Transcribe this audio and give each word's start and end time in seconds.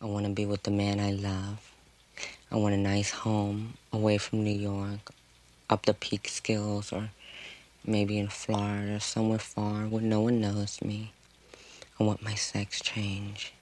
I 0.00 0.06
want 0.06 0.26
to 0.26 0.30
be 0.30 0.46
with 0.46 0.62
the 0.62 0.70
man 0.70 1.00
I 1.00 1.10
love. 1.10 1.72
I 2.52 2.56
want 2.56 2.72
a 2.72 2.78
nice 2.78 3.10
home 3.10 3.74
away 3.92 4.16
from 4.16 4.44
New 4.44 4.56
York, 4.56 5.10
up 5.68 5.86
the 5.86 5.94
peak 5.94 6.28
skills, 6.28 6.92
or 6.92 7.10
maybe 7.84 8.16
in 8.16 8.28
Florida, 8.28 9.00
somewhere 9.00 9.40
far 9.40 9.88
where 9.88 10.00
no 10.00 10.20
one 10.20 10.40
knows 10.40 10.80
me. 10.82 11.10
I 11.98 12.04
want 12.04 12.22
my 12.22 12.36
sex 12.36 12.80
change. 12.80 13.52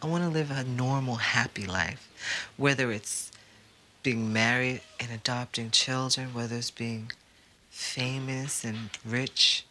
I 0.00 0.06
want 0.06 0.22
to 0.22 0.30
live 0.30 0.52
a 0.52 0.62
normal, 0.62 1.16
happy 1.16 1.66
life, 1.66 2.08
whether 2.56 2.92
it's 2.92 3.32
being 4.04 4.32
married 4.32 4.80
and 5.00 5.10
adopting 5.10 5.72
children, 5.72 6.32
whether 6.32 6.54
it's 6.54 6.70
being 6.70 7.10
famous 7.68 8.64
and 8.64 8.90
rich. 9.04 9.66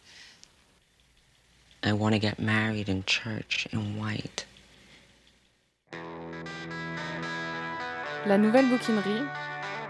I 1.82 1.94
want 1.94 2.14
to 2.14 2.18
get 2.18 2.38
married 2.38 2.90
in 2.90 3.04
church 3.04 3.66
in 3.72 3.98
white. 3.98 4.44
La 8.26 8.36
nouvelle 8.36 8.68
bouquinerie, 8.68 9.22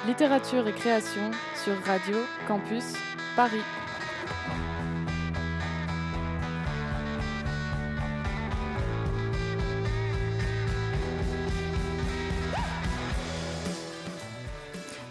littérature 0.07 0.69
et 0.69 0.73
création 0.73 1.33
sur 1.57 1.75
Radio 1.85 2.17
Campus 2.47 2.95
Paris. 3.35 3.65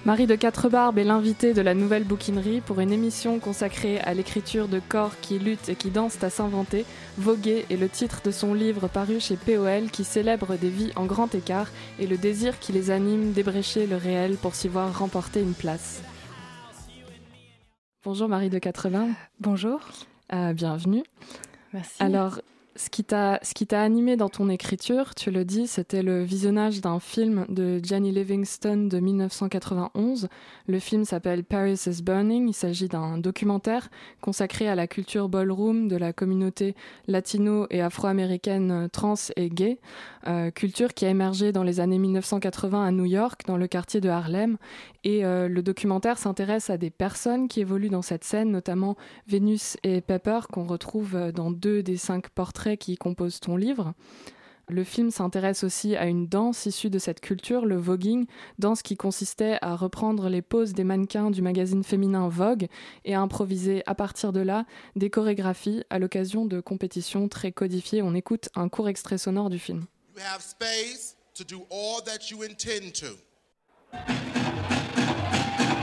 Marie 0.10 0.26
de 0.26 0.34
Quatre-Barbes 0.34 0.98
est 0.98 1.04
l'invitée 1.04 1.54
de 1.54 1.62
la 1.62 1.76
nouvelle 1.76 2.04
bouquinerie 2.04 2.62
pour 2.62 2.80
une 2.80 2.92
émission 2.92 3.38
consacrée 3.38 4.00
à 4.00 4.16
l'écriture 4.16 4.68
de 4.68 4.80
corps 4.80 5.20
qui 5.22 5.38
luttent 5.38 5.70
et 5.70 5.76
qui 5.76 5.92
dansent 5.92 6.24
à 6.24 6.32
s'inventer. 6.32 6.84
Voguer 7.20 7.68
est 7.70 7.78
le 7.78 7.88
titre 7.88 8.24
de 8.26 8.32
son 8.32 8.56
livre 8.56 8.88
paru 8.88 9.20
chez 9.20 9.36
POL 9.36 9.92
qui 9.92 10.04
célèbre 10.04 10.56
des 10.56 10.72
vies 10.72 10.92
en 10.96 11.06
grand 11.06 11.36
écart 11.36 11.68
et 12.00 12.08
le 12.08 12.18
désir 12.18 12.58
qui 12.58 12.72
les 12.72 12.90
anime 12.90 13.34
d'ébrécher 13.34 13.86
le 13.86 13.98
réel 13.98 14.38
pour 14.38 14.56
s'y 14.56 14.68
voir 14.68 14.98
remporter 14.98 15.42
une 15.42 15.54
place. 15.54 16.02
Bonjour 18.04 18.28
Marie 18.28 18.50
de 18.50 18.58
80. 18.58 19.10
Bonjour. 19.40 19.80
Euh, 20.34 20.54
bienvenue. 20.54 21.04
Merci. 21.72 22.02
Alors, 22.02 22.42
ce 22.76 22.90
qui 22.90 23.04
t'a 23.04 23.82
animé 23.82 24.16
dans 24.16 24.30
ton 24.30 24.48
écriture, 24.48 25.14
tu 25.16 25.32
le 25.32 25.44
dis, 25.44 25.68
c'était 25.68 26.04
le 26.04 26.24
visionnage 26.24 26.82
d'un 26.82 27.00
film 27.00 27.46
de 27.50 27.80
Jenny 27.84 28.12
Livingston 28.12 28.88
de 28.90 29.00
1991. 29.00 30.30
Le 30.68 30.80
film 30.80 31.04
s'appelle 31.04 31.44
Paris 31.44 31.82
is 31.88 32.02
Burning. 32.02 32.48
Il 32.48 32.54
s'agit 32.54 32.88
d'un 32.88 33.18
documentaire 33.18 33.90
consacré 34.22 34.70
à 34.70 34.76
la 34.76 34.88
culture 34.88 35.30
ballroom 35.30 35.88
de 35.88 35.98
la 35.98 36.14
communauté 36.14 36.76
latino 37.08 37.68
et 37.70 37.82
afro-américaine 37.82 38.88
trans 38.92 39.16
et 39.36 39.50
gay, 39.50 39.80
euh, 40.28 40.52
culture 40.52 40.94
qui 40.94 41.06
a 41.06 41.10
émergé 41.10 41.52
dans 41.52 41.64
les 41.64 41.80
années 41.80 42.00
1980 42.00 42.86
à 42.86 42.92
New 42.92 43.06
York, 43.06 43.42
dans 43.48 43.58
le 43.58 43.68
quartier 43.68 44.00
de 44.00 44.10
Harlem. 44.10 44.58
Et 45.04 45.24
euh, 45.24 45.48
le 45.48 45.62
documentaire 45.62 46.18
s'intéresse 46.18 46.70
à 46.70 46.78
des 46.78 46.90
personnes 46.90 47.48
qui 47.48 47.62
évoluent 47.62 47.90
dans 47.90 48.02
cette 48.02 48.24
scène, 48.24 48.52
notamment 48.52 48.98
Vénus 49.28 49.78
et 49.84 50.02
Pepper, 50.02 50.42
qu'on 50.52 50.66
retrouve 50.66 51.16
euh, 51.16 51.32
dans 51.32 51.52
deux 51.52 51.84
des 51.84 51.98
cinq 51.98 52.30
portraits 52.30 52.78
qui 52.78 52.98
composent 52.98 53.40
ton 53.40 53.56
livre. 53.56 53.94
Le 54.70 54.84
film 54.84 55.10
s'intéresse 55.10 55.64
aussi 55.64 55.96
à 55.96 56.06
une 56.06 56.28
danse 56.28 56.68
issue 56.68 56.92
de 56.92 57.00
cette 57.00 57.22
culture, 57.22 57.66
le 57.66 57.78
voguing, 57.78 58.28
danse 58.60 58.84
qui 58.84 58.96
consistait 58.96 59.58
à 59.62 59.76
reprendre 59.76 60.30
les 60.30 60.44
poses 60.44 60.74
des 60.74 60.84
mannequins 60.84 61.32
du 61.32 61.42
magazine 61.42 61.84
féminin 61.84 62.28
Vogue 62.28 62.68
et 63.04 63.16
à 63.16 63.22
improviser 63.22 63.82
à 63.88 63.96
partir 63.96 64.32
de 64.32 64.42
là 64.42 64.66
des 64.96 65.10
chorégraphies 65.10 65.84
à 65.90 65.98
l'occasion 65.98 66.46
de 66.46 66.60
compétitions 66.60 67.28
très 67.28 67.52
codifiées. 67.52 68.04
On 68.04 68.14
écoute 68.14 68.50
un 68.54 68.70
court 68.70 68.90
extrait 68.90 69.18
sonore 69.18 69.50
du 69.50 69.58
film. 69.58 69.88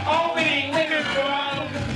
Opening 0.09 0.71
world. 1.17 1.96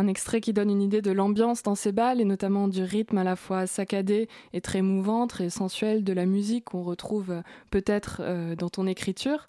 Un 0.00 0.06
extrait 0.06 0.40
qui 0.40 0.54
donne 0.54 0.70
une 0.70 0.80
idée 0.80 1.02
de 1.02 1.10
l'ambiance 1.10 1.62
dans 1.62 1.74
ces 1.74 1.92
balles 1.92 2.22
et 2.22 2.24
notamment 2.24 2.68
du 2.68 2.82
rythme 2.82 3.18
à 3.18 3.24
la 3.24 3.36
fois 3.36 3.66
saccadé 3.66 4.30
et 4.54 4.62
très 4.62 4.80
mouvant, 4.80 5.26
très 5.26 5.50
sensuel 5.50 6.04
de 6.04 6.14
la 6.14 6.24
musique 6.24 6.64
qu'on 6.64 6.82
retrouve 6.82 7.32
euh, 7.32 7.42
peut-être 7.70 8.22
euh, 8.24 8.56
dans 8.56 8.70
ton 8.70 8.86
écriture. 8.86 9.46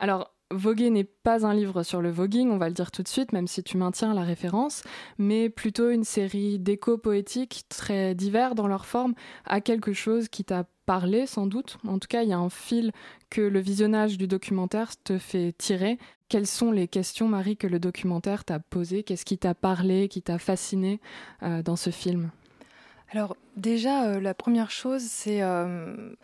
Alors, 0.00 0.34
Voguer 0.50 0.90
n'est 0.90 1.04
pas 1.04 1.46
un 1.46 1.54
livre 1.54 1.84
sur 1.84 2.02
le 2.02 2.10
voguing, 2.10 2.50
on 2.50 2.58
va 2.58 2.66
le 2.66 2.74
dire 2.74 2.90
tout 2.90 3.04
de 3.04 3.08
suite, 3.08 3.32
même 3.32 3.46
si 3.46 3.62
tu 3.62 3.76
maintiens 3.76 4.14
la 4.14 4.22
référence, 4.22 4.82
mais 5.16 5.48
plutôt 5.48 5.90
une 5.90 6.04
série 6.04 6.58
d'échos 6.58 6.98
poétiques 6.98 7.64
très 7.68 8.16
divers 8.16 8.56
dans 8.56 8.66
leur 8.66 8.86
forme 8.86 9.14
à 9.44 9.60
quelque 9.60 9.92
chose 9.92 10.28
qui 10.28 10.44
t'a 10.44 10.64
parlé 10.86 11.26
sans 11.26 11.46
doute. 11.46 11.78
En 11.86 12.00
tout 12.00 12.08
cas, 12.08 12.22
il 12.22 12.28
y 12.28 12.32
a 12.32 12.38
un 12.38 12.50
fil 12.50 12.90
que 13.30 13.40
le 13.40 13.60
visionnage 13.60 14.18
du 14.18 14.26
documentaire 14.26 14.92
te 15.02 15.18
fait 15.18 15.52
tirer. 15.56 15.98
Quelles 16.28 16.46
sont 16.46 16.72
les 16.72 16.88
questions, 16.88 17.28
Marie, 17.28 17.56
que 17.56 17.66
le 17.66 17.78
documentaire 17.78 18.44
t'a 18.44 18.58
posées? 18.58 19.02
Qu'est-ce 19.02 19.24
qui 19.24 19.38
t'a 19.38 19.54
parlé, 19.54 20.08
qui 20.08 20.22
t'a 20.22 20.38
fasciné 20.38 21.00
euh, 21.42 21.62
dans 21.62 21.76
ce 21.76 21.90
film? 21.90 22.30
Alors 23.10 23.36
déjà, 23.56 24.06
euh, 24.06 24.20
la 24.20 24.32
première 24.32 24.70
chose, 24.70 25.02
c'est 25.02 25.42
euh, 25.42 26.14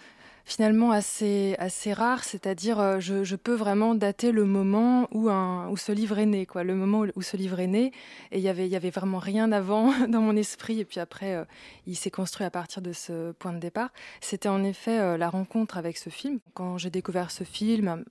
finalement 0.47 0.91
assez, 0.91 1.55
assez 1.59 1.93
rare, 1.93 2.25
c'est-à-dire 2.25 2.99
je, 2.99 3.37
peux 3.37 3.55
vraiment 3.55 3.95
dater 3.95 4.33
le 4.33 4.47
moment 4.47 5.07
où, 5.13 5.29
un, 5.29 5.69
où 5.69 5.77
ce 5.77 5.93
livre 5.93 6.19
est 6.19 6.27
né, 6.27 6.47
quoi, 6.47 6.65
le 6.65 6.75
moment 6.75 7.05
où, 7.15 7.23
ce 7.23 7.37
livre 7.37 7.61
est 7.61 7.67
né. 7.67 7.93
Et 8.33 8.39
il 8.39 8.43
y 8.43 8.49
avait, 8.49 8.69
y 8.69 8.77
avait 8.77 8.91
vraiment 8.91 9.19
rien 9.19 9.53
avant 9.53 9.93
dans 10.09 10.23
mon 10.23 10.35
esprit, 10.35 10.81
et 10.81 10.87
puis 10.87 10.99
après, 10.99 11.47
il 11.87 11.95
s'est 11.95 12.11
construit 12.11 12.47
à 12.47 12.51
partir 12.51 12.81
de 12.81 12.93
ce 12.93 13.33
point 13.33 13.53
de 13.53 13.61
départ. 13.61 13.93
C'était 14.23 14.49
en 14.49 14.65
effet 14.65 15.19
la 15.19 15.29
rencontre 15.29 15.77
avec 15.77 15.99
ce 15.99 16.09
film. 16.09 16.41
Quand 16.55 16.79
j'ai 16.79 16.91
découvert 16.91 17.31
ce 17.31 17.45
film, 17.45 18.03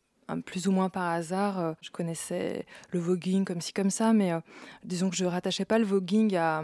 plus 0.45 0.67
ou 0.67 0.71
moins 0.71 0.89
par 0.89 1.09
hasard, 1.09 1.59
euh, 1.59 1.73
je 1.81 1.89
connaissais 1.91 2.65
le 2.91 2.99
voguing 2.99 3.45
comme 3.45 3.61
ci 3.61 3.73
comme 3.73 3.89
ça, 3.89 4.13
mais 4.13 4.31
euh, 4.31 4.39
disons 4.83 5.09
que 5.09 5.15
je 5.15 5.25
rattachais 5.25 5.65
pas 5.65 5.79
le 5.79 5.85
voguing 5.85 6.35
à, 6.35 6.63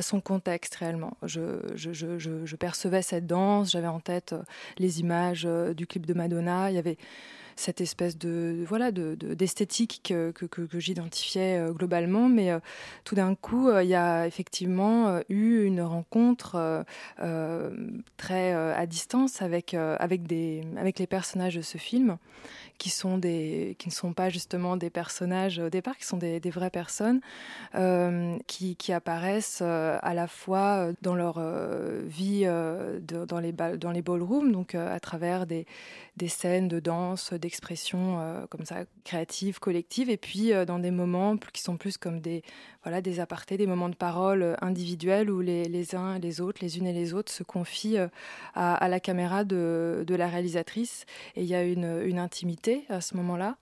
son 0.00 0.20
contexte 0.20 0.74
réellement. 0.76 1.16
Je, 1.22 1.60
je, 1.74 2.56
percevais 2.56 3.02
cette 3.02 3.26
danse, 3.26 3.72
j'avais 3.72 3.86
en 3.86 4.00
tête 4.00 4.32
euh, 4.32 4.42
les 4.78 5.00
images 5.00 5.48
du 5.76 5.86
clip 5.86 6.06
de 6.06 6.14
Madonna, 6.14 6.70
il 6.70 6.74
y 6.74 6.78
avait 6.78 6.98
cette 7.56 7.80
espèce 7.80 8.18
de 8.18 8.62
voilà 8.66 8.92
de 8.92 9.14
de- 9.14 9.34
d'esthétique 9.34 10.00
que, 10.04 10.30
que, 10.30 10.78
j'identifiais 10.78 11.58
euh, 11.58 11.72
globalement, 11.72 12.28
mais 12.28 12.50
euh, 12.52 12.58
tout 13.04 13.14
d'un 13.14 13.34
coup, 13.34 13.68
euh, 13.68 13.82
il 13.82 13.88
y 13.88 13.94
a 13.94 14.26
effectivement 14.26 15.20
eu 15.28 15.64
une 15.64 15.80
rencontre 15.80 16.84
très 18.16 18.52
à 18.52 18.86
distance 18.86 19.42
avec, 19.42 19.74
avec, 19.74 20.24
des, 20.24 20.62
avec 20.76 20.98
les 20.98 21.06
personnages 21.06 21.56
de 21.56 21.62
ce 21.62 21.78
film, 21.78 22.18
qui, 22.78 22.90
sont 22.90 23.18
des, 23.18 23.76
qui 23.78 23.88
ne 23.88 23.92
sont 23.92 24.12
pas 24.12 24.28
justement 24.28 24.76
des 24.76 24.90
personnages 24.90 25.58
au 25.58 25.70
départ, 25.70 25.96
qui 25.96 26.04
sont 26.04 26.16
des, 26.16 26.40
vraies 26.50 26.70
personnes, 26.70 27.20
qui, 28.46 28.76
qui 28.76 28.92
apparaissent 28.92 29.62
à 29.62 30.14
la 30.14 30.26
fois 30.26 30.88
dans 31.02 31.14
leur 31.14 31.40
vie 32.04 32.44
de- 32.44 33.24
dans, 33.24 33.40
les 33.40 33.52
dans 33.52 33.90
les 33.90 34.02
ballrooms, 34.02 34.52
donc 34.52 34.74
à 34.74 35.00
travers 35.00 35.46
des, 35.46 35.66
des 36.16 36.28
scènes 36.28 36.68
de 36.68 36.80
danse, 36.80 37.32
d'expression 37.46 38.18
euh, 38.18 38.44
comme 38.48 38.64
ça, 38.66 38.84
créatives, 39.04 39.60
collectives, 39.60 40.10
et 40.10 40.16
puis 40.16 40.52
euh, 40.52 40.64
dans 40.64 40.80
des 40.80 40.90
moments 40.90 41.36
qui 41.52 41.62
sont 41.62 41.76
plus 41.76 41.96
comme 41.96 42.20
des, 42.20 42.42
voilà, 42.82 43.00
des 43.00 43.20
apartés, 43.20 43.56
des 43.56 43.68
moments 43.68 43.88
de 43.88 43.94
parole 43.94 44.42
euh, 44.42 44.54
individuels 44.60 45.30
où 45.30 45.40
les, 45.40 45.64
les 45.64 45.94
uns 45.94 46.16
et 46.16 46.18
les 46.18 46.40
autres, 46.40 46.58
les 46.60 46.76
unes 46.78 46.88
et 46.88 46.92
les 46.92 47.14
autres, 47.14 47.30
se 47.30 47.44
confient 47.44 47.98
à, 48.54 48.88
la 48.88 49.00
caméra 49.00 49.44
de, 49.44 50.04
de 50.04 50.14
la 50.16 50.26
réalisatrice. 50.26 51.06
Et 51.36 51.42
il 51.42 51.48
y 51.48 51.54
a 51.54 51.62
une, 51.62 52.02
une 52.04 52.18
intimité 52.18 52.84
à 52.88 53.00
ce 53.00 53.16
moment-là. 53.16 53.56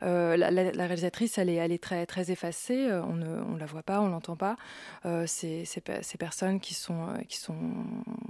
La, 0.00 0.86
réalisatrice, 0.86 1.38
elle 1.38 1.50
est, 1.50 1.54
elle 1.54 1.72
est 1.72 1.82
très, 1.82 2.06
très 2.06 2.30
effacée. 2.30 2.88
On 2.90 3.14
ne 3.14 3.40
on 3.52 3.56
la 3.56 3.66
voit 3.66 3.82
pas, 3.82 4.00
on 4.00 4.08
l'entend 4.08 4.36
pas. 4.36 4.56
Euh, 5.04 5.26
pe- 5.26 6.02
ces 6.02 6.18
personnes 6.18 6.60
qui 6.60 6.74
sont, 6.74 7.06
qui 7.28 7.38
sont 7.38 7.74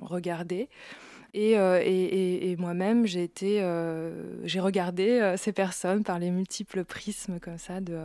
regardées. 0.02 0.68
Et, 1.36 1.58
euh, 1.58 1.82
et, 1.84 2.56
moi-même, 2.56 3.04
j'ai 3.04 3.30
euh, 3.42 4.10
regardé 4.56 5.20
euh, 5.20 5.36
ces 5.36 5.52
personnes 5.52 6.02
par 6.02 6.18
les 6.18 6.30
multiples 6.30 6.82
prismes 6.82 7.38
comme 7.40 7.58
ça, 7.58 7.82
de, 7.82 7.98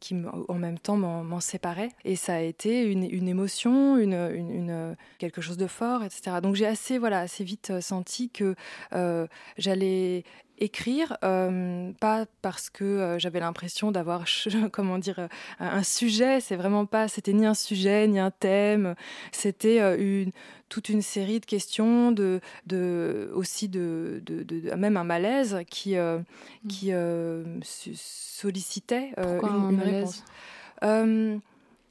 qui 0.00 0.16
en 0.48 0.54
même 0.54 0.80
temps 0.80 0.96
m'en 0.96 1.38
séparaient. 1.38 1.90
Et 2.04 2.16
ça 2.16 2.34
a 2.34 2.40
été 2.40 2.82
une, 2.82 3.28
émotion, 3.28 3.96
quelque 5.18 5.40
chose 5.40 5.56
de 5.56 5.68
fort, 5.68 6.02
etc. 6.02 6.38
Donc 6.42 6.56
j'ai 6.56 6.66
assez, 6.66 6.98
voilà, 6.98 7.20
assez 7.20 7.44
vite 7.44 7.80
senti 7.80 8.30
que 8.30 8.56
j'allais 9.56 10.24
écrire, 10.62 11.16
euh, 11.24 11.90
pas 12.00 12.26
parce 12.40 12.70
que 12.70 12.84
euh, 12.84 13.18
j'avais 13.18 13.40
l'impression 13.40 13.90
d'avoir, 13.90 14.24
comment 14.72 14.98
dire, 14.98 15.18
euh, 15.18 15.28
un 15.58 15.82
sujet. 15.82 16.40
C'est 16.40 16.56
vraiment 16.56 16.86
pas, 16.86 17.08
c'était 17.08 17.32
ni 17.32 17.44
un 17.44 17.54
sujet 17.54 18.06
ni 18.06 18.18
un 18.18 18.30
thème. 18.30 18.94
C'était 19.32 19.78
une 19.98 20.30
toute 20.68 20.88
une 20.88 21.02
série 21.02 21.40
de 21.40 21.44
questions, 21.44 22.12
de, 22.12 22.40
de 22.66 23.30
aussi 23.34 23.68
de, 23.68 24.22
de, 24.24 24.42
de 24.42 24.74
même 24.74 24.96
un 24.96 25.04
malaise 25.04 25.58
qui 25.68 25.96
mm. 25.96 26.24
qui 26.68 26.92
sollicitait 27.92 29.12
Pourquoi 29.16 29.50
une, 29.50 29.54
un 29.56 29.70
une 29.70 29.76
malaise 29.76 30.24
réponse. 30.80 31.42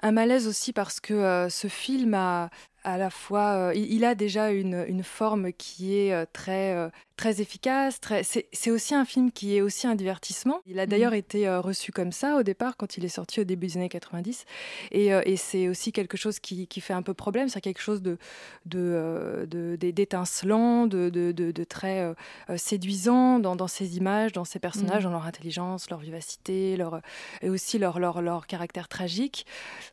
un 0.01 0.11
malaise 0.11 0.47
aussi 0.47 0.73
parce 0.73 0.99
que 0.99 1.47
ce 1.49 1.67
film 1.67 2.13
a 2.15 2.49
à 2.83 2.97
la 2.97 3.11
fois, 3.11 3.73
il, 3.75 3.93
il, 3.93 4.03
a 4.03 4.15
déjà 4.15 4.49
une, 4.49 4.83
une 4.87 5.03
forme 5.03 5.53
qui 5.53 5.95
est 5.95 6.25
très 6.33 6.91
très 7.21 7.39
efficace. 7.39 7.99
Très... 7.99 8.23
C'est 8.23 8.71
aussi 8.71 8.95
un 8.95 9.05
film 9.05 9.31
qui 9.31 9.55
est 9.55 9.61
aussi 9.61 9.85
un 9.85 9.93
divertissement. 9.93 10.61
Il 10.65 10.79
a 10.79 10.87
d'ailleurs 10.87 11.11
mmh. 11.11 11.23
été 11.23 11.47
euh, 11.47 11.61
reçu 11.61 11.91
comme 11.91 12.11
ça 12.11 12.37
au 12.37 12.41
départ 12.41 12.77
quand 12.77 12.97
il 12.97 13.05
est 13.05 13.09
sorti 13.09 13.41
au 13.41 13.43
début 13.43 13.67
des 13.67 13.77
années 13.77 13.89
90. 13.89 14.45
Et, 14.89 15.13
euh, 15.13 15.21
et 15.25 15.37
c'est 15.37 15.67
aussi 15.67 15.91
quelque 15.91 16.17
chose 16.17 16.39
qui, 16.39 16.65
qui, 16.65 16.81
fait 16.81 16.93
un 16.93 17.03
peu 17.03 17.13
problème. 17.13 17.47
C'est 17.47 17.61
quelque 17.61 17.81
chose 17.81 18.01
de 18.01 18.17
d'étincelant, 18.65 20.87
de, 20.87 21.09
de, 21.09 21.31
de, 21.31 21.51
de, 21.51 21.63
très 21.63 21.99
euh, 21.99 22.15
séduisant 22.57 23.37
dans, 23.37 23.55
dans 23.55 23.67
ces 23.67 23.97
images, 23.97 24.31
dans 24.31 24.45
ces 24.45 24.57
personnages, 24.57 25.03
mmh. 25.03 25.09
dans 25.09 25.11
leur 25.11 25.27
intelligence, 25.27 25.91
leur 25.91 25.99
vivacité, 25.99 26.75
leur, 26.75 27.01
et 27.43 27.51
aussi 27.51 27.77
leur, 27.77 27.99
leur, 27.99 28.23
leur 28.23 28.47
caractère 28.47 28.87
tragique. 28.87 29.45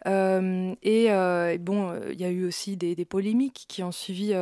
et, 0.06 0.70
et, 0.82 1.58
bon, 1.58 1.92
il 2.10 2.19
y 2.19 2.25
a 2.25 2.30
eu 2.30 2.46
aussi 2.46 2.78
des, 2.78 2.94
des 2.94 3.04
polémiques 3.04 3.66
qui 3.69 3.82
ont 3.82 3.92
suivi, 3.92 4.32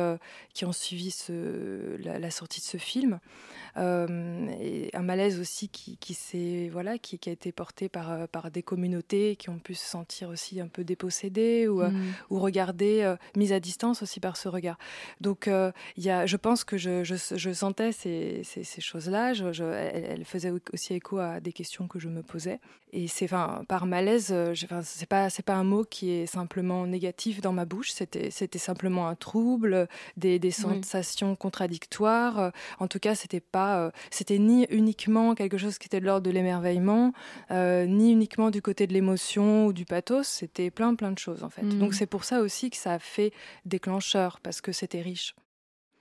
qui 0.53 0.63
ont 0.63 0.71
suivi 0.71 1.11
ce, 1.11 1.97
la, 2.01 2.17
la 2.17 2.31
sortie 2.31 2.61
de 2.61 2.65
ce 2.65 2.76
film. 2.79 3.19
Euh, 3.77 4.47
et 4.59 4.89
un 4.93 5.03
malaise 5.03 5.39
aussi 5.39 5.69
qui, 5.69 5.97
qui, 5.97 6.69
voilà, 6.69 6.97
qui, 6.97 7.19
qui, 7.19 7.29
a 7.29 7.31
été 7.31 7.51
porté 7.51 7.89
par, 7.89 8.11
euh, 8.11 8.25
par 8.27 8.49
des 8.49 8.63
communautés 8.63 9.35
qui 9.35 9.49
ont 9.49 9.59
pu 9.59 9.75
se 9.75 9.85
sentir 9.85 10.29
aussi 10.29 10.59
un 10.59 10.67
peu 10.67 10.83
dépossédées 10.83 11.67
ou, 11.67 11.81
euh, 11.81 11.89
mm. 11.89 12.13
ou 12.31 12.39
regarder, 12.39 13.03
euh, 13.03 13.15
mise 13.35 13.53
à 13.53 13.59
distance 13.59 14.01
aussi 14.01 14.19
par 14.19 14.37
ce 14.37 14.47
regard. 14.47 14.77
Donc 15.21 15.47
euh, 15.47 15.71
y 15.97 16.09
a, 16.09 16.25
je 16.25 16.37
pense 16.37 16.63
que 16.63 16.77
je, 16.77 17.03
je, 17.03 17.15
je 17.35 17.53
sentais 17.53 17.91
ces, 17.91 18.41
ces, 18.43 18.63
ces 18.63 18.81
choses-là. 18.81 19.33
Je, 19.33 19.51
je, 19.53 19.63
elle, 19.63 20.05
elle, 20.05 20.25
faisait 20.25 20.51
aussi 20.73 20.93
écho 20.93 21.19
à 21.19 21.39
des 21.39 21.53
questions 21.53 21.87
que 21.87 21.99
je 21.99 22.09
me 22.09 22.23
posais. 22.23 22.59
Et 22.93 23.07
c'est 23.07 23.25
enfin, 23.25 23.63
par 23.67 23.85
malaise, 23.85 24.33
c'est 24.83 25.09
pas, 25.09 25.27
pas 25.45 25.53
un 25.53 25.63
mot 25.63 25.83
qui 25.83 26.09
est 26.11 26.25
simplement 26.25 26.87
négatif 26.87 27.41
dans 27.41 27.51
ma 27.51 27.65
bouche, 27.65 27.91
c'était 27.91 28.57
simplement 28.57 29.09
un 29.09 29.15
trouble, 29.15 29.89
des, 30.15 30.39
des 30.39 30.51
sensations 30.51 31.35
contradictoires. 31.35 32.53
En 32.79 32.87
tout 32.87 32.99
cas, 32.99 33.13
c'était 33.13 33.41
pas 33.41 33.66
euh, 33.75 33.89
c'était 34.11 34.39
ni 34.39 34.65
uniquement 34.69 35.35
quelque 35.35 35.57
chose 35.57 35.77
qui 35.77 35.87
était 35.87 35.99
de 35.99 36.05
l'ordre 36.05 36.25
de 36.25 36.31
l'émerveillement, 36.31 37.13
euh, 37.51 37.85
ni 37.85 38.11
uniquement 38.11 38.49
du 38.51 38.61
côté 38.61 38.87
de 38.87 38.93
l'émotion 38.93 39.67
ou 39.67 39.73
du 39.73 39.85
pathos, 39.85 40.27
c'était 40.27 40.71
plein 40.71 40.95
plein 40.95 41.11
de 41.11 41.19
choses 41.19 41.43
en 41.43 41.49
fait. 41.49 41.63
Mmh. 41.63 41.79
Donc 41.79 41.93
c'est 41.93 42.05
pour 42.05 42.23
ça 42.23 42.41
aussi 42.41 42.69
que 42.69 42.77
ça 42.77 42.93
a 42.93 42.99
fait 42.99 43.31
déclencheur, 43.65 44.39
parce 44.41 44.61
que 44.61 44.71
c'était 44.71 45.01
riche. 45.01 45.35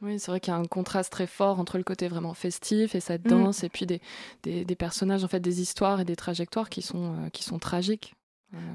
Oui, 0.03 0.19
c'est 0.19 0.31
vrai 0.31 0.41
qu'il 0.41 0.53
y 0.53 0.57
a 0.57 0.59
un 0.59 0.67
contraste 0.67 1.11
très 1.11 1.27
fort 1.27 1.59
entre 1.59 1.79
le 1.79 1.85
côté 1.85 2.09
vraiment 2.09 2.35
festif 2.35 2.95
et 2.95 3.01
cette 3.01 3.23
danse, 3.23 3.63
mmh. 3.63 3.67
et 3.67 3.69
puis 3.71 3.87
des, 3.87 4.01
des, 4.43 4.65
des, 4.65 4.77
personnages, 4.77 5.25
en 5.25 5.29
fait, 5.29 5.41
des 5.41 5.63
histoires 5.63 6.01
et 6.01 6.05
des 6.05 6.17
trajectoires 6.17 6.69
qui 6.69 6.83
sont, 6.83 7.15
euh, 7.15 7.29
qui 7.31 7.43
sont 7.43 7.59
tragiques. 7.59 8.15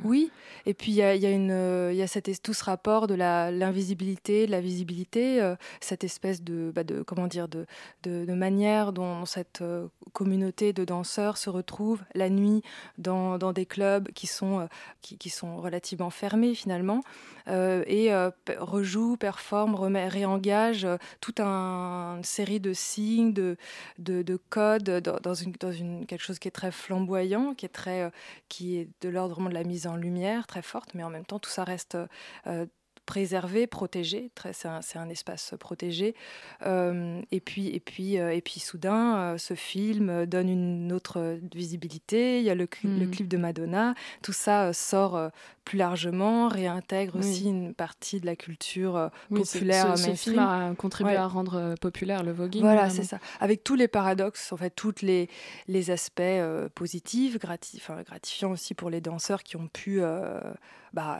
Oui, 0.04 0.32
et 0.66 0.74
puis 0.74 0.92
il 0.92 0.96
y 0.96 1.02
a, 1.04 2.04
a 2.04 2.08
cette, 2.08 2.42
tout 2.44 2.54
ce 2.54 2.64
rapport 2.64 3.08
de 3.08 3.16
l'invisibilité, 3.16 4.46
de 4.46 4.52
la 4.52 4.62
visibilité, 4.62 5.42
euh, 5.42 5.56
cette 5.80 6.04
espèce 6.04 6.44
de, 6.44 6.72
bah 6.76 6.84
de 6.84 7.02
comment 7.02 7.28
dire, 7.28 7.48
de, 7.48 7.66
manière 8.34 8.92
dont 8.92 9.26
cette 9.26 9.62
euh, 9.62 9.88
communauté 10.14 10.74
de 10.74 10.84
danseurs 10.86 11.38
se 11.38 11.50
retrouve 11.50 12.02
la 12.16 12.30
nuit 12.30 12.62
dans, 12.98 13.38
des 13.54 13.66
clubs 13.66 14.10
qui 14.12 14.28
sont, 14.28 14.62
euh, 14.62 14.66
qui, 15.02 15.30
sont 15.30 15.58
relativement 15.58 16.10
fermés 16.10 16.54
finalement, 16.54 17.02
euh, 17.48 17.84
et 17.88 18.14
euh, 18.14 18.30
rejoue, 18.58 19.18
performe, 19.18 19.76
remet, 19.76 20.08
réengage 20.08 20.88
toute 21.22 21.40
un, 21.40 22.18
une 22.18 22.24
série 22.24 22.60
de 22.60 22.74
signes, 22.74 23.34
de, 23.34 23.58
de, 24.00 24.22
de 24.22 24.40
codes 24.50 24.90
dans, 24.90 25.34
quelque 26.08 26.22
chose 26.22 26.40
qui 26.40 26.48
est 26.48 26.52
très 26.52 26.72
flamboyant, 26.72 27.54
qui 27.54 27.66
est, 27.66 27.70
très, 27.70 28.12
qui 28.50 28.78
est 28.78 28.90
de 29.02 29.10
l'ordre 29.10 29.42
de 29.50 29.54
la 29.54 29.61
mise 29.64 29.88
en 29.88 29.96
lumière 29.96 30.48
très 30.48 30.62
forte, 30.62 30.94
mais 30.94 31.04
en 31.04 31.10
même 31.10 31.26
temps 31.26 31.40
tout 31.40 31.50
ça 31.50 31.64
reste 31.64 31.98
euh, 32.48 32.66
préservé, 33.06 33.68
protégé. 33.68 34.32
C'est 34.54 34.68
un, 34.68 34.80
un, 34.96 35.10
espace 35.10 35.54
protégé. 35.60 36.16
Euh, 36.66 37.22
et 37.32 37.40
puis, 37.40 37.68
et 37.68 37.80
puis, 37.80 38.20
euh, 38.20 38.34
et 38.34 38.42
puis, 38.42 38.60
soudain, 38.60 39.18
euh, 39.18 39.38
ce 39.38 39.54
film 39.54 40.26
donne 40.26 40.50
une 40.50 40.94
autre 40.94 41.40
visibilité. 41.54 42.40
Il 42.40 42.46
y 42.46 42.50
a 42.50 42.56
le, 42.56 42.70
mmh. 42.84 43.00
le 43.00 43.08
clip 43.08 43.28
de 43.28 43.38
Madonna. 43.38 43.96
Tout 44.22 44.34
ça 44.34 44.68
euh, 44.68 44.74
sort 44.74 45.16
euh, 45.16 45.30
plus 45.72 45.78
largement, 45.78 46.50
réintègre 46.50 47.14
oui. 47.16 47.20
aussi 47.22 47.46
une 47.46 47.74
partie 47.74 48.20
de 48.20 48.26
la 48.26 48.36
culture 48.36 49.10
oui, 49.30 49.40
populaire. 49.40 49.98
Ce, 49.98 50.04
ce 50.04 50.16
film 50.16 50.40
a 50.40 50.74
contribué 50.76 51.14
ouais. 51.14 51.18
à 51.18 51.28
rendre 51.28 51.76
populaire 51.80 52.24
le 52.24 52.34
voguing. 52.34 52.62
Voilà, 52.62 52.90
c'est 52.90 53.04
ça. 53.04 53.20
Avec 53.40 53.64
tous 53.64 53.76
les 53.76 53.88
paradoxes, 53.88 54.52
en 54.52 54.58
fait, 54.58 54.72
tous 54.72 54.96
les, 55.02 55.30
les 55.68 55.92
aspects 55.92 56.22
positifs, 56.76 57.40
grati 57.40 57.78
enfin, 57.78 58.02
gratifiants 58.02 58.52
aussi 58.52 58.74
pour 58.74 58.90
les 58.90 59.00
danseurs 59.00 59.44
qui 59.44 59.56
ont 59.56 59.68
pu 59.68 60.02
bah, 60.94 61.20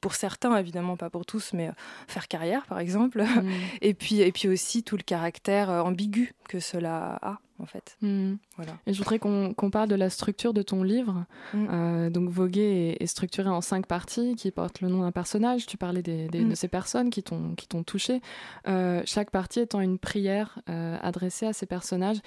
pour 0.00 0.14
certains 0.14 0.56
évidemment 0.56 0.96
pas 0.96 1.10
pour 1.10 1.26
tous 1.26 1.52
mais 1.52 1.68
euh, 1.68 1.72
faire 2.06 2.28
carrière 2.28 2.64
par 2.66 2.78
exemple 2.78 3.22
mmh. 3.22 3.50
et 3.80 3.94
puis 3.94 4.20
et 4.20 4.30
puis 4.30 4.48
aussi 4.48 4.82
tout 4.84 4.96
le 4.96 5.02
caractère 5.02 5.70
euh, 5.70 5.80
ambigu 5.80 6.32
que 6.48 6.60
cela 6.60 7.18
a 7.20 7.38
en 7.60 7.66
fait. 7.66 7.96
Mmh. 8.02 8.34
voilà. 8.56 8.72
Et 8.86 8.92
je 8.92 8.98
voudrais 8.98 9.18
qu'on 9.18 9.54
qu 9.54 9.70
parle 9.70 9.88
de 9.88 9.94
la 9.94 10.10
structure 10.10 10.52
de 10.52 10.62
ton 10.62 10.82
livre. 10.82 11.24
Mmh. 11.54 11.66
euh, 11.70 12.10
donc 12.10 12.30
Voguer 12.30 12.96
est, 12.98 13.02
est 13.02 13.06
structuré 13.06 13.48
en 13.48 13.60
cinq 13.60 13.86
parties 13.86 14.34
qui 14.36 14.50
portent 14.50 14.80
le 14.80 14.88
nom 14.88 15.02
d'un 15.02 15.12
personnage. 15.12 15.66
Tu 15.66 15.76
parlais 15.76 16.02
des, 16.02 16.28
des, 16.28 16.44
de 16.44 16.54
ces 16.54 16.68
personnes 16.68 17.10
qui 17.10 17.22
t'ont 17.22 17.54
qui 17.54 17.66
t'ont 17.68 17.82
touché. 17.82 18.20
Euh, 18.68 19.02
chaque 19.04 19.30
partie 19.30 19.60
étant 19.60 19.80
une 19.80 19.98
prière 19.98 20.60
euh, 20.68 20.96
adressée 21.02 21.46
à 21.46 21.52
ces 21.52 21.66
personnages 21.66 22.18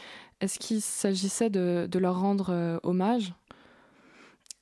est-ce 0.41 0.59
qu'il 0.59 0.81
s'agissait 0.81 1.49
de, 1.49 1.87
de 1.89 1.99
leur 1.99 2.19
rendre 2.19 2.79
hommage? 2.83 3.33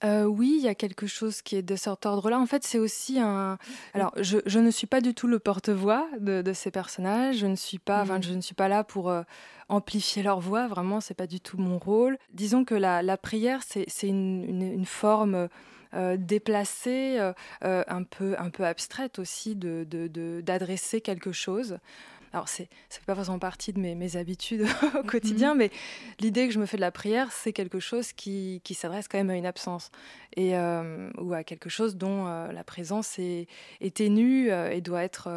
Euh, 0.03 0.23
oui, 0.23 0.55
il 0.57 0.63
y 0.63 0.67
a 0.67 0.75
quelque 0.75 1.05
chose 1.05 1.41
qui 1.41 1.55
est 1.55 1.61
de 1.61 1.75
cet 1.75 2.05
ordre-là. 2.05 2.39
En 2.39 2.45
fait, 2.45 2.63
c'est 2.63 2.79
aussi 2.79 3.19
un. 3.19 3.57
Alors, 3.93 4.13
je, 4.19 4.39
je, 4.45 4.59
ne 4.59 4.71
suis 4.71 4.87
pas 4.87 5.01
du 5.01 5.13
tout 5.13 5.27
le 5.27 5.39
porte-voix 5.39 6.07
de, 6.19 6.41
de, 6.41 6.53
ces 6.53 6.71
personnages. 6.71 7.37
Je 7.37 7.47
ne 7.47 7.55
suis 7.55 7.79
pas, 7.79 8.01
enfin, 8.01 8.19
je 8.21 8.33
ne 8.33 8.41
suis 8.41 8.55
pas 8.55 8.67
là 8.67 8.83
pour 8.83 9.09
euh, 9.09 9.21
amplifier 9.69 10.23
leur 10.23 10.39
voix. 10.39 10.67
Vraiment, 10.67 11.01
c'est 11.01 11.13
pas 11.13 11.27
du 11.27 11.39
tout 11.39 11.57
mon 11.57 11.77
rôle. 11.77 12.17
Disons 12.33 12.65
que 12.65 12.75
la, 12.75 13.03
la 13.03 13.17
prière, 13.17 13.61
c'est 13.63 13.85
une, 14.03 14.43
une, 14.43 14.61
une, 14.63 14.85
forme. 14.85 15.47
Euh, 15.93 16.15
déplacée, 16.15 17.19
un 17.61 18.03
peu 18.03 18.35
un 18.39 18.49
peu 18.49 18.63
abstraite 18.63 19.19
aussi 19.19 19.57
de 19.57 19.83
d'adresser 20.39 21.01
quelque 21.01 21.33
chose 21.33 21.79
alors 22.33 22.47
c'est 22.47 22.69
ça 22.89 22.99
fait 22.99 23.05
pas 23.05 23.15
forcément 23.15 23.39
partie 23.39 23.73
de 23.73 23.79
mes, 23.79 23.95
mes 23.95 24.15
habitudes 24.15 24.65
au 24.99 25.03
quotidien, 25.03 25.53
mmh. 25.53 25.57
mais 25.57 25.71
l'idée 26.19 26.47
que 26.47 26.53
je 26.53 26.59
me 26.59 26.65
fais 26.65 26.77
de 26.77 26.81
la 26.81 26.91
prière, 26.91 27.31
c'est 27.31 27.53
quelque 27.53 27.79
chose 27.79 28.13
qui, 28.13 28.61
qui 28.63 28.73
s'adresse 28.73 29.07
quand 29.07 29.17
même 29.17 29.29
à 29.29 29.35
une 29.35 29.45
absence 29.45 29.91
et 30.35 30.57
euh, 30.57 31.09
ou 31.17 31.33
à 31.33 31.43
quelque 31.43 31.69
chose 31.69 31.97
dont 31.97 32.27
euh, 32.27 32.51
la 32.51 32.63
présence 32.63 33.19
est, 33.19 33.47
est 33.81 33.97
ténue 33.97 34.51
euh, 34.51 34.71
et 34.71 34.81
doit 34.81 35.03
être, 35.03 35.29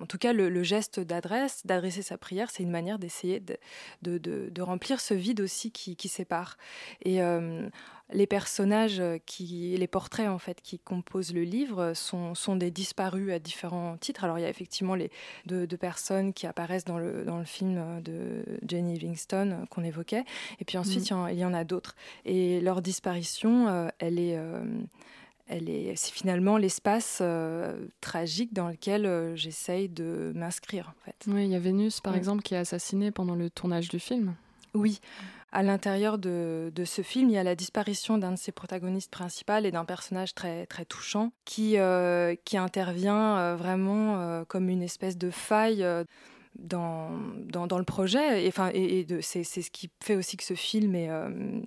en 0.00 0.06
tout 0.06 0.18
cas 0.18 0.32
le, 0.32 0.48
le 0.48 0.62
geste 0.62 1.00
d'adresse, 1.00 1.66
d'adresser 1.66 2.02
sa 2.02 2.18
prière, 2.18 2.50
c'est 2.50 2.62
une 2.62 2.70
manière 2.70 2.98
d'essayer 2.98 3.40
de, 3.40 3.56
de, 4.02 4.18
de, 4.18 4.48
de, 4.50 4.62
remplir 4.62 5.00
ce 5.00 5.14
vide 5.14 5.40
aussi 5.40 5.70
qui, 5.70 5.96
qui 5.96 6.08
sépare. 6.08 6.56
Et 7.04 7.20
les 8.12 8.26
personnages 8.26 9.02
qui 9.26 9.76
les 9.76 9.86
portraits 9.86 10.28
en 10.28 10.38
fait 10.38 10.60
qui 10.62 10.78
composent 10.78 11.34
le 11.34 11.42
livre 11.42 11.92
sont, 11.94 12.34
sont 12.34 12.56
des 12.56 12.70
disparus 12.70 13.32
à 13.32 13.38
différents 13.38 13.96
titres 13.96 14.24
alors 14.24 14.38
il 14.38 14.42
y 14.42 14.44
a 14.44 14.48
effectivement 14.48 14.94
les 14.94 15.10
deux, 15.46 15.66
deux 15.66 15.76
personnes 15.76 16.32
qui 16.32 16.46
apparaissent 16.46 16.84
dans 16.84 16.98
le, 16.98 17.24
dans 17.24 17.38
le 17.38 17.44
film 17.44 18.02
de 18.02 18.44
Jenny 18.66 18.94
Livingston 18.98 19.66
qu'on 19.70 19.84
évoquait 19.84 20.24
et 20.58 20.64
puis 20.64 20.78
ensuite 20.78 21.10
mmh. 21.10 21.28
il, 21.30 21.38
y 21.38 21.44
en, 21.44 21.54
a 21.54 21.64
d'autres 21.64 21.94
et 22.24 22.60
leur 22.60 22.82
disparition 22.82 23.68
euh, 23.68 23.88
elle 23.98 24.18
est 24.18 24.36
euh, 24.36 24.62
elle 25.50 25.68
est 25.68 25.94
c'est 25.96 26.12
finalement 26.12 26.56
l'espace 26.56 27.18
euh, 27.20 27.86
tragique 28.00 28.54
dans 28.54 28.68
lequel 28.68 29.04
euh, 29.04 29.36
j'essaye 29.36 29.88
de 29.88 30.32
m'inscrire 30.34 30.94
en 30.96 31.04
fait. 31.04 31.16
Oui, 31.26 31.44
il 31.44 31.50
y 31.50 31.56
a 31.56 31.58
Vénus 31.58 32.00
par 32.00 32.12
oui. 32.12 32.18
exemple 32.18 32.42
qui 32.42 32.54
est 32.54 32.58
assassinée 32.58 33.10
pendant 33.10 33.34
le 33.34 33.50
tournage 33.50 33.88
du 33.88 33.98
film. 33.98 34.34
Oui. 34.74 35.00
À 35.52 35.64
l'intérieur 35.64 36.18
de, 36.18 36.70
ce 36.84 37.02
film, 37.02 37.28
il 37.28 37.32
y 37.32 37.38
a 37.38 37.42
la 37.42 37.56
disparition 37.56 38.18
d'un 38.18 38.32
de 38.32 38.38
ses 38.38 38.52
protagonistes 38.52 39.10
principaux 39.10 39.64
et 39.64 39.72
d'un 39.72 39.84
personnage 39.84 40.32
très, 40.34 40.66
touchant 40.88 41.32
qui, 41.44 41.76
euh, 41.76 42.34
intervient 42.54 43.38
euh, 43.38 43.56
vraiment 43.56 44.20
euh, 44.20 44.44
comme 44.44 44.68
une 44.68 44.82
espèce 44.82 45.18
de 45.18 45.30
faille. 45.30 45.84
Euh, 46.58 47.18
dans, 47.50 47.66
dans, 47.66 47.78
le 47.78 47.84
projet. 47.84 48.46
Et, 48.46 48.52
et, 48.74 49.00
et 49.00 49.22
c'est 49.22 49.44
ce 49.44 49.70
qui 49.70 49.90
fait 50.02 50.16
aussi 50.16 50.36
que 50.36 50.44
ce 50.44 50.54
film 50.54 50.94
est, 50.94 51.10
euh, 51.10 51.60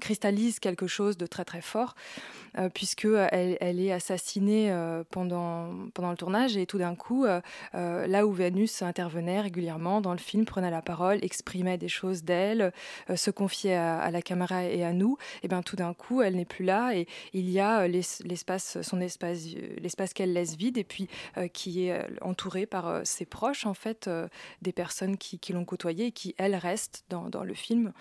cristallise 0.00 0.58
quelque 0.60 0.86
chose 0.86 1.16
de 1.16 1.26
très 1.26 1.44
très 1.44 1.60
fort, 1.60 1.94
euh, 2.58 2.68
puisque 2.68 3.06
elle, 3.30 3.56
elle 3.60 3.80
est 3.80 3.92
assassinée 3.92 4.70
euh, 4.70 5.04
pendant, 5.10 5.70
pendant 5.94 6.10
le 6.10 6.16
tournage 6.16 6.56
et 6.56 6.66
tout 6.66 6.78
d'un 6.78 6.94
coup, 6.94 7.24
euh, 7.24 7.40
euh, 7.74 8.06
là 8.06 8.26
où 8.26 8.32
Vénus 8.32 8.82
intervenait 8.82 9.40
régulièrement 9.40 10.00
dans 10.00 10.12
le 10.12 10.18
film, 10.18 10.44
prenait 10.44 10.70
la 10.70 10.82
parole, 10.82 11.18
exprimait 11.22 11.78
des 11.78 11.88
choses 11.88 12.24
d'elle, 12.24 12.72
euh, 13.10 13.16
se 13.16 13.30
confiait 13.30 13.76
à, 13.76 14.10
la 14.10 14.22
caméra 14.22 14.64
et 14.64 14.84
à 14.84 14.92
nous, 14.92 15.16
et 15.42 15.48
bien 15.48 15.62
tout 15.62 15.76
d'un 15.76 15.94
coup, 15.94 16.22
elle 16.22 16.36
n'est 16.36 16.44
plus 16.44 16.64
là 16.64 16.96
et 16.96 17.06
il 17.32 17.50
y 17.50 17.60
a 17.60 17.82
euh, 17.82 17.88
l'es- 17.88 18.22
l'espace, 18.24 18.80
son 18.82 19.00
espace, 19.00 19.46
euh, 19.56 19.76
l'espace 19.80 20.12
qu'elle 20.12 20.32
laisse 20.32 20.56
vide 20.56 20.78
et 20.78 20.84
puis 20.84 21.08
euh, 21.38 21.48
qui 21.48 21.86
est 21.86 21.92
euh, 21.92 22.02
entouré 22.20 22.66
par 22.66 22.88
euh, 22.88 23.00
ses 23.04 23.24
proches 23.24 23.66
en 23.66 23.74
fait, 23.74 24.08
euh, 24.14 24.28
des 24.62 24.72
personnes 24.72 25.16
qui, 25.16 25.38
qui 25.38 25.52
l'ont 25.52 25.64
côtoyée 25.64 26.06
et 26.06 26.12
qui 26.12 26.34
elles 26.38 26.54
restent 26.56 27.04
dans, 27.10 27.28
dans 27.28 27.44
le 27.44 27.54
film. 27.54 27.92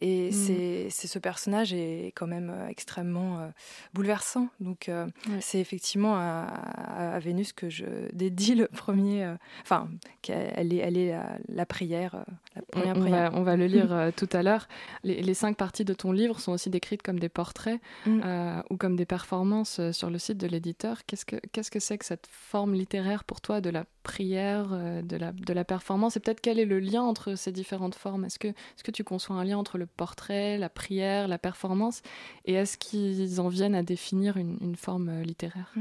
Et 0.00 0.28
Mm. 0.28 0.32
c'est, 0.32 0.86
c'est 0.90 1.06
ce 1.08 1.18
personnage 1.18 1.72
est 1.72 2.12
quand 2.14 2.26
même 2.26 2.50
euh, 2.50 2.68
extrêmement 2.68 3.38
euh, 3.40 3.48
bouleversant. 3.94 4.48
Donc 4.60 4.88
euh, 4.88 5.06
Ouais. 5.28 5.40
c'est 5.40 5.58
effectivement 5.60 6.16
à, 6.16 7.18
Vénus 7.20 7.52
que 7.52 7.68
je 7.70 7.84
dédie 8.12 8.54
le 8.54 8.66
premier, 8.68 9.34
enfin 9.62 9.88
qu'elle 10.22 10.72
est, 10.72 10.76
elle 10.76 10.96
est 10.98 11.10
la, 11.12 11.38
la 11.48 11.66
prière, 11.66 12.24
la 12.54 12.62
On, 12.62 12.80
première 12.80 12.96
on 12.96 13.00
prière. 13.00 13.30
va, 13.32 13.38
on 13.38 13.42
va 13.42 13.56
le 13.56 13.66
lire 13.66 14.10
tout 14.16 14.28
à 14.32 14.42
l'heure. 14.42 14.68
Les, 15.02 15.22
les 15.22 15.34
cinq 15.34 15.56
parties 15.56 15.84
de 15.84 15.94
ton 15.94 16.12
livre 16.12 16.38
sont 16.40 16.52
aussi 16.52 16.70
décrites 16.70 17.02
comme 17.02 17.18
des 17.18 17.28
portraits 17.28 17.80
Mm. 18.06 18.62
ou 18.70 18.76
comme 18.76 18.96
des 18.96 19.06
performances 19.06 19.80
sur 19.92 20.10
le 20.10 20.18
site 20.18 20.38
de 20.38 20.46
l'éditeur. 20.46 21.04
Qu'est-ce 21.06 21.24
que 21.24 21.36
qu'est-ce 21.52 21.70
que 21.70 21.80
c'est 21.80 21.98
que 21.98 22.04
cette 22.04 22.26
forme 22.30 22.74
littéraire 22.74 23.24
pour 23.24 23.40
toi 23.40 23.60
de 23.60 23.70
la 23.70 23.84
prière, 24.06 24.68
euh, 24.70 25.02
de, 25.02 25.52
la, 25.52 25.64
performance. 25.64 26.16
Et 26.16 26.20
peut-être 26.20 26.40
quel 26.40 26.60
est 26.60 26.64
le 26.64 26.78
lien 26.78 27.02
entre 27.02 27.34
ces 27.34 27.50
différentes 27.50 27.96
formes? 27.96 28.24
Est-ce 28.24 28.38
que, 28.38 28.48
est 28.48 28.82
que 28.84 28.92
tu 28.92 29.02
conçois 29.02 29.34
un 29.34 29.42
lien 29.42 29.58
entre 29.58 29.78
le 29.78 29.86
portrait, 29.86 30.58
la 30.58 30.68
prière, 30.68 31.26
la 31.26 31.38
performance? 31.38 32.02
Et 32.44 32.54
est-ce 32.54 32.78
qu'ils 32.78 33.40
en 33.40 33.48
viennent 33.48 33.74
à 33.74 33.82
définir 33.82 34.36
une, 34.36 34.76
forme 34.76 35.08
euh, 35.08 35.22
littéraire? 35.24 35.74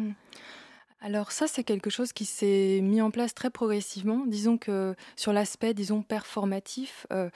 Alors 1.01 1.31
ça, 1.31 1.45
c'est 1.45 1.63
quelque 1.63 1.91
chose 1.91 2.13
qui 2.13 2.25
s'est 2.25 2.79
mis 2.81 2.99
en 2.99 3.11
place 3.11 3.35
très 3.35 3.51
progressivement. 3.51 4.25
Disons 4.25 4.57
que 4.57 4.95
sur 5.15 5.31
l'aspect, 5.31 5.75
disons, 5.75 6.01
performatif, 6.01 7.05
euh, 7.13 7.29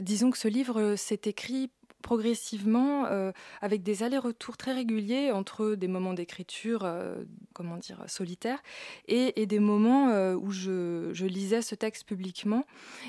disons 0.00 0.30
que 0.30 0.38
ce 0.38 0.46
livre 0.46 0.94
s'est 0.94 1.22
écrit 1.24 1.68
progressivement 2.02 3.06
euh, 3.06 3.32
avec 3.60 3.82
des 3.82 4.02
allers-retours 4.02 4.56
très 4.56 4.72
réguliers 4.72 5.32
entre 5.32 5.74
des 5.74 5.88
moments 5.88 6.14
d'écriture, 6.14 6.82
euh, 6.84 7.24
comment 7.52 7.76
dire, 7.76 8.02
solitaires, 8.06 8.62
et, 9.08 9.46
des 9.46 9.58
moments 9.58 10.10
euh, 10.10 10.34
où 10.34 10.50
je, 10.50 11.24
lisais 11.24 11.62
ce 11.62 11.74
texte 11.74 12.06
publiquement 12.06 12.64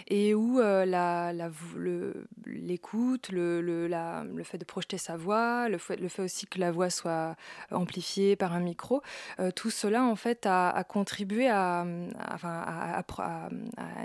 et 0.07 0.33
où 0.33 0.59
euh, 0.59 0.85
la- 0.85 1.33
l'écoute, 2.45 3.29
le, 3.29 3.61
le, 3.61 4.43
fait 4.43 4.57
de 4.57 4.65
projeter 4.65 4.97
sa 4.97 5.17
voix, 5.17 5.69
le 5.69 5.77
fait, 5.77 5.97
le 5.97 6.07
fait 6.07 6.23
aussi 6.23 6.47
que 6.47 6.59
la 6.59 6.71
voix 6.71 6.89
soit 6.89 7.35
amplifiée 7.71 8.35
par 8.35 8.53
un 8.53 8.59
micro, 8.59 9.01
tout 9.55 9.69
cela 9.69 10.03
en 10.03 10.15
fait 10.15 10.45
a, 10.45 10.83
contribué 10.87 11.49
à, 11.49 11.85
à- 12.17 13.03
à, 13.17 13.49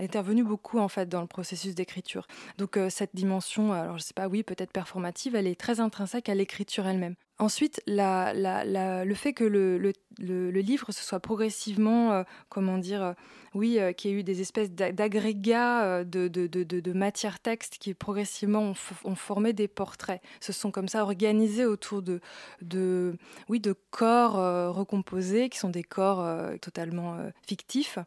intervenu 0.01 0.45
beaucoup 0.45 0.79
en 0.79 0.89
fait 0.89 1.09
dans 1.09 1.21
le 1.21 1.27
processus 1.27 1.75
d'écriture. 1.75 2.27
Donc 2.59 2.79
cette 2.91 3.15
dimension, 3.15 3.73
alors 3.73 3.99
je 3.99 4.03
sais 4.03 4.15
pas, 4.15 4.29
oui, 4.29 4.43
peut-être 4.43 4.73
performative, 4.85 5.35
elle 5.35 5.47
est 5.47 5.59
très 5.59 5.81
intrinsèque 5.81 6.29
à 6.29 6.35
l'écriture 6.35 6.87
elle-même. 6.87 7.15
Ensuite, 7.39 7.83
la, 7.87 8.33
la- 8.33 8.65
la- 8.65 9.05
le 9.05 9.15
fait 9.15 9.33
que 9.33 9.43
le, 9.45 9.77
le- 9.77 9.93
le- 10.21 10.53
le 10.53 10.61
livre 10.61 10.93
se 10.93 11.03
soit 11.03 11.19
progressivement, 11.19 12.13
euh, 12.13 12.23
comment 12.49 12.79
dire, 12.79 13.03
euh, 13.03 13.13
oui, 13.55 13.79
euh, 13.81 13.93
qu'il 13.93 14.11
y 14.11 14.15
ait 14.15 14.19
eu 14.19 14.23
des 14.23 14.41
espèces 14.41 14.71
d'a- 14.71 14.93
d'agrégats 14.93 16.05
de, 16.05 16.29
de, 16.29 16.47
de, 16.47 16.93
matière 16.93 17.41
texte 17.41 17.79
qui 17.79 17.93
progressivement 17.95 18.73
ont, 19.05 19.15
formé 19.17 19.53
des 19.53 19.67
portraits, 19.67 20.21
se 20.41 20.53
sont 20.53 20.71
comme 20.71 20.87
ça 20.87 21.03
organisés 21.03 21.67
autour 21.67 22.03
de, 22.03 22.21
de, 22.63 23.17
oui, 23.49 23.59
de 23.59 23.75
corps 23.91 24.35
recomposés, 24.75 25.49
qui 25.49 25.59
sont 25.59 25.71
des 25.71 25.83
corps 25.83 26.25
totalement 26.61 27.17
fictifs. 27.47 27.99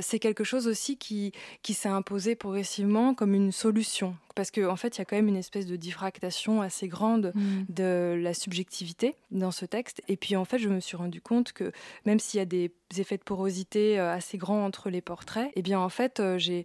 C'est 0.00 0.18
quelque 0.18 0.44
chose 0.44 0.66
aussi 0.66 0.96
qui, 0.96 1.32
qui 1.62 1.74
s'est 1.74 1.88
imposé 1.88 2.34
progressivement 2.34 3.14
comme 3.14 3.34
une 3.34 3.52
solution. 3.52 4.16
Parce 4.34 4.50
qu'en 4.50 4.68
en 4.70 4.76
fait, 4.76 4.96
il 4.96 5.00
y 5.00 5.02
a 5.02 5.04
quand 5.04 5.16
même 5.16 5.28
une 5.28 5.36
espèce 5.36 5.66
de 5.66 5.76
diffractation 5.76 6.62
assez 6.62 6.88
grande 6.88 7.32
de 7.68 8.18
la 8.22 8.34
subjectivité 8.38 9.14
dans 9.30 9.50
ce 9.50 9.64
texte. 9.66 10.00
Et 10.08 10.16
puis 10.16 10.36
en 10.36 10.44
fait, 10.44 10.58
je 10.58 10.68
me 10.68 10.80
suis 10.80 10.96
rendu 10.96 11.20
compte 11.20 11.52
que 11.52 11.72
même 12.06 12.18
s'il 12.18 12.38
y 12.38 12.42
a 12.42 12.46
des 12.46 12.72
effets 12.96 13.18
de 13.18 13.22
porosité 13.22 13.98
euh, 14.00 14.10
assez 14.14 14.38
grands 14.38 14.64
entre 14.64 14.88
les 14.88 15.02
portraits, 15.02 15.50
eh 15.54 15.60
bien 15.62 15.78
en 15.78 15.90
fait, 15.90 16.20
euh, 16.20 16.38
j'ai 16.38 16.64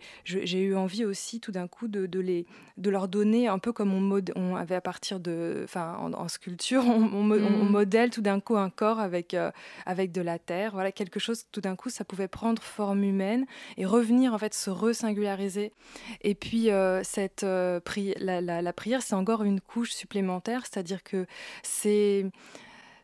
eu 0.62 0.76
envie 0.76 1.04
aussi 1.04 1.42
tout 1.42 1.52
d'un 1.52 1.68
coup 1.68 1.88
de, 1.90 2.06
de, 2.06 2.20
les, 2.22 2.46
de 2.78 2.90
leur 2.90 3.08
donner 3.10 3.48
un 3.50 3.60
peu 3.60 3.74
comme 3.74 3.94
on, 3.94 4.00
mode, 4.00 4.32
on 4.38 4.56
avait 4.56 4.76
à 4.76 4.82
partir 4.82 5.20
de, 5.20 5.62
enfin 5.66 5.98
en, 6.00 6.14
en 6.14 6.28
sculpture, 6.30 6.84
on, 6.88 7.24
Mhm. 7.34 7.70
modèle 7.70 8.10
tout 8.12 8.22
d'un 8.22 8.40
coup 8.40 8.56
un 8.58 8.70
corps 8.70 9.00
avec, 9.00 9.34
euh, 9.34 9.52
avec 9.86 10.12
de 10.12 10.22
la 10.22 10.38
terre, 10.40 10.72
voilà 10.74 10.92
quelque 10.92 11.20
chose 11.20 11.46
tout 11.52 11.62
d'un 11.62 11.76
coup 11.76 11.90
ça 11.90 12.04
pouvait 12.06 12.28
prendre 12.28 12.62
forme 12.62 13.04
humaine 13.04 13.46
et 13.78 13.86
revenir 13.86 14.34
en 14.34 14.38
fait 14.38 14.54
se 14.54 14.70
resingulariser. 14.70 15.74
Et 16.22 16.36
puis 16.36 16.70
euh, 16.70 17.02
cette 17.04 17.44
euh, 17.44 17.80
pri- 17.80 18.14
la, 18.20 18.40
la- 18.42 18.62
la 18.62 18.74
prière, 18.74 19.02
c'est 19.02 19.16
encore 19.16 19.44
une 19.44 19.60
couche 19.62 19.92
supplémentaire, 19.92 20.62
c'est-à-dire 20.66 21.04
que 21.04 21.26
c'est 21.64 22.26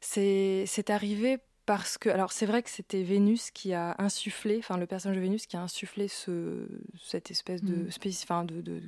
c'est 0.01 0.63
c'est 0.67 0.89
arrivé 0.89 1.39
parce 1.65 1.97
que 1.97 2.09
alors 2.09 2.31
c'est 2.31 2.45
vrai 2.45 2.63
que 2.63 2.69
c'était 2.69 3.03
Vénus 3.03 3.51
qui 3.51 3.73
a 3.73 3.95
insufflé, 3.99 4.57
enfin 4.59 4.77
le 4.77 4.85
personnage 4.87 5.17
de 5.17 5.21
Vénus 5.21 5.45
qui 5.45 5.57
a 5.57 5.61
insufflé 5.61 6.07
ce 6.07 6.67
cette 7.03 7.31
espèce 7.31 7.61
de 7.63 7.75
Mm. 7.85 7.89
enfin 8.23 8.43
de, 8.45 8.61
de- 8.61 8.81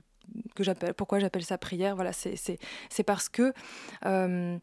que 0.56 0.64
j'appelle 0.64 0.94
pourquoi 0.94 1.20
j'appelle 1.20 1.44
ça 1.44 1.58
prière 1.58 1.96
voilà 1.96 2.14
c'est 2.14 2.36
c'est 2.36 2.58
c'est 2.90 3.04
parce 3.04 3.28
que 3.30 3.54
euh, 4.06 4.58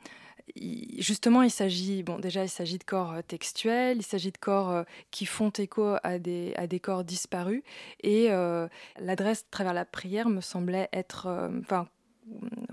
justement, 0.99 1.43
il 1.43 1.51
s'agit, 1.51 2.03
bon, 2.03 2.19
déjà, 2.19 2.43
il 2.43 2.49
s'agit 2.49 2.79
de 2.79 2.85
corps 2.85 3.13
euh, 3.13 3.21
textuels, 3.21 3.99
il 3.99 4.03
s'agit 4.03 4.33
de 4.33 4.39
corps 4.39 4.71
euh, 4.71 4.83
qui 5.11 5.27
font 5.27 5.51
écho 5.51 5.97
à 6.03 6.19
des, 6.19 6.55
à 6.57 6.67
des 6.67 6.81
corps 6.81 7.05
disparus, 7.05 7.63
et 8.03 8.29
euh, 8.31 8.67
l'adresse 8.99 9.41
à 9.43 9.51
travers 9.51 9.75
la 9.75 9.85
prière 9.85 10.31
me 10.31 10.41
semblait 10.41 10.89
être, 10.95 11.27
euh, 11.27 11.51
enfin, 11.61 11.87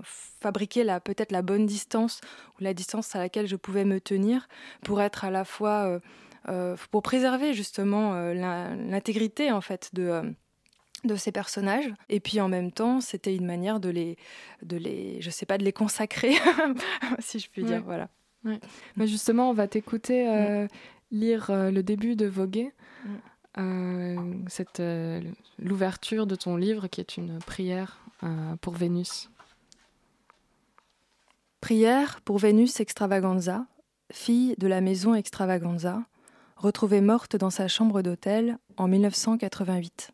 fabriquer 0.02 0.84
la 0.84 1.00
peut-être 1.00 1.32
la 1.32 1.42
bonne 1.42 1.66
distance 1.66 2.20
ou 2.58 2.64
la 2.64 2.74
distance 2.74 3.14
à 3.16 3.18
laquelle 3.18 3.46
je 3.46 3.56
pouvais 3.56 3.84
me 3.84 4.00
tenir 4.00 4.48
pour 4.82 5.00
être 5.00 5.24
à 5.24 5.30
la 5.30 5.44
fois 5.44 5.86
euh, 5.86 6.00
euh, 6.48 6.76
pour 6.90 7.02
préserver 7.02 7.54
justement 7.54 8.14
euh, 8.14 8.34
l'in- 8.34 8.76
l'intégrité 8.76 9.50
en 9.52 9.60
fait 9.60 9.90
de 9.94 10.22
de 11.04 11.14
ces 11.14 11.30
personnages. 11.30 11.92
Et 12.08 12.20
puis 12.20 12.40
en 12.40 12.48
même 12.48 12.72
temps 12.72 13.00
c'était 13.00 13.34
une 13.36 13.46
manière 13.46 13.80
de 13.80 13.88
les 13.90 14.16
de 14.62 14.76
les 14.76 15.20
je 15.20 15.30
sais 15.30 15.46
pas 15.46 15.58
de 15.58 15.64
les 15.64 15.72
consacrer 15.72 16.34
si 17.18 17.38
je 17.38 17.48
puis 17.50 17.62
Ouais. 17.62 17.68
dire 17.68 17.82
voilà 17.84 18.08
Mais 18.96 19.06
justement, 19.08 19.50
on 19.50 19.54
va 19.54 19.66
t'écouter 19.66 20.28
euh, 20.28 20.68
lire 21.10 21.50
euh, 21.50 21.70
le 21.72 21.82
début 21.82 22.14
de 22.14 22.26
Voguer, 22.26 22.72
euh, 23.58 24.34
cette, 24.48 24.80
l'ouverture 25.58 26.26
de 26.26 26.34
ton 26.36 26.56
livre 26.56 26.86
qui 26.88 27.00
est 27.00 27.16
une 27.16 27.38
prière 27.40 28.00
pour 28.60 28.74
Vénus. 28.74 29.28
Prière 31.60 32.20
pour 32.20 32.38
Vénus 32.38 32.80
Extravaganza, 32.80 33.66
fille 34.12 34.54
de 34.58 34.68
la 34.68 34.80
maison 34.80 35.14
Extravaganza, 35.14 36.02
retrouvée 36.56 37.00
morte 37.00 37.34
dans 37.34 37.50
sa 37.50 37.66
chambre 37.66 38.02
d'hôtel 38.02 38.58
en 38.76 38.86
1988. 38.86 40.12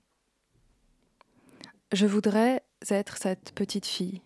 Je 1.92 2.06
voudrais 2.06 2.62
être 2.88 3.18
cette 3.18 3.52
petite 3.54 3.86
fille. 3.86 4.22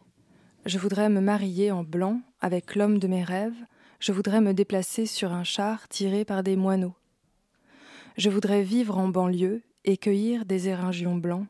Je 0.67 0.79
voudrais 0.79 1.09
me 1.09 1.21
marier 1.21 1.73
en 1.73 1.83
blanc 1.83 2.21
avec 2.41 2.77
l'homme 2.77 2.99
de 2.99 3.09
mes 3.09 3.25
rêves. 3.25 3.65
Je 3.99 4.13
voudrais 4.13 4.41
me 4.41 4.53
déplacer 4.53 5.07
sur 5.07 5.33
un 5.33 5.45
char 5.45 5.89
tiré 5.89 6.25
par 6.25 6.43
des 6.43 6.55
moineaux. 6.55 6.95
Je 8.19 8.31
voudrais 8.31 8.63
vivre 8.63 8.99
en 8.99 9.09
banlieue 9.09 9.63
et 9.85 9.97
cueillir 9.97 10.45
des 10.45 10.69
éringions 10.69 11.17
blancs. 11.17 11.47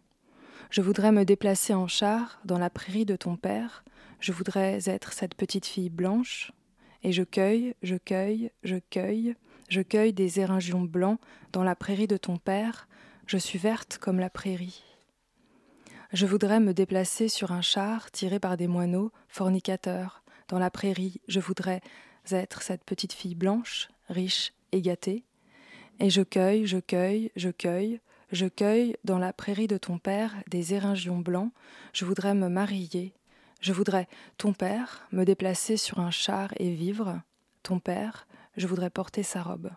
Je 0.71 0.83
voudrais 0.83 1.13
me 1.13 1.25
déplacer 1.25 1.75
en 1.75 1.87
char 1.87 2.41
dans 2.45 2.59
la 2.59 2.71
prairie 2.71 3.05
de 3.05 3.17
ton 3.17 3.37
père. 3.37 3.85
Je 4.21 4.33
voudrais 4.33 4.89
être 4.89 5.13
cette 5.13 5.35
petite 5.35 5.67
fille 5.67 5.91
blanche. 5.91 6.53
Et 7.03 7.13
je 7.13 7.23
cueille, 7.23 7.75
je 7.83 7.95
cueille, 7.97 8.51
je 8.65 8.77
cueille, 8.91 9.37
je 9.69 9.81
cueille 9.81 10.13
des 10.13 10.41
éringions 10.41 10.83
blancs 10.83 11.21
dans 11.53 11.63
la 11.63 11.77
prairie 11.77 12.09
de 12.09 12.17
ton 12.17 12.37
père. 12.37 12.89
Je 13.27 13.37
suis 13.37 13.59
verte 13.59 13.99
comme 13.99 14.19
la 14.19 14.31
prairie. 14.31 14.83
Je 16.13 16.27
voudrais 16.27 16.61
me 16.61 16.75
déplacer 16.75 17.29
sur 17.29 17.53
un 17.53 17.63
char 17.63 18.11
tiré 18.11 18.41
par 18.41 18.57
des 18.57 18.67
moineaux 18.67 19.13
fornicateurs. 19.29 20.23
Dans 20.49 20.59
la 20.59 20.71
prairie, 20.71 21.21
je 21.29 21.41
voudrais 21.41 21.81
être 22.31 22.63
cette 22.63 22.85
petite 22.85 23.13
fille 23.13 23.35
blanche, 23.35 23.89
riche 24.09 24.53
et 24.73 24.83
gâtée. 24.83 25.25
Et 26.01 26.11
je 26.11 26.23
cueille, 26.23 26.67
je 26.67 26.79
cueille, 26.79 27.31
je 27.37 27.51
cueille, 27.51 28.01
je 28.33 28.47
cueille 28.47 28.97
dans 29.05 29.19
la 29.19 29.33
prairie 29.33 29.69
de 29.69 29.79
ton 29.79 29.99
père 29.99 30.35
des 30.49 30.75
éringions 30.75 31.19
blancs. 31.19 31.53
Je 31.93 32.05
voudrais 32.05 32.35
me 32.35 32.49
marier. 32.49 33.15
Je 33.61 33.73
voudrais, 33.73 34.09
ton 34.37 34.53
père, 34.53 35.07
me 35.13 35.25
déplacer 35.25 35.77
sur 35.77 36.01
un 36.01 36.11
char 36.11 36.53
et 36.59 36.75
vivre. 36.75 37.21
Ton 37.63 37.79
père, 37.79 38.27
je 38.57 38.67
voudrais 38.67 38.91
porter 38.91 39.23
sa 39.23 39.43
robe. 39.43 39.71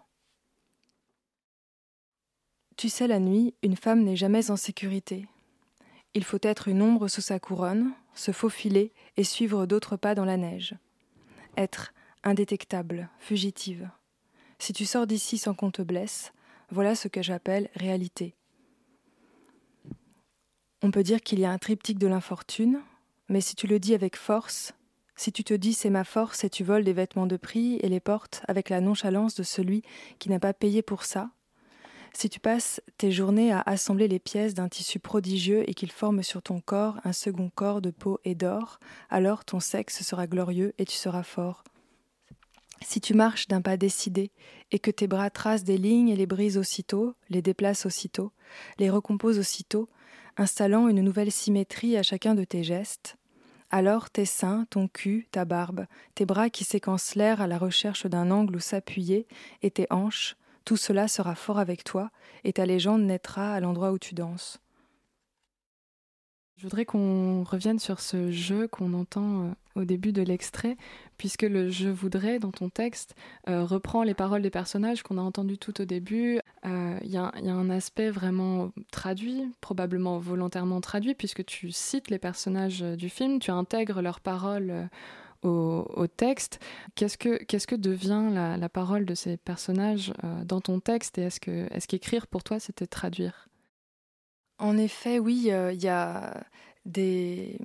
Tu 2.76 2.90
sais, 2.90 3.08
la 3.08 3.20
nuit, 3.20 3.54
une 3.62 3.76
femme 3.76 4.04
n'est 4.04 4.16
jamais 4.16 4.52
en 4.52 4.56
sécurité. 4.56 5.28
Il 6.14 6.24
faut 6.24 6.40
être 6.42 6.68
une 6.68 6.82
ombre 6.82 7.08
sous 7.08 7.22
sa 7.22 7.40
couronne, 7.40 7.92
se 8.16 8.32
faufiler 8.32 8.94
et 9.16 9.24
suivre 9.24 9.66
d'autres 9.66 9.96
pas 9.96 10.16
dans 10.16 10.26
la 10.26 10.38
neige. 10.38 10.76
Être 11.56 11.94
indétectable, 12.24 13.10
fugitive. 13.20 13.90
Si 14.58 14.74
tu 14.74 14.86
sors 14.86 15.08
d'ici 15.08 15.38
sans 15.38 15.54
qu'on 15.54 15.72
te 15.72 15.82
blesse, 15.82 16.34
voilà 16.72 16.96
ce 16.96 17.08
que 17.08 17.22
j'appelle 17.22 17.70
réalité. 17.76 18.36
On 20.82 20.92
peut 20.92 21.04
dire 21.04 21.22
qu'il 21.22 21.40
y 21.40 21.46
a 21.46 21.52
un 21.52 21.58
triptyque 21.58 22.00
de 22.00 22.08
l'infortune, 22.08 22.80
mais 23.28 23.42
si 23.42 23.56
tu 23.56 23.68
le 23.68 23.80
dis 23.80 23.94
avec 23.94 24.16
force, 24.16 24.74
si 25.18 25.34
tu 25.34 25.44
te 25.44 25.54
dis 25.54 25.74
c'est 25.74 25.90
ma 25.90 26.06
force 26.06 26.46
et 26.46 26.50
tu 26.50 26.64
voles 26.64 26.86
des 26.86 26.94
vêtements 26.94 27.28
de 27.28 27.36
prix 27.36 27.76
et 27.82 27.90
les 27.90 28.00
portes 28.00 28.42
avec 28.48 28.70
la 28.70 28.80
nonchalance 28.80 29.36
de 29.36 29.44
celui 29.44 29.84
qui 30.20 30.30
n'a 30.30 30.40
pas 30.40 30.54
payé 30.54 30.82
pour 30.82 31.04
ça, 31.04 31.32
si 32.14 32.30
tu 32.30 32.40
passes 32.40 32.82
tes 32.98 33.12
journées 33.12 33.52
à 33.52 33.62
assembler 33.66 34.08
les 34.08 34.20
pièces 34.20 34.54
d'un 34.54 34.70
tissu 34.70 35.00
prodigieux 35.00 35.70
et 35.70 35.74
qu'il 35.74 35.92
forme 35.92 36.24
sur 36.24 36.42
ton 36.42 36.62
corps 36.62 36.98
un 37.04 37.14
second 37.14 37.52
corps 37.54 37.82
de 37.82 37.92
peau 37.92 38.20
et 38.24 38.34
d'or, 38.34 38.80
alors 39.10 39.44
ton 39.44 39.60
sexe 39.60 40.02
sera 40.02 40.28
glorieux 40.28 40.74
et 40.78 40.86
tu 40.86 40.96
seras 40.96 41.24
fort. 41.24 41.64
Si 42.82 43.02
tu 43.02 43.14
marches 43.14 43.50
d'un 43.50 43.62
pas 43.62 43.76
décidé 43.76 44.32
et 44.72 44.80
que 44.80 44.92
tes 44.92 45.08
bras 45.08 45.30
tracent 45.30 45.66
des 45.66 45.78
lignes 45.78 46.08
et 46.08 46.16
les 46.16 46.26
brisent 46.26 46.58
aussitôt, 46.58 47.14
les 47.30 47.42
déplacent 47.42 47.86
aussitôt, 47.86 48.32
les 48.80 48.90
recomposent 48.90 49.40
aussitôt, 49.40 49.90
installant 50.40 50.88
une 50.88 51.02
nouvelle 51.02 51.32
symétrie 51.32 51.98
à 51.98 52.04
chacun 52.04 52.34
de 52.34 52.46
tes 52.46 52.64
gestes, 52.64 53.18
alors 53.72 54.10
tes 54.10 54.26
seins, 54.26 54.66
ton 54.70 54.88
cul, 54.88 55.28
ta 55.32 55.44
barbe, 55.44 55.86
tes 56.16 56.26
bras 56.26 56.50
qui 56.50 56.64
séquencent 56.64 57.16
l'air 57.16 57.42
à 57.42 57.48
la 57.48 57.58
recherche 57.58 58.08
d'un 58.08 58.32
angle 58.32 58.56
où 58.56 58.60
s'appuyer, 58.60 59.28
et 59.62 59.70
tes 59.70 59.86
hanches, 59.90 60.38
tout 60.64 60.78
cela 60.78 61.08
sera 61.08 61.36
fort 61.36 61.60
avec 61.60 61.84
toi, 61.84 62.10
et 62.46 62.54
ta 62.54 62.66
légende 62.66 63.04
naîtra 63.04 63.54
à 63.54 63.60
l'endroit 63.60 63.92
où 63.92 64.00
tu 64.00 64.16
danses. 64.16 64.60
Je 66.60 66.64
voudrais 66.66 66.84
qu'on 66.84 67.44
revienne 67.44 67.80
sur 67.80 68.02
ce 68.02 68.32
jeu 68.32 68.68
qu'on 68.68 68.94
entend 68.94 69.46
euh, 69.46 69.50
au 69.76 69.86
début 69.86 70.12
de 70.12 70.22
l'extrait, 70.22 70.76
puisque 71.18 71.44
le 71.44 71.70
je 71.70 71.88
voudrais 71.88 72.38
dans 72.38 72.52
ton 72.52 72.68
texte 72.68 73.16
euh, 73.48 73.64
reprend 73.64 74.04
les 74.04 74.14
paroles 74.14 74.42
des 74.42 74.50
personnages 74.50 75.02
qu'on 75.02 75.18
a 75.18 75.22
entendus 75.22 75.58
tout 75.58 75.80
au 75.80 75.86
début. 75.86 76.42
Euh, 76.66 77.00
Il 77.02 77.12
y, 77.12 77.16
a 77.16 77.32
un 77.34 77.70
aspect 77.70 78.10
vraiment 78.10 78.74
traduit, 78.92 79.46
probablement 79.62 80.20
volontairement 80.20 80.82
traduit, 80.82 81.16
puisque 81.16 81.46
tu 81.46 81.72
cites 81.72 82.10
les 82.10 82.20
personnages 82.20 82.82
du 82.82 83.08
film, 83.08 83.40
tu 83.40 83.52
intègres 83.52 84.02
leurs 84.02 84.20
paroles. 84.20 84.90
Au, 85.42 86.06
texte. 86.18 86.60
Qu'est-ce 86.96 87.18
que, 87.18 87.76
devient 87.78 88.28
la, 88.34 88.68
parole 88.68 89.06
de 89.06 89.16
ces 89.16 89.38
personnages 89.38 90.12
euh, 90.26 90.44
dans 90.44 90.60
ton 90.60 90.82
texte 90.82 91.18
et 91.18 91.22
est-ce 91.22 91.88
qu'écrire 91.88 92.28
pour 92.28 92.44
toi 92.44 92.60
c'était 92.60 92.88
traduire? 92.88 93.49
En 94.60 94.78
effet, 94.78 95.20
oui, 95.20 95.44
il 95.46 95.52
euh, 95.52 95.74
y 95.74 95.88
a 95.88 96.44
des. 96.86 97.58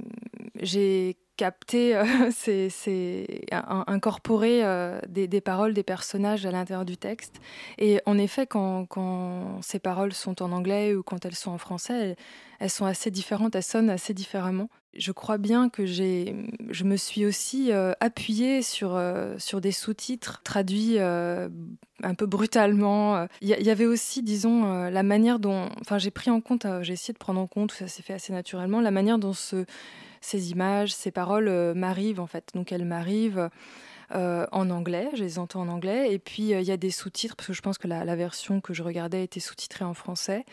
J'ai 0.61 1.17
capté, 1.37 1.97
euh, 1.97 2.05
c'est, 2.33 2.69
c'est 2.69 3.45
incorporer 3.51 4.65
euh, 4.65 5.01
des, 5.09 5.29
des, 5.29 5.41
paroles 5.41 5.75
des 5.75 5.83
personnages 5.83 6.47
à 6.47 6.51
l'intérieur 6.51 6.85
du 6.85 6.97
texte. 6.97 7.41
Et 7.79 8.01
en 8.07 8.19
effet, 8.19 8.47
quand, 8.47 9.59
ces 9.63 9.79
paroles 9.79 10.13
sont 10.13 10.43
en 10.43 10.53
anglais 10.53 10.95
ou 10.95 11.03
quand 11.03 11.25
elles 11.25 11.35
sont 11.35 11.51
en 11.51 11.59
français, 11.59 12.17
elles, 12.61 12.71
sont 12.71 12.87
assez 12.87 13.11
différentes, 13.11 13.55
elles 13.55 13.63
sonnent 13.63 13.91
assez 13.91 14.15
différemment. 14.15 14.69
Je 14.97 15.11
crois 15.11 15.39
bien 15.39 15.71
que 15.71 15.87
j'ai, 15.87 16.37
je 16.71 16.85
me 16.85 16.97
suis 16.97 17.27
aussi 17.27 17.73
euh, 17.73 17.93
appuyée 17.99 18.63
sur, 18.63 19.01
sur 19.39 19.61
des 19.61 19.73
sous-titres 19.73 20.41
traduits 20.45 20.99
un 21.01 22.15
peu 22.17 22.27
brutalement. 22.27 23.27
Il 23.41 23.49
y, 23.49 23.65
y, 23.65 23.71
avait 23.71 23.87
aussi, 23.87 24.23
disons, 24.23 24.89
la 24.89 25.03
manière 25.03 25.41
dont, 25.41 25.69
enfin, 25.81 25.99
j'ai 25.99 26.13
pris 26.13 26.31
en 26.31 26.41
compte, 26.41 26.67
j'ai 26.83 26.93
essayé 26.93 27.13
de 27.13 27.19
prendre 27.19 27.41
en 27.41 27.49
compte, 27.49 27.73
ça 27.73 27.89
s'est 27.89 28.03
fait 28.03 28.15
assez 28.15 28.33
naturellement, 28.33 28.81
la 28.81 28.93
manière 28.93 29.19
dont 29.19 29.33
ce 29.33 29.65
ces 30.25 30.51
images, 30.51 30.95
ces 30.95 31.11
paroles 31.11 31.49
euh, 31.49 31.75
m'arrivent 31.75 32.21
en 32.21 32.27
fait. 32.27 32.51
Donc 32.55 32.73
elles 32.73 32.85
m'arrivent 32.85 33.51
euh, 34.15 34.47
en 34.53 34.71
anglais, 34.71 35.11
je 35.15 35.23
les 35.23 35.39
entends 35.39 35.63
en 35.63 35.69
anglais, 35.69 36.13
et 36.13 36.19
puis 36.19 36.49
il 36.49 36.55
euh, 36.55 36.61
y 36.63 36.71
a 36.71 36.77
des 36.77 36.91
sous-titres, 36.91 37.37
parce 37.37 37.49
que 37.49 37.53
je 37.53 37.63
pense 37.63 37.79
que 37.79 37.89
la, 37.89 38.17
version 38.17 38.61
que 38.61 38.73
je 38.75 38.83
regardais 38.83 39.25
était 39.25 39.41
sous-titrée 39.41 39.85
en 39.85 39.95
français, 39.95 40.45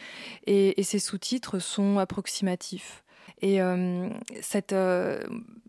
et 0.47 0.81
ces 0.83 0.99
sous-titres 0.99 1.59
sont 1.59 1.99
approximatifs. 1.99 3.03
Et 3.41 3.61
euh, 3.61 4.07
euh, 4.71 5.19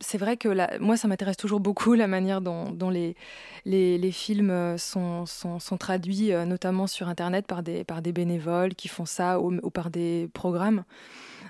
c'est 0.01 0.19
vrai 0.19 0.37
que 0.37 0.79
moi, 0.79 0.97
ça 0.97 1.09
m'intéresse 1.09 1.39
toujours 1.39 1.61
beaucoup 1.61 1.95
la 1.95 2.07
manière 2.07 2.41
dont, 2.43 2.91
les, 2.91 4.13
films 4.13 4.77
sont, 4.77 5.25
sont, 5.27 5.77
traduits, 5.79 6.33
euh, 6.33 6.45
notamment 6.45 6.87
sur 6.87 7.09
Internet, 7.09 7.47
par 7.47 7.63
des, 7.63 8.13
bénévoles 8.13 8.75
qui 8.75 8.89
font 8.89 9.07
ça 9.07 9.41
ou, 9.41 9.71
par 9.71 9.91
des 9.91 10.29
programmes. 10.35 10.85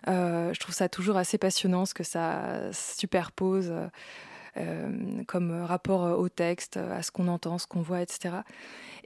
Euh, 0.08 0.52
je 0.52 0.60
trouve 0.60 0.74
ça 0.74 0.88
toujours 0.88 1.16
assez 1.16 1.38
passionnant 1.38 1.86
ce 1.86 1.94
que 1.94 2.02
ça 2.02 2.72
superpose 2.72 3.68
euh, 3.70 3.86
comme 5.26 5.62
rapport 5.62 6.18
au 6.18 6.28
texte, 6.28 6.76
à 6.76 7.02
ce 7.02 7.10
qu'on 7.10 7.28
entend, 7.28 7.58
ce 7.58 7.66
qu'on 7.66 7.82
voit, 7.82 8.02
etc. 8.02 8.42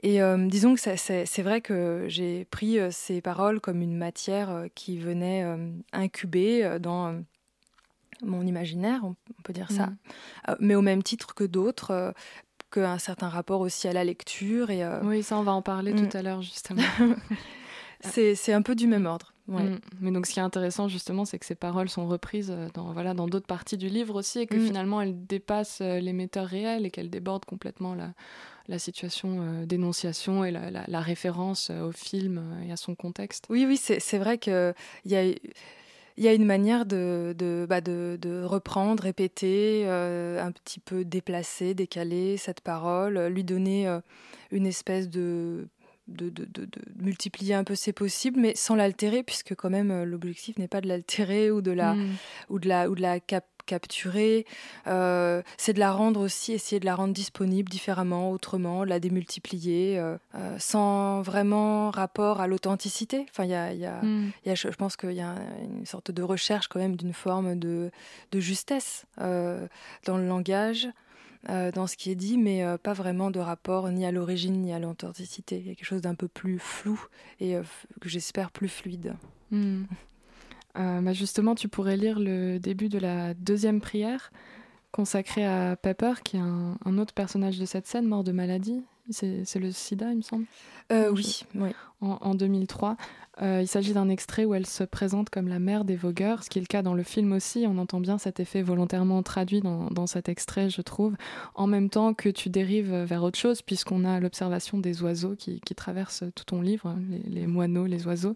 Et 0.03 0.21
euh, 0.21 0.37
disons 0.47 0.75
que 0.75 0.79
c'est 0.79 1.41
vrai 1.41 1.61
que 1.61 2.05
j'ai 2.07 2.45
pris 2.45 2.79
euh, 2.79 2.89
ces 2.91 3.21
paroles 3.21 3.59
comme 3.59 3.81
une 3.81 3.97
matière 3.97 4.49
euh, 4.51 4.67
qui 4.75 4.99
venait 4.99 5.43
euh, 5.43 5.71
incuber 5.91 6.77
dans 6.79 7.19
mon 8.23 8.45
imaginaire, 8.45 9.01
on 9.03 9.15
peut 9.43 9.53
dire 9.53 9.71
ça, 9.71 9.87
mmh. 9.87 10.53
mais 10.59 10.75
au 10.75 10.81
même 10.81 11.03
titre 11.03 11.35
que 11.35 11.43
d'autres 11.43 12.13
qu'un 12.71 12.97
certain 12.97 13.29
rapport 13.29 13.61
aussi 13.61 13.87
à 13.87 13.93
la 13.93 14.03
lecture. 14.03 14.71
Et, 14.71 14.83
euh... 14.83 14.99
Oui, 15.03 15.23
ça, 15.23 15.37
on 15.37 15.43
va 15.43 15.53
en 15.53 15.61
parler 15.61 15.93
mmh. 15.93 16.07
tout 16.07 16.17
à 16.17 16.21
l'heure, 16.21 16.41
justement. 16.41 16.81
c'est 18.01 18.53
un 18.53 18.61
peu 18.61 18.75
du 18.75 18.87
même 18.87 19.05
ordre. 19.05 19.33
Ouais. 19.47 19.63
Mmh. 19.63 19.79
Mais 20.01 20.11
donc, 20.11 20.25
ce 20.25 20.33
qui 20.33 20.39
est 20.39 20.43
intéressant, 20.43 20.89
justement, 20.89 21.23
c'est 21.23 21.39
que 21.39 21.45
ces 21.45 21.55
paroles 21.55 21.87
sont 21.87 22.05
reprises 22.05 22.53
dans 22.73 22.91
voilà 22.91 23.13
dans 23.13 23.27
d'autres 23.27 23.47
parties 23.47 23.77
du 23.77 23.87
livre 23.87 24.15
aussi, 24.15 24.39
et 24.39 24.47
que 24.47 24.57
mmh. 24.57 24.65
finalement, 24.65 25.01
elles 25.01 25.25
dépassent 25.25 25.79
l'émetteur 25.79 26.47
réel 26.47 26.85
et 26.85 26.91
qu'elles 26.91 27.09
débordent 27.09 27.45
complètement 27.45 27.95
la, 27.95 28.11
la 28.67 28.79
situation 28.79 29.37
euh, 29.39 29.65
d'énonciation 29.65 30.43
et 30.43 30.51
la, 30.51 30.69
la, 30.69 30.83
la, 30.87 30.99
référence 30.99 31.69
au 31.69 31.93
film 31.93 32.43
et 32.67 32.71
à 32.71 32.75
son 32.75 32.95
contexte. 32.95 33.45
Oui, 33.49 33.65
oui, 33.65 33.77
c'est 33.77 34.17
vrai 34.17 34.37
qu'il 34.37 34.73
y 35.05 35.15
a 35.15 35.33
il 36.17 36.23
y 36.23 36.27
a 36.27 36.33
une 36.33 36.45
manière 36.45 36.85
de, 36.85 37.35
de, 37.37 37.67
bah 37.69 37.79
de, 37.79 38.17
de 38.19 38.43
reprendre, 38.43 39.03
répéter, 39.03 39.83
euh, 39.85 40.43
un 40.43 40.51
petit 40.51 40.79
peu 40.79 41.05
déplacer, 41.05 41.75
décaler 41.75 42.37
cette 42.37 42.61
parole, 42.61 43.27
lui 43.27 43.43
donner 43.43 43.87
euh, 43.87 43.99
une 44.51 44.65
espèce 44.65 45.09
de 45.09 45.67
de, 46.07 46.29
de, 46.29 46.45
de, 46.45 46.65
de, 46.65 46.81
multiplier 46.97 47.53
un 47.53 47.63
peu 47.63 47.75
ses 47.75 47.93
possibles, 47.93 48.39
mais 48.39 48.55
sans 48.55 48.75
l'altérer, 48.75 49.23
puisque 49.23 49.55
quand 49.55 49.69
même 49.69 49.91
euh, 49.91 50.05
l'objectif 50.05 50.57
n'est 50.57 50.67
pas 50.67 50.81
de 50.81 50.87
l'altérer 50.87 51.51
ou 51.51 51.61
de 51.61 51.71
la 51.71 51.93
mmh. 51.93 52.15
ou 52.49 52.59
de 52.59 52.67
la 52.67 52.89
ou 52.89 52.95
de 52.95 53.01
la 53.01 53.19
cap 53.19 53.45
capturer. 53.67 54.47
Euh, 54.87 55.43
c'est 55.57 55.73
de 55.73 55.79
la 55.79 55.91
rendre 55.91 56.21
aussi, 56.21 56.53
essayer 56.53 56.79
de 56.79 56.85
la 56.85 56.95
rendre 56.95 57.13
disponible 57.13 57.69
différemment, 57.69 58.31
autrement, 58.31 58.83
la 58.83 58.99
démultiplier, 58.99 59.99
euh, 59.99 60.17
euh, 60.33 60.55
sans 60.57 61.21
vraiment 61.21 61.91
rapport 61.91 62.41
à 62.41 62.47
l'authenticité. 62.47 63.27
Enfin, 63.29 63.45
y 63.45 63.53
a, 63.53 63.73
y 63.73 63.85
a, 63.85 64.01
mmh. 64.01 64.31
y 64.45 64.49
a, 64.49 64.55
je 64.55 64.69
pense 64.69 64.97
qu'il 64.97 65.11
y 65.11 65.21
a 65.21 65.35
une 65.61 65.85
sorte 65.85 66.09
de 66.09 66.23
recherche 66.23 66.67
quand 66.67 66.79
même 66.79 66.95
d'une 66.95 67.13
forme 67.13 67.59
de, 67.59 67.91
de 68.31 68.39
justesse 68.39 69.05
dans 69.17 70.17
le 70.17 70.27
langage 70.27 70.87
euh, 71.49 71.71
dans 71.71 71.87
ce 71.87 71.95
qui 71.95 72.11
est 72.11 72.15
dit, 72.15 72.37
mais 72.37 72.63
euh, 72.63 72.77
pas 72.77 72.93
vraiment 72.93 73.31
de 73.31 73.39
rapport 73.39 73.89
ni 73.89 74.05
à 74.05 74.11
l'origine 74.11 74.61
ni 74.61 74.73
à 74.73 74.79
l'authenticité. 74.79 75.57
Il 75.57 75.67
y 75.67 75.71
a 75.71 75.75
quelque 75.75 75.85
chose 75.85 76.01
d'un 76.01 76.15
peu 76.15 76.27
plus 76.27 76.59
flou 76.59 76.99
et 77.39 77.55
euh, 77.55 77.63
que 78.01 78.09
j'espère 78.09 78.51
plus 78.51 78.69
fluide. 78.69 79.15
Mmh. 79.51 79.83
bah 80.75 81.13
justement, 81.13 81.55
tu 81.55 81.67
pourrais 81.67 81.97
lire 81.97 82.19
le 82.19 82.59
début 82.59 82.89
de 82.89 82.99
la 82.99 83.33
deuxième 83.33 83.81
prière 83.81 84.31
consacrée 84.91 85.45
à 85.45 85.75
Pepper, 85.75 86.13
qui 86.23 86.37
est 86.37 86.41
un, 86.41 86.77
un 86.83 86.97
autre 86.97 87.13
personnage 87.13 87.59
de 87.59 87.65
cette 87.65 87.87
scène, 87.87 88.07
mort 88.07 88.23
de 88.23 88.31
maladie. 88.31 88.83
C'est 89.09 89.55
le 89.55 89.71
sida, 89.71 90.11
il 90.11 90.17
me 90.17 90.21
semble? 90.21 90.45
Oui, 90.91 91.45
oui. 91.55 91.69
En, 92.01 92.17
en 92.21 92.35
2003. 92.35 92.97
Euh, 93.41 93.61
il 93.61 93.67
s'agit 93.67 93.93
d'un 93.93 94.09
extrait 94.09 94.45
où 94.45 94.55
elle 94.55 94.65
se 94.65 94.83
présente 94.83 95.29
comme 95.29 95.47
la 95.47 95.59
mère 95.59 95.85
des 95.85 95.95
vogueurs, 95.95 96.43
ce 96.43 96.49
qui 96.49 96.57
est 96.57 96.61
le 96.61 96.67
cas 96.67 96.81
dans 96.81 96.95
le 96.95 97.03
film 97.03 97.33
aussi. 97.33 97.65
On 97.67 97.77
entend 97.77 97.99
bien 97.99 98.17
cet 98.17 98.39
effet 98.39 98.61
volontairement 98.61 99.21
traduit 99.21 99.61
dans, 99.61 100.07
cet 100.07 100.27
extrait, 100.27 100.69
je 100.69 100.81
trouve, 100.81 101.15
en 101.53 101.67
même 101.67 101.89
temps 101.89 102.13
que 102.13 102.29
tu 102.29 102.49
dérives 102.49 102.93
vers 102.93 103.23
autre 103.23 103.37
chose, 103.37 103.61
puisqu'on 103.61 104.05
a 104.05 104.19
l'observation 104.19 104.79
des 104.79 105.03
oiseaux 105.03 105.35
qui, 105.35 105.61
traversent 105.75 106.23
tout 106.35 106.45
ton 106.45 106.61
livre, 106.61 106.95
les, 107.09 107.41
les 107.41 107.47
moineaux, 107.47 107.85
les 107.85 108.07
oiseaux. 108.07 108.35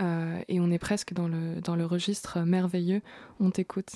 Euh, 0.00 0.40
et 0.48 0.60
on 0.60 0.70
est 0.70 0.78
presque 0.78 1.14
dans 1.14 1.28
le, 1.28 1.60
dans 1.62 1.76
le 1.76 1.86
registre 1.86 2.40
merveilleux. 2.40 3.00
On 3.40 3.50
t'écoute. 3.50 3.92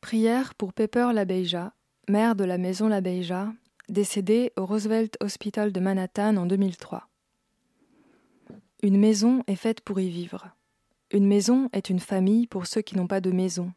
Prière 0.00 0.54
pour 0.54 0.72
Pepper 0.72 1.10
Labeija, 1.14 1.72
mère 2.08 2.34
de 2.34 2.44
la 2.44 2.58
maison 2.58 2.88
Labeija, 2.88 3.52
décédée 3.88 4.52
au 4.56 4.66
Roosevelt 4.66 5.16
Hospital 5.20 5.72
de 5.72 5.80
Manhattan 5.80 6.36
en 6.36 6.46
2003. 6.46 7.08
Une 8.84 8.98
maison 8.98 9.44
est 9.46 9.54
faite 9.54 9.80
pour 9.80 10.00
y 10.00 10.08
vivre. 10.08 10.48
Une 11.12 11.28
maison 11.28 11.68
est 11.72 11.88
une 11.88 12.00
famille 12.00 12.48
pour 12.48 12.66
ceux 12.66 12.80
qui 12.80 12.96
n'ont 12.96 13.06
pas 13.06 13.20
de 13.20 13.30
maison. 13.30 13.72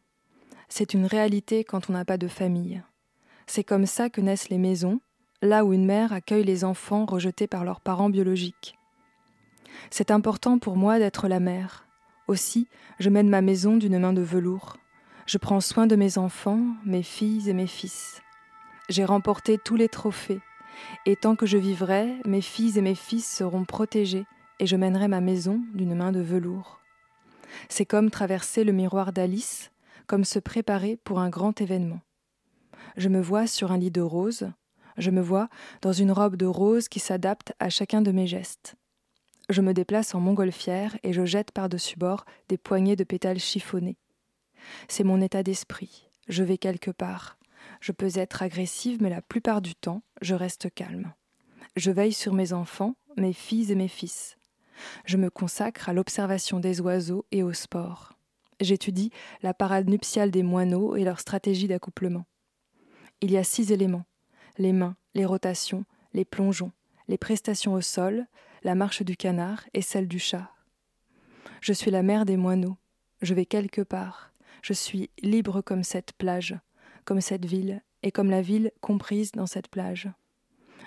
C'est 0.68 0.94
une 0.94 1.06
réalité 1.06 1.62
quand 1.62 1.88
on 1.88 1.92
n'a 1.92 2.04
pas 2.04 2.18
de 2.18 2.26
famille. 2.26 2.82
C'est 3.46 3.62
comme 3.62 3.86
ça 3.86 4.10
que 4.10 4.20
naissent 4.20 4.48
les 4.48 4.58
maisons, 4.58 4.98
là 5.42 5.64
où 5.64 5.72
une 5.72 5.86
mère 5.86 6.12
accueille 6.12 6.42
les 6.42 6.64
enfants 6.64 7.06
rejetés 7.06 7.46
par 7.46 7.64
leurs 7.64 7.80
parents 7.80 8.10
biologiques. 8.10 8.76
C'est 9.92 10.10
important 10.10 10.58
pour 10.58 10.76
moi 10.76 10.98
d'être 10.98 11.28
la 11.28 11.38
mère. 11.38 11.86
Aussi, 12.26 12.66
je 12.98 13.08
mène 13.08 13.28
ma 13.28 13.42
maison 13.42 13.76
d'une 13.76 14.00
main 14.00 14.12
de 14.12 14.22
velours. 14.22 14.76
Je 15.24 15.38
prends 15.38 15.60
soin 15.60 15.86
de 15.86 15.94
mes 15.94 16.18
enfants, 16.18 16.64
mes 16.84 17.04
filles 17.04 17.48
et 17.48 17.54
mes 17.54 17.68
fils. 17.68 18.22
J'ai 18.88 19.04
remporté 19.04 19.56
tous 19.56 19.76
les 19.76 19.88
trophées, 19.88 20.40
et 21.04 21.14
tant 21.14 21.36
que 21.36 21.46
je 21.46 21.58
vivrai, 21.58 22.12
mes 22.24 22.40
filles 22.40 22.76
et 22.76 22.82
mes 22.82 22.96
fils 22.96 23.24
seront 23.24 23.64
protégés, 23.64 24.26
et 24.58 24.66
je 24.66 24.76
mènerai 24.76 25.08
ma 25.08 25.20
maison 25.20 25.62
d'une 25.74 25.94
main 25.94 26.12
de 26.12 26.20
velours. 26.20 26.80
C'est 27.68 27.86
comme 27.86 28.10
traverser 28.10 28.64
le 28.64 28.72
miroir 28.72 29.12
d'Alice, 29.12 29.70
comme 30.06 30.24
se 30.24 30.38
préparer 30.38 30.96
pour 31.04 31.20
un 31.20 31.28
grand 31.28 31.60
événement. 31.60 32.00
Je 32.96 33.08
me 33.08 33.20
vois 33.20 33.46
sur 33.46 33.72
un 33.72 33.78
lit 33.78 33.90
de 33.90 34.00
roses, 34.00 34.50
je 34.96 35.10
me 35.10 35.20
vois 35.20 35.48
dans 35.82 35.92
une 35.92 36.12
robe 36.12 36.36
de 36.36 36.46
rose 36.46 36.88
qui 36.88 37.00
s'adapte 37.00 37.52
à 37.58 37.68
chacun 37.68 38.00
de 38.00 38.12
mes 38.12 38.26
gestes. 38.26 38.76
Je 39.48 39.60
me 39.60 39.74
déplace 39.74 40.14
en 40.14 40.20
montgolfière 40.20 40.96
et 41.02 41.12
je 41.12 41.24
jette 41.24 41.52
par-dessus 41.52 41.98
bord 41.98 42.24
des 42.48 42.58
poignées 42.58 42.96
de 42.96 43.04
pétales 43.04 43.38
chiffonnés. 43.38 43.98
C'est 44.88 45.04
mon 45.04 45.20
état 45.20 45.42
d'esprit. 45.42 46.08
Je 46.28 46.42
vais 46.42 46.58
quelque 46.58 46.90
part. 46.90 47.38
Je 47.80 47.92
peux 47.92 48.18
être 48.18 48.42
agressive, 48.42 49.00
mais 49.00 49.10
la 49.10 49.22
plupart 49.22 49.60
du 49.60 49.74
temps, 49.74 50.02
je 50.20 50.34
reste 50.34 50.72
calme. 50.74 51.12
Je 51.76 51.90
veille 51.90 52.12
sur 52.12 52.32
mes 52.32 52.52
enfants, 52.52 52.96
mes 53.16 53.32
filles 53.32 53.70
et 53.70 53.76
mes 53.76 53.88
fils. 53.88 54.36
Je 55.04 55.16
me 55.16 55.30
consacre 55.30 55.88
à 55.88 55.92
l'observation 55.92 56.60
des 56.60 56.80
oiseaux 56.80 57.26
et 57.32 57.42
au 57.42 57.52
sport. 57.52 58.12
J'étudie 58.60 59.10
la 59.42 59.54
parade 59.54 59.88
nuptiale 59.88 60.30
des 60.30 60.42
moineaux 60.42 60.96
et 60.96 61.04
leur 61.04 61.20
stratégie 61.20 61.68
d'accouplement. 61.68 62.24
Il 63.20 63.30
y 63.30 63.36
a 63.36 63.44
six 63.44 63.72
éléments 63.72 64.04
les 64.58 64.72
mains, 64.72 64.96
les 65.14 65.24
rotations, 65.24 65.84
les 66.12 66.24
plongeons, 66.24 66.72
les 67.08 67.18
prestations 67.18 67.74
au 67.74 67.80
sol, 67.80 68.26
la 68.62 68.74
marche 68.74 69.02
du 69.02 69.16
canard 69.16 69.64
et 69.74 69.82
celle 69.82 70.08
du 70.08 70.18
chat. 70.18 70.50
Je 71.60 71.72
suis 71.72 71.90
la 71.90 72.02
mère 72.02 72.24
des 72.24 72.36
moineaux. 72.36 72.76
Je 73.22 73.34
vais 73.34 73.46
quelque 73.46 73.82
part. 73.82 74.32
Je 74.62 74.72
suis 74.72 75.10
libre 75.22 75.60
comme 75.60 75.82
cette 75.82 76.12
plage, 76.14 76.56
comme 77.04 77.20
cette 77.20 77.44
ville, 77.44 77.82
et 78.02 78.12
comme 78.12 78.30
la 78.30 78.42
ville 78.42 78.72
comprise 78.80 79.32
dans 79.32 79.46
cette 79.46 79.68
plage. 79.68 80.08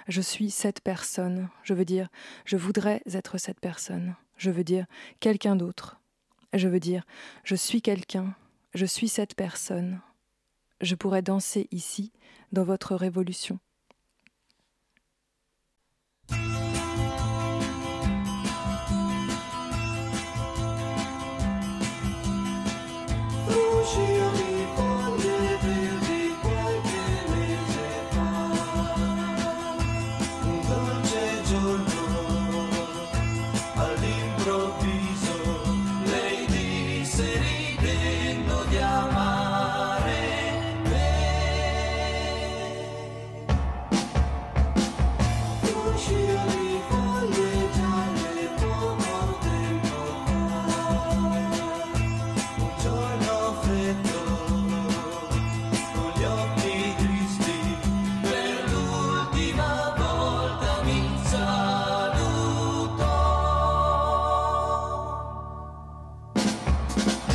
Je 0.09 0.21
suis 0.21 0.49
cette 0.49 0.81
personne. 0.81 1.49
Je 1.61 1.75
veux 1.75 1.85
dire, 1.85 2.09
je 2.43 2.57
voudrais 2.57 3.03
être 3.13 3.37
cette 3.37 3.59
personne. 3.59 4.15
Je 4.37 4.49
veux 4.49 4.63
dire, 4.63 4.87
quelqu'un 5.19 5.55
d'autre. 5.55 6.01
Je 6.51 6.67
veux 6.67 6.79
dire, 6.79 7.05
je 7.43 7.53
suis 7.53 7.83
quelqu'un. 7.83 8.33
Je 8.73 8.87
suis 8.87 9.07
cette 9.07 9.35
personne. 9.35 10.01
Je 10.81 10.95
pourrais 10.95 11.21
danser 11.21 11.67
ici, 11.69 12.11
dans 12.51 12.63
votre 12.63 12.95
révolution. 12.95 13.59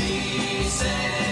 dizem. 0.09 1.24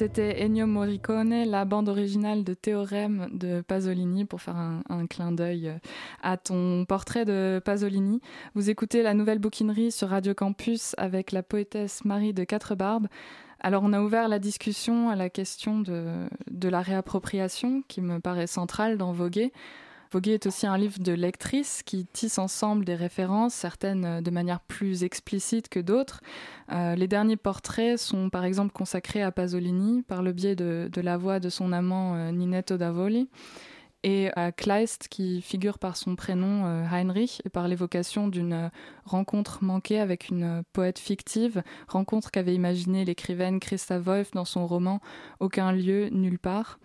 C'était 0.00 0.42
Ennio 0.42 0.66
Morricone, 0.66 1.44
la 1.44 1.66
bande 1.66 1.90
originale 1.90 2.42
de 2.42 2.54
Théorème 2.54 3.28
de 3.34 3.60
Pasolini, 3.60 4.24
pour 4.24 4.40
faire 4.40 4.56
un, 4.56 5.06
clin 5.06 5.30
d'œil 5.30 5.68
euh, 5.68 5.78
à 6.22 6.38
ton 6.38 6.86
portrait 6.86 7.26
de 7.26 7.60
Pasolini. 7.62 8.22
Vous 8.54 8.70
écoutez 8.70 9.02
la 9.02 9.12
nouvelle 9.12 9.40
bouquinerie 9.40 9.92
sur 9.92 10.08
Radio 10.08 10.32
Campus 10.32 10.94
avec 10.96 11.32
la 11.32 11.42
poétesse 11.42 12.02
Marie 12.06 12.32
de 12.32 12.44
Quatre-Barbes. 12.44 13.08
Alors 13.60 13.82
on 13.84 13.92
a 13.92 14.00
ouvert 14.00 14.28
la 14.28 14.38
discussion 14.38 15.10
à 15.10 15.16
la 15.16 15.28
question 15.28 15.80
de, 15.80 16.26
de 16.50 16.68
la 16.70 16.80
réappropriation 16.80 17.82
qui 17.86 18.00
me 18.00 18.20
paraît 18.20 18.46
centrale 18.46 18.96
dans 18.96 19.12
Voguer. 19.12 19.52
Voguer 20.12 20.32
est 20.32 20.46
aussi 20.46 20.66
un 20.66 20.76
livre 20.76 20.98
de 20.98 21.12
lectrices 21.12 21.82
qui 21.84 22.06
tisse 22.06 22.38
ensemble 22.38 22.84
des 22.84 22.94
références, 22.94 23.54
certaines 23.54 24.20
de 24.20 24.30
manière 24.30 24.60
plus 24.60 25.04
explicite 25.04 25.68
que 25.68 25.80
d'autres. 25.80 26.20
Euh, 26.72 26.94
les 26.96 27.06
derniers 27.08 27.36
portraits 27.36 27.98
sont 27.98 28.30
par 28.30 28.44
exemple 28.44 28.72
consacrés 28.72 29.22
à 29.22 29.30
Pasolini 29.30 30.02
par 30.02 30.22
le 30.22 30.32
biais 30.32 30.56
de, 30.56 30.90
la 31.00 31.16
voix 31.16 31.40
de 31.40 31.48
son 31.48 31.72
amant 31.72 32.16
euh, 32.16 32.32
Ninetto 32.32 32.76
Davoli 32.76 33.28
et 34.02 34.30
à 34.36 34.52
Kleist 34.52 35.08
qui 35.08 35.42
figure 35.42 35.78
par 35.78 35.96
son 35.96 36.16
prénom 36.16 36.64
euh, 36.64 36.84
Heinrich 36.90 37.42
et 37.44 37.50
par 37.50 37.68
l'évocation 37.68 38.28
d'une 38.28 38.52
euh, 38.52 38.68
rencontre 39.04 39.62
manquée 39.62 40.00
avec 40.00 40.28
une 40.28 40.60
euh, 40.60 40.62
poète 40.72 40.98
fictive, 40.98 41.62
rencontre 41.88 42.30
qu'avait 42.30 42.54
imaginée 42.54 43.04
l'écrivaine 43.04 43.60
Christa 43.60 43.98
Wolf 43.98 44.30
dans 44.32 44.44
son 44.44 44.66
roman 44.66 45.00
Aucun 45.38 45.72
lieu, 45.72 46.08
nulle 46.10 46.38
part. 46.38 46.78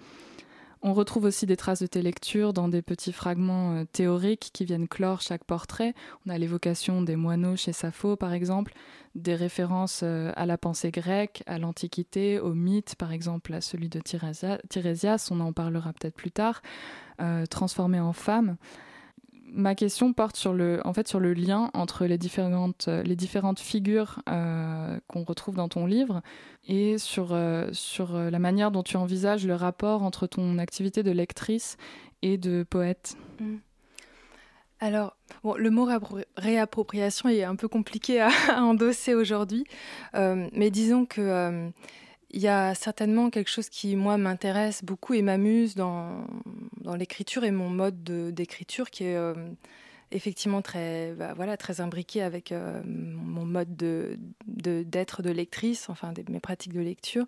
On 0.87 0.93
retrouve 0.93 1.23
aussi 1.23 1.47
des 1.47 1.57
traces 1.57 1.81
de 1.81 1.87
tes 1.87 2.03
lectures 2.03 2.53
dans 2.53 2.67
des 2.67 2.83
petits 2.83 3.11
fragments 3.11 3.73
euh, 3.73 3.85
théoriques 3.91 4.51
qui 4.53 4.65
viennent 4.65 4.87
clore 4.87 5.19
chaque 5.19 5.43
portrait. 5.43 5.95
On 6.27 6.29
a 6.29 6.37
l'évocation 6.37 7.01
des 7.01 7.15
moineaux 7.15 7.55
chez 7.55 7.73
Sappho, 7.73 8.15
par 8.15 8.33
exemple, 8.33 8.71
des 9.15 9.33
références 9.33 10.01
euh, 10.03 10.31
à 10.35 10.45
la 10.45 10.59
pensée 10.59 10.91
grecque, 10.91 11.41
à 11.47 11.57
l'Antiquité, 11.57 12.39
au 12.39 12.53
mythe, 12.53 12.93
par 12.97 13.13
exemple 13.13 13.51
à 13.55 13.61
celui 13.61 13.89
de 13.89 13.99
Tirésias, 13.99 15.29
on 15.31 15.39
en 15.39 15.53
parlera 15.53 15.91
peut-être 15.91 16.13
plus 16.13 16.29
tard, 16.29 16.61
euh, 17.19 17.47
transformé 17.47 17.99
en 17.99 18.13
femme. 18.13 18.55
Ma 19.55 19.73
question 19.73 20.13
porte 20.13 20.35
sur 20.35 20.53
le, 20.53 20.79
en 20.85 20.93
fait, 20.93 21.07
sur 21.07 21.19
le 21.19 21.33
lien 21.33 21.71
entre 21.73 22.05
les 22.05 22.17
différentes, 22.17 22.87
les 22.87 23.15
différentes 23.15 23.59
figures 23.59 24.21
euh, 24.29 24.99
qu'on 25.07 25.23
retrouve 25.23 25.55
dans 25.55 25.69
ton 25.69 25.85
livre 25.85 26.21
et 26.67 26.97
sur, 26.97 27.29
euh, 27.31 27.69
sur 27.71 28.13
la 28.13 28.39
manière 28.39 28.71
dont 28.71 28.83
tu 28.83 28.97
envisages 28.97 29.47
le 29.47 29.55
rapport 29.55 30.03
entre 30.03 30.27
ton 30.27 30.57
activité 30.57 31.03
de 31.03 31.11
lectrice 31.11 31.77
et 32.21 32.37
de 32.37 32.63
poète. 32.69 33.17
Mm. 33.39 33.55
Alors, 34.79 35.15
le 35.57 35.69
mot 35.69 35.87
réappropriation 36.37 37.29
est 37.29 37.43
un 37.43 37.55
peu 37.55 37.67
compliqué 37.67 38.21
à, 38.49 38.63
endosser 38.63 39.13
aujourd'hui, 39.13 39.63
euh, 40.15 40.47
mais 40.53 40.69
disons 40.69 41.05
que 41.05 41.21
euh, 41.21 41.69
il 42.31 42.41
y 42.41 42.47
a 42.47 42.75
certainement 42.75 43.29
quelque 43.29 43.49
chose 43.49 43.69
qui, 43.69 43.95
moi, 43.95 44.17
m'intéresse 44.17 44.83
beaucoup 44.83 45.13
et 45.13 45.21
m'amuse 45.21 45.75
dans, 45.75 46.25
dans 46.81 46.95
l'écriture 46.95 47.43
et 47.43 47.51
mon 47.51 47.69
mode 47.69 48.03
d'écriture 48.03 48.89
qui 48.89 49.05
est 49.05 49.15
euh, 49.15 49.33
effectivement 50.11 50.61
très, 50.61 51.13
bah, 51.13 51.33
voilà, 51.35 51.57
très 51.57 51.81
imbriqué 51.81 52.21
avec 52.21 52.51
euh, 52.51 52.81
mon 52.85 53.45
mode 53.45 53.75
de, 53.75 54.17
d'être 54.47 55.21
de, 55.21 55.31
lectrice, 55.31 55.89
enfin 55.89 56.13
mes 56.29 56.39
pratiques 56.39 56.73
de 56.73 56.81
lecture. 56.81 57.25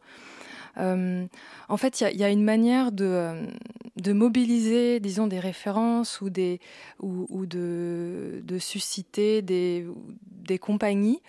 Euh, 0.78 1.26
en 1.70 1.78
fait, 1.78 2.02
il 2.02 2.18
y, 2.18 2.24
a 2.24 2.30
une 2.30 2.44
manière 2.44 2.92
de, 2.92 3.06
euh, 3.06 3.46
de, 3.96 4.14
mobiliser, 4.14 5.00
disons, 5.00 5.26
des 5.26 5.40
références 5.40 6.22
ou, 6.22 6.30
des, 6.30 6.60
ou, 7.00 7.46
de, 7.48 8.42
de, 8.44 8.60
susciter 8.60 9.42
des, 9.42 9.88
des 10.32 10.60
compagnies 10.60 11.22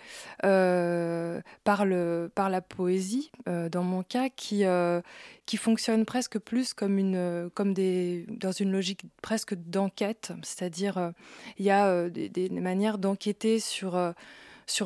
par, 0.43 1.85
le, 1.85 2.31
par 2.35 2.49
la 2.49 2.61
poésie, 2.61 3.31
dans 3.47 3.83
mon 3.83 4.03
cas, 4.03 4.29
qui, 4.29 4.63
qui 5.49 5.57
fonctionne 5.57 6.05
presque 6.05 6.37
plus 6.37 6.75
comme, 6.75 6.99
une, 6.99 7.49
comme 7.55 7.73
des, 7.73 8.27
dans 8.29 8.51
une 8.51 8.71
logique 8.71 9.01
presque 9.23 9.55
d'enquête, 9.55 10.31
c'est-à-dire 10.43 11.11
il 11.57 11.65
y 11.65 11.71
a 11.71 12.07
des, 12.07 12.29
des, 12.29 12.49
manières 12.51 12.99
d'enquêter 12.99 13.59
sur 13.59 14.05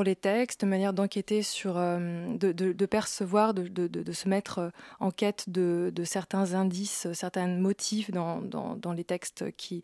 les 0.06 0.16
textes, 0.16 0.64
manière 0.64 0.94
d'enquêter 0.94 1.44
sur, 1.44 1.78
euh, 1.78 2.38
de, 2.38 2.86
percevoir, 2.86 3.54
de, 3.54 4.12
se 4.14 4.30
mettre 4.30 4.72
en 5.02 5.12
quête 5.12 5.50
de, 5.50 5.92
certains 6.06 6.54
indices, 6.54 7.08
certains 7.12 7.48
motifs 7.48 8.10
dans, 8.10 8.40
dans 8.40 8.94
les 8.94 9.04
textes 9.04 9.52
qui, 9.58 9.84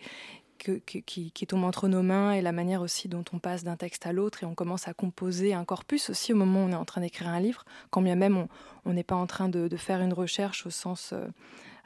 qui, 0.60 1.48
tombent 1.48 1.64
entre 1.64 1.88
nos 1.88 2.04
mains 2.04 2.34
et 2.34 2.42
la 2.42 2.52
manière 2.52 2.82
aussi 2.82 3.08
dont 3.08 3.24
on 3.34 3.40
passe 3.40 3.64
d'un 3.64 3.76
texte 3.76 4.06
à 4.06 4.14
l'autre 4.14 4.44
et 4.44 4.46
on 4.46 4.54
commence 4.54 4.88
à 4.88 4.94
composer 4.94 5.54
un 5.54 5.66
corpus 5.66 6.10
aussi 6.10 6.34
au 6.34 6.36
moment 6.36 6.64
où 6.64 6.68
on 6.68 6.72
est 6.72 6.76
en 6.76 6.86
train 6.86 7.02
d'écrire 7.02 7.30
un 7.30 7.40
livre, 7.40 7.66
quand 7.90 8.02
bien 8.02 8.16
même 8.16 8.48
on 8.86 8.94
n'est 8.94 9.04
pas 9.04 9.16
en 9.16 9.28
train 9.28 9.50
de, 9.50 9.68
de, 9.68 9.78
faire 9.78 10.02
une 10.02 10.14
recherche 10.14 10.66
au 10.66 10.70
sens 10.70 11.12
euh, 11.14 11.28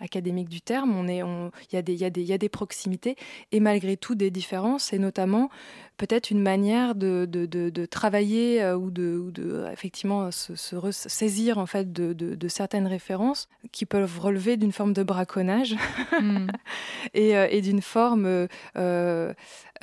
académique 0.04 0.50
du 0.50 0.62
terme. 0.62 0.96
On 0.96 1.08
est, 1.08 1.18
il 1.18 1.24
on, 1.24 1.52
y, 1.72 1.78
y, 1.78 2.22
y, 2.22 2.34
a 2.34 2.38
des 2.38 2.50
proximités 2.50 3.16
et 3.52 3.60
malgré 3.60 3.98
tout 3.98 4.16
des 4.16 4.30
différences 4.30 4.94
et 4.94 5.00
notamment 5.00 5.50
peut-être 5.98 6.32
une 6.32 6.42
manière 6.42 6.96
de, 6.96 7.28
de, 7.30 7.46
de, 7.46 7.70
de 7.70 7.86
travailler 7.86 8.62
euh, 8.62 8.76
ou, 8.76 8.92
de, 8.92 9.16
ou 9.18 9.32
de 9.32 9.66
effectivement 9.72 10.32
se, 10.32 10.56
se 10.56 10.92
saisir 10.92 11.58
en 11.58 11.66
fait 11.66 11.94
de, 11.94 12.14
de, 12.14 12.48
certaines 12.48 12.88
références 12.88 13.48
qui 13.72 13.86
peuvent 13.86 14.20
relever 14.20 14.58
d'une 14.58 14.72
forme 14.72 14.94
de 14.94 15.04
braconnage 15.04 15.76
mm. 16.20 16.48
et, 17.14 17.38
euh, 17.38 17.48
et 17.50 17.62
d'une 17.62 17.82
forme 17.82 18.48
euh, 18.76 19.34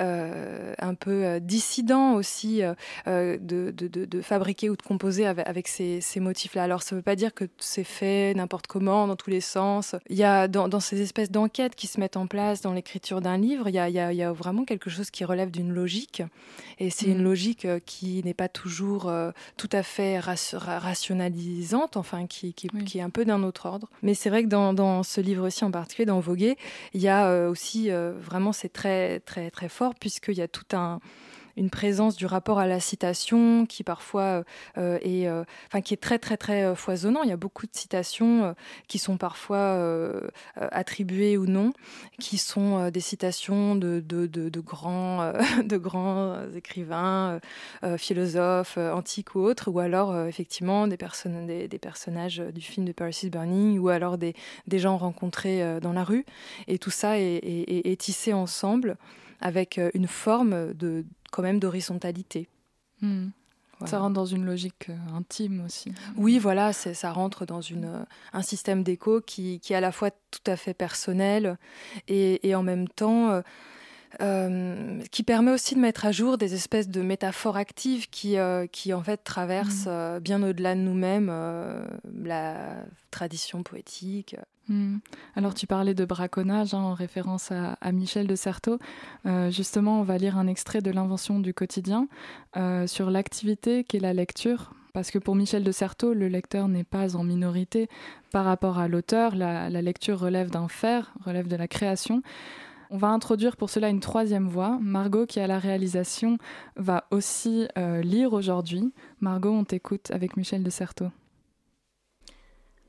un 0.01 0.95
peu 0.95 1.25
euh, 1.25 1.39
dissident 1.39 2.13
aussi 2.13 2.61
euh, 2.63 3.37
de, 3.37 3.71
de, 3.71 3.87
de, 3.87 4.21
fabriquer 4.21 4.69
ou 4.69 4.75
de 4.75 4.81
composer 4.81 5.25
avec, 5.25 5.47
avec 5.47 5.67
ces, 5.67 6.01
ces 6.01 6.19
motifs-là. 6.19 6.63
Alors 6.63 6.83
ça 6.83 6.95
ne 6.95 6.99
veut 6.99 7.03
pas 7.03 7.15
dire 7.15 7.33
que 7.33 7.45
c'est 7.59 7.83
fait 7.83 8.33
n'importe 8.35 8.67
comment, 8.67 9.07
dans 9.07 9.15
tous 9.15 9.29
les 9.29 9.41
sens. 9.41 9.95
Il 10.09 10.17
y 10.17 10.23
a 10.23 10.47
dans, 10.47 10.67
dans 10.67 10.79
ces 10.79 11.01
espèces 11.01 11.31
d'enquêtes 11.31 11.75
qui 11.75 11.87
se 11.87 11.99
mettent 11.99 12.17
en 12.17 12.27
place 12.27 12.61
dans 12.61 12.73
l'écriture 12.73 13.21
d'un 13.21 13.37
livre, 13.37 13.69
il 13.69 13.75
y, 13.75 13.79
a, 13.79 13.89
il, 13.89 13.95
y 13.95 13.99
a, 13.99 14.11
il 14.11 14.17
y 14.17 14.23
a 14.23 14.31
vraiment 14.31 14.65
quelque 14.65 14.89
chose 14.89 15.09
qui 15.11 15.25
relève 15.25 15.51
d'une 15.51 15.71
logique. 15.71 16.23
Et 16.79 16.89
c'est 16.89 17.07
mmh. 17.07 17.11
une 17.11 17.23
logique 17.23 17.67
qui 17.85 18.21
n'est 18.23 18.33
pas 18.33 18.49
toujours 18.49 19.07
euh, 19.07 19.31
tout 19.57 19.69
à 19.71 19.83
fait 19.83 20.19
rationalisante, 20.19 21.97
enfin 21.97 22.27
qui, 22.27 22.53
qui, 22.53 22.69
oui. 22.73 22.83
qui 22.85 22.99
est 22.99 23.01
un 23.01 23.09
peu 23.09 23.25
d'un 23.25 23.43
autre 23.43 23.65
ordre. 23.65 23.89
Mais 24.01 24.13
c'est 24.13 24.29
vrai 24.29 24.43
que 24.43 24.49
dans, 24.49 24.73
dans 24.73 25.03
ce 25.03 25.21
livre-ci 25.21 25.63
en 25.63 25.71
particulier, 25.71 26.05
dans 26.05 26.19
Voguer, 26.19 26.57
il 26.93 27.01
y 27.01 27.07
a 27.07 27.27
euh, 27.27 27.49
aussi 27.49 27.91
euh, 27.91 28.13
vraiment 28.19 28.51
c'est 28.51 28.71
très 28.71 29.19
très 29.21 29.51
très 29.51 29.69
fort 29.69 29.90
puisqu'il 29.99 30.37
y 30.37 30.41
a 30.41 30.47
tout 30.47 30.75
un 30.75 30.99
une 31.57 31.69
présence 31.69 32.15
du 32.15 32.25
rapport 32.25 32.59
à 32.59 32.67
la 32.67 32.79
citation 32.79 33.65
qui 33.65 33.83
parfois 33.83 34.43
euh, 34.77 34.97
est, 35.01 35.27
euh, 35.27 35.43
enfin 35.67 35.81
qui 35.81 35.93
est 35.93 36.01
très 36.01 36.19
très 36.19 36.37
très 36.37 36.63
euh, 36.63 36.75
foisonnant. 36.75 37.23
Il 37.23 37.29
y 37.29 37.33
a 37.33 37.37
beaucoup 37.37 37.65
de 37.65 37.75
citations 37.75 38.43
euh, 38.43 38.53
qui 38.87 38.99
sont 38.99 39.17
parfois 39.17 39.57
euh, 39.57 40.27
attribuées 40.55 41.37
ou 41.37 41.45
non, 41.45 41.73
qui 42.19 42.37
sont 42.37 42.77
euh, 42.77 42.91
des 42.91 42.99
citations 42.99 43.75
de, 43.75 43.99
de, 43.99 44.27
de, 44.27 44.59
grands 44.59 45.33
de 45.63 45.77
grands 45.77 46.37
écrivains, 46.55 47.39
philosophes 47.97 48.77
antiques 48.77 49.35
ou 49.35 49.39
autres, 49.39 49.69
ou 49.69 49.79
alors 49.79 50.27
effectivement 50.27 50.87
des 50.87 50.97
personnes 50.97 51.47
des, 51.47 51.79
personnages 51.79 52.37
du 52.53 52.61
film 52.61 52.85
de 52.85 52.91
Paris 52.91 53.19
is 53.23 53.29
Burning, 53.29 53.79
ou 53.79 53.89
alors 53.89 54.17
des, 54.17 54.35
des 54.67 54.79
gens 54.79 54.97
rencontrés 54.97 55.79
dans 55.81 55.93
la 55.93 56.03
rue. 56.03 56.25
Et 56.67 56.77
tout 56.77 56.91
ça 56.91 57.17
est 57.17 57.99
tissé 57.99 58.33
ensemble 58.33 58.97
avec 59.41 59.79
une 59.93 60.07
forme 60.07 60.73
de 60.73 61.05
quand 61.31 61.41
même 61.41 61.59
d'horizontalité. 61.59 62.47
Mmh. 63.01 63.27
Voilà. 63.79 63.91
Ça 63.91 63.99
rentre 63.99 64.13
dans 64.13 64.25
une 64.25 64.45
logique 64.45 64.89
euh, 64.89 65.17
intime 65.17 65.63
aussi. 65.65 65.91
Oui, 66.15 66.37
voilà, 66.37 66.71
ça 66.71 67.11
rentre 67.11 67.47
dans 67.47 67.61
une, 67.61 67.85
euh, 67.85 68.03
un 68.31 68.43
système 68.43 68.83
d'écho 68.83 69.21
qui, 69.21 69.59
qui, 69.59 69.73
est 69.73 69.75
à 69.75 69.81
la 69.81 69.91
fois 69.91 70.11
tout 70.11 70.43
à 70.45 70.55
fait 70.55 70.75
personnel 70.75 71.57
et, 72.07 72.47
et 72.47 72.53
en 72.53 72.61
même 72.61 72.87
temps 72.87 73.31
euh, 73.31 73.41
euh, 74.21 74.99
qui 75.11 75.23
permet 75.23 75.51
aussi 75.51 75.75
de 75.75 75.79
mettre 75.79 76.05
à 76.05 76.11
jour 76.11 76.37
des 76.37 76.53
espèces 76.53 76.89
de 76.89 77.01
métaphores 77.01 77.55
actives 77.55 78.09
qui, 78.09 78.37
euh, 78.37 78.67
qui 78.67 78.93
en 78.93 79.01
fait 79.01 79.17
traversent 79.17 79.85
euh, 79.87 80.19
bien 80.19 80.43
au-delà 80.43 80.75
de 80.75 80.81
nous-mêmes 80.81 81.29
euh, 81.31 81.85
la 82.13 82.83
tradition 83.09 83.63
poétique. 83.63 84.35
Mmh. 84.67 84.97
Alors 85.35 85.53
tu 85.53 85.67
parlais 85.67 85.93
de 85.93 86.05
braconnage 86.05 86.73
hein, 86.73 86.79
en 86.79 86.93
référence 86.93 87.51
à, 87.51 87.73
à 87.81 87.91
Michel 87.91 88.27
de 88.27 88.35
Certeau. 88.35 88.79
Euh, 89.25 89.49
justement, 89.49 89.99
on 89.99 90.03
va 90.03 90.17
lire 90.17 90.37
un 90.37 90.47
extrait 90.47 90.81
de 90.81 90.91
l'invention 90.91 91.39
du 91.39 91.53
quotidien 91.53 92.07
euh, 92.57 92.87
sur 92.87 93.09
l'activité 93.09 93.83
qu'est 93.83 93.99
la 93.99 94.13
lecture. 94.13 94.73
Parce 94.93 95.09
que 95.09 95.19
pour 95.19 95.35
Michel 95.35 95.63
de 95.63 95.71
Certeau, 95.71 96.13
le 96.13 96.27
lecteur 96.27 96.67
n'est 96.67 96.83
pas 96.83 97.15
en 97.15 97.23
minorité 97.23 97.87
par 98.31 98.45
rapport 98.45 98.77
à 98.77 98.87
l'auteur. 98.87 99.35
La, 99.35 99.69
lecture 99.69 100.19
relève 100.19 100.49
d'un 100.49 100.67
faire, 100.67 101.13
relève 101.25 101.47
de 101.47 101.55
la 101.55 101.67
création. 101.67 102.21
On 102.89 102.97
va 102.97 103.07
introduire 103.07 103.55
pour 103.55 103.69
cela 103.69 103.87
une 103.87 104.01
troisième 104.01 104.49
voix. 104.49 104.77
Margot, 104.81 105.25
qui 105.25 105.39
a 105.39 105.47
la 105.47 105.59
réalisation, 105.59 106.37
va 106.75 107.05
aussi 107.09 107.67
euh, 107.77 108.01
lire 108.01 108.33
aujourd'hui. 108.33 108.91
Margot, 109.21 109.53
on 109.53 109.63
t'écoute 109.63 110.11
avec 110.11 110.35
Michel 110.35 110.61
de 110.61 110.69
Certeau. 110.69 111.07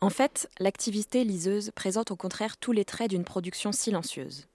En 0.03 0.11
fait, 0.11 0.51
l'activité 0.59 1.23
liseuse 1.23 1.71
présente 1.77 2.11
au 2.11 2.17
contraire 2.17 2.57
tous 2.57 2.73
les 2.73 2.85
traits 2.85 3.11
d'une 3.11 3.23
production 3.23 3.71
silencieuse. 3.71 4.49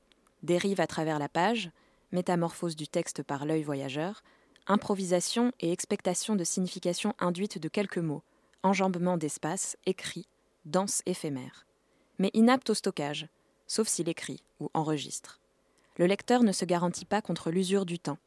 Dérive 0.44 0.82
à 0.82 0.88
travers 0.88 1.20
la 1.20 1.30
page, 1.30 1.72
métamorphose 2.12 2.76
du 2.76 2.90
texte 2.90 3.24
par 3.24 3.46
l'œil 3.46 3.64
voyageur, 3.64 4.24
improvisation 4.68 5.54
et 5.62 5.72
expectation 5.72 6.36
de 6.36 6.44
signification 6.44 7.14
induite 7.18 7.60
de 7.60 7.70
quelques 7.70 7.98
mots, 7.98 8.24
enjambement 8.62 9.16
d'espace, 9.16 9.78
écrit, 9.86 10.28
danse 10.66 11.02
éphémère. 11.06 11.66
Mais 12.20 12.30
inapte 12.34 12.70
au 12.70 12.74
stockage, 12.74 13.30
sauf 13.68 13.88
s'il 13.88 14.10
écrit 14.10 14.44
ou 14.60 14.70
enregistre. 14.74 15.40
Le 15.96 16.08
lecteur 16.08 16.44
ne 16.44 16.52
se 16.52 16.66
garantit 16.66 17.06
pas 17.06 17.22
contre 17.22 17.52
l'usure 17.52 17.86
du 17.86 18.00
temps. 18.00 18.20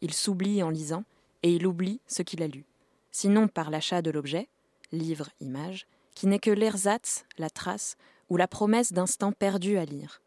Il 0.00 0.14
s'oublie 0.14 0.62
en 0.62 0.70
lisant 0.70 1.02
et 1.42 1.52
il 1.52 1.66
oublie 1.66 1.98
ce 2.06 2.22
qu'il 2.22 2.40
a 2.40 2.46
lu. 2.46 2.64
Sinon 3.10 3.48
par 3.48 3.68
l'achat 3.68 4.00
de 4.00 4.12
l'objet, 4.12 4.46
livre, 4.92 5.28
image, 5.40 5.88
qui 6.14 6.26
n'est 6.26 6.38
que 6.38 6.50
l'ersatz, 6.50 7.24
la 7.38 7.50
trace 7.50 7.96
ou 8.28 8.36
la 8.36 8.48
promesse 8.48 8.92
d'instants 8.92 9.32
perdus 9.32 9.78
à 9.78 9.84
lire. 9.84 10.20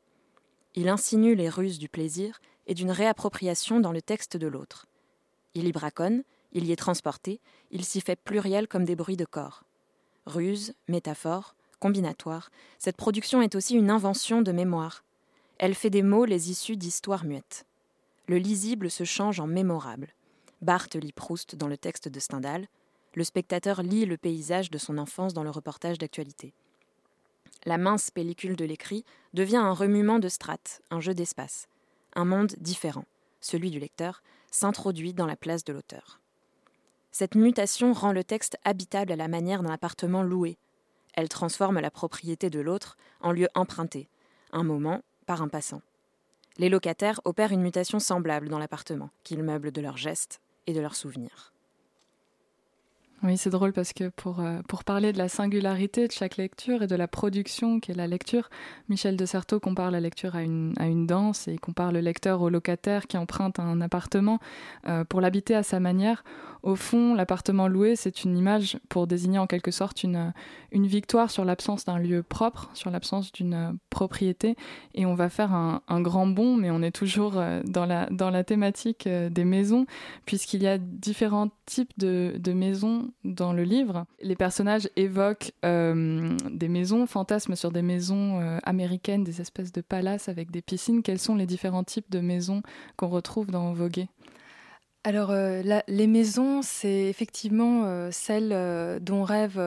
Il 0.76 0.90
insinue 0.90 1.36
les 1.36 1.50
ruses 1.50 1.80
du 1.80 1.90
plaisir 1.90 2.42
et 2.68 2.74
d'une 2.74 2.92
réappropriation 2.92 3.80
dans 3.80 3.92
le 3.92 4.02
texte 4.02 4.38
de 4.38 4.48
l'autre. 4.48 4.88
Il 5.54 5.68
y 5.68 5.72
braconne, 5.72 6.24
il 6.52 6.66
y 6.66 6.72
est 6.72 6.78
transporté, 6.78 7.40
il 7.72 7.86
s'y 7.86 8.02
fait 8.02 8.16
pluriel 8.16 8.68
comme 8.68 8.86
des 8.86 8.96
bruits 8.96 9.18
de 9.18 9.26
corps. 9.26 9.64
Ruse, 10.26 10.74
métaphore, 10.88 11.56
combinatoire, 11.80 12.50
cette 12.80 12.98
production 12.98 13.42
est 13.42 13.56
aussi 13.56 13.76
une 13.76 13.90
invention 13.90 14.42
de 14.42 14.52
mémoire. 14.52 15.04
Elle 15.58 15.76
fait 15.76 15.90
des 15.90 16.04
mots 16.04 16.26
les 16.26 16.50
issues 16.50 16.78
d'histoires 16.78 17.26
muettes. 17.26 17.66
Le 18.28 18.38
lisible 18.38 18.90
se 18.90 19.04
change 19.04 19.40
en 19.40 19.48
mémorable. 19.48 20.14
Barthes 20.62 20.96
lit 20.96 21.12
Proust 21.12 21.56
dans 21.56 21.68
le 21.68 21.78
texte 21.78 22.08
de 22.08 22.20
Stendhal, 22.20 22.68
le 23.16 23.24
spectateur 23.24 23.82
lit 23.82 24.06
le 24.06 24.18
paysage 24.18 24.70
de 24.70 24.78
son 24.78 24.98
enfance 24.98 25.34
dans 25.34 25.44
le 25.44 25.50
reportage 25.50 25.98
d'actualité. 25.98 26.54
La 27.66 27.78
mince 27.78 28.12
pellicule 28.12 28.56
de 28.56 28.66
l'écrit 28.66 29.04
devient 29.34 29.58
un 29.58 29.74
remuement 29.74 30.20
de 30.20 30.30
strates, 30.30 30.82
un 30.92 31.00
jeu 31.00 31.14
d'espace. 31.14 31.68
Un 32.14 32.26
monde 32.26 32.54
différent, 32.60 33.06
celui 33.42 33.72
du 33.72 33.80
lecteur, 33.80 34.22
s'introduit 34.52 35.14
dans 35.14 35.26
la 35.26 35.36
place 35.36 35.64
de 35.64 35.74
l'auteur. 35.74 36.20
Cette 37.12 37.36
mutation 37.36 37.94
rend 37.94 38.12
le 38.12 38.24
texte 38.24 38.58
habitable 38.64 39.12
à 39.14 39.16
la 39.16 39.28
manière 39.28 39.64
d'un 39.64 39.72
appartement 39.72 40.22
loué, 40.22 40.58
elle 41.16 41.30
transforme 41.30 41.80
la 41.80 41.92
propriété 41.92 42.50
de 42.50 42.60
l'autre 42.60 42.98
en 43.22 43.32
lieu 43.32 43.48
emprunté, 43.56 44.10
un 44.52 44.64
moment 44.64 45.02
par 45.26 45.42
un 45.42 45.48
passant. 45.48 45.82
Les 46.58 46.70
locataires 46.70 47.22
opèrent 47.24 47.54
une 47.54 47.62
mutation 47.62 48.00
semblable 48.00 48.50
dans 48.50 48.60
l'appartement, 48.60 49.10
qu'ils 49.24 49.44
meublent 49.44 49.72
de 49.72 49.82
leurs 49.82 49.98
gestes 49.98 50.42
et 50.68 50.74
de 50.74 50.82
leurs 50.82 50.96
souvenirs. 50.96 51.55
Oui, 53.26 53.38
c'est 53.38 53.50
drôle 53.50 53.74
parce 53.74 53.92
que 53.92 54.10
pour, 54.10 54.40
euh, 54.40 54.62
pour 54.68 54.84
parler 54.84 55.12
de 55.12 55.18
la 55.18 55.30
singularité 55.30 56.08
de 56.08 56.12
chaque 56.12 56.38
lecture 56.38 56.84
et 56.84 56.88
de 56.88 56.96
la 56.96 57.08
production 57.08 57.80
qu'est 57.80 57.96
la 57.96 58.06
lecture, 58.06 58.52
Michel 58.88 59.18
de 59.18 59.26
Certeau 59.26 59.60
compare 59.60 59.90
la 59.90 60.00
lecture 60.00 60.36
à 60.36 60.44
une, 60.44 60.76
à 60.78 60.86
une 60.86 61.08
danse 61.08 61.48
et 61.48 61.58
compare 61.58 61.92
le 61.92 62.02
lecteur 62.02 62.44
au 62.44 62.50
locataire 62.50 63.08
qui 63.08 63.18
emprunte 63.18 63.58
un 63.58 63.82
appartement 63.82 64.38
euh, 64.88 65.06
pour 65.06 65.22
l'habiter 65.22 65.56
à 65.56 65.64
sa 65.64 65.80
manière. 65.80 66.24
Au 66.66 66.76
fond, 66.76 67.14
l'appartement 67.14 67.68
loué, 67.68 67.96
c'est 67.96 68.24
une 68.24 68.36
image 68.36 68.80
pour 68.90 69.06
désigner 69.06 69.38
en 69.38 69.46
quelque 69.46 69.70
sorte 69.70 70.02
une, 70.02 70.34
victoire 70.72 71.30
sur 71.30 71.46
l'absence 71.46 71.86
d'un 71.86 72.00
lieu 72.00 72.24
propre, 72.24 72.72
sur 72.74 72.90
l'absence 72.90 73.32
d'une 73.32 73.78
propriété. 73.92 74.56
Et 74.96 75.06
on 75.06 75.14
va 75.14 75.30
faire 75.30 75.54
un, 75.54 75.84
un, 75.88 76.02
grand 76.02 76.26
bond, 76.26 76.56
mais 76.56 76.72
on 76.72 76.82
est 76.82 76.90
toujours 76.90 77.34
euh, 77.38 77.62
dans 77.66 77.86
la, 77.86 78.44
thématique 78.44 79.08
des 79.08 79.46
maisons, 79.46 79.86
puisqu'il 80.26 80.64
y 80.64 80.68
a 80.68 80.80
différents 80.80 81.52
types 81.68 81.94
de, 81.98 82.52
maisons 82.52 83.12
dans 83.24 83.54
le 83.54 83.62
livre. 83.62 84.06
Les 84.24 84.36
personnages 84.36 84.90
évoquent 84.96 85.52
euh, 85.66 86.36
des 86.50 86.68
maisons, 86.68 87.06
fantasment 87.06 87.56
sur 87.56 87.72
des 87.72 87.84
maisons 87.84 88.42
euh, 88.42 88.58
américaines, 88.64 89.24
des 89.24 89.40
espèces 89.40 89.72
de 89.72 89.82
palaces 89.82 90.30
avec 90.30 90.50
des 90.50 90.64
piscines. 90.64 91.04
Quels 91.04 91.20
sont 91.20 91.36
les 91.36 91.46
différents 91.46 91.84
types 91.84 92.10
de 92.10 92.22
maisons 92.22 92.64
qu'on 92.98 93.10
retrouve 93.10 93.52
dans 93.52 93.72
Voguer 93.72 94.08
Alors, 95.08 95.30
euh, 95.30 95.62
les 95.88 96.08
maisons, 96.08 96.64
c'est 96.64 97.04
effectivement 97.06 97.84
euh, 97.86 98.10
celles 98.12 98.52
euh, 98.52 98.98
dont 99.00 99.24
rêve 99.24 99.62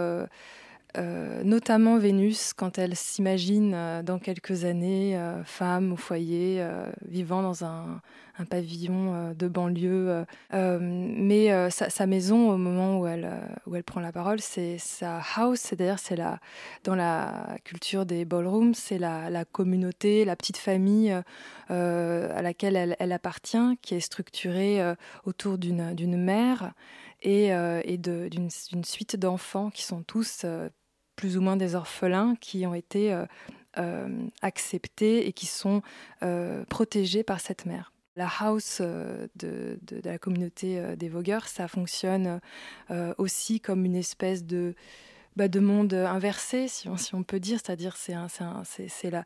euh, 0.97 1.43
notamment 1.45 1.99
Vénus 1.99 2.55
quand 2.55 2.79
elle 2.79 2.97
s'imagine 2.97 3.73
euh, 3.75 4.03
dans 4.03 4.19
quelques 4.19 4.65
années 4.65 5.19
euh, 5.19 5.45
femme 5.45 5.93
au 5.93 5.97
foyer, 5.97 6.65
vivant 7.07 7.43
dans 7.43 7.65
un, 7.65 8.01
pavillon 8.49 9.35
de 9.37 9.49
banlieue. 9.49 10.25
mais 10.53 11.71
sa, 11.71 12.07
maison, 12.07 12.53
au 12.53 12.57
moment 12.57 13.01
où 13.01 13.07
elle, 13.09 13.29
où 13.67 13.75
elle 13.75 13.83
prend 13.83 14.01
la 14.01 14.13
parole, 14.13 14.39
c'est 14.39 14.79
sa 14.79 15.21
house, 15.35 15.59
c'est-à-dire 15.59 15.99
c'est 15.99 16.15
la, 16.15 16.39
dans 16.85 16.95
la 16.95 17.57
culture 17.65 18.07
des 18.07 18.25
ballrooms, 18.25 18.75
c'est 18.75 18.99
la, 18.99 19.45
communauté, 19.45 20.25
la 20.25 20.37
petite 20.37 20.57
famille 20.57 21.13
à 21.69 22.43
laquelle 22.43 22.97
elle, 23.01 23.13
appartient, 23.13 23.77
qui 23.83 23.97
est 23.97 24.01
structurée 24.01 24.95
autour 25.25 25.59
d'une 25.59 26.17
mère 26.17 26.75
et, 27.23 27.49
et 27.49 27.99
d'une 27.99 28.85
suite 28.85 29.17
d'enfants 29.17 29.71
qui 29.71 29.83
sont 29.83 30.05
tous 30.05 30.47
plus 31.19 31.37
ou 31.37 31.41
moins 31.41 31.57
des 31.57 31.75
orphelins 31.75 32.37
qui 32.41 32.65
ont 32.65 32.75
été 32.75 33.13
euh, 33.13 33.27
euh, 33.77 34.09
acceptés 34.41 35.27
et 35.27 35.33
qui 35.33 35.47
sont 35.47 35.83
euh, 36.23 36.65
protégés 36.67 37.25
par 37.25 37.41
cette 37.41 37.67
mère. 37.67 37.93
La 38.15 38.29
house 38.41 38.81
de, 38.81 39.29
de, 39.37 39.79
de 39.83 40.01
la 40.05 40.19
communauté 40.19 40.97
des 40.97 41.09
vogueurs, 41.09 41.47
ça 41.47 41.69
fonctionne 41.69 42.41
aussi 43.17 43.61
comme 43.61 43.85
une 43.85 43.95
espèce 43.95 44.45
de, 44.45 44.75
bah, 45.37 45.47
de 45.47 45.61
monde 45.61 45.95
inversé, 45.95 46.67
si 46.67 46.89
on, 46.89 46.97
si 46.97 47.15
on 47.15 47.23
peut 47.23 47.39
dire, 47.39 47.61
c'est-à-dire 47.63 47.97
c'est 47.97 48.17
c'est 48.89 49.11
la, 49.11 49.25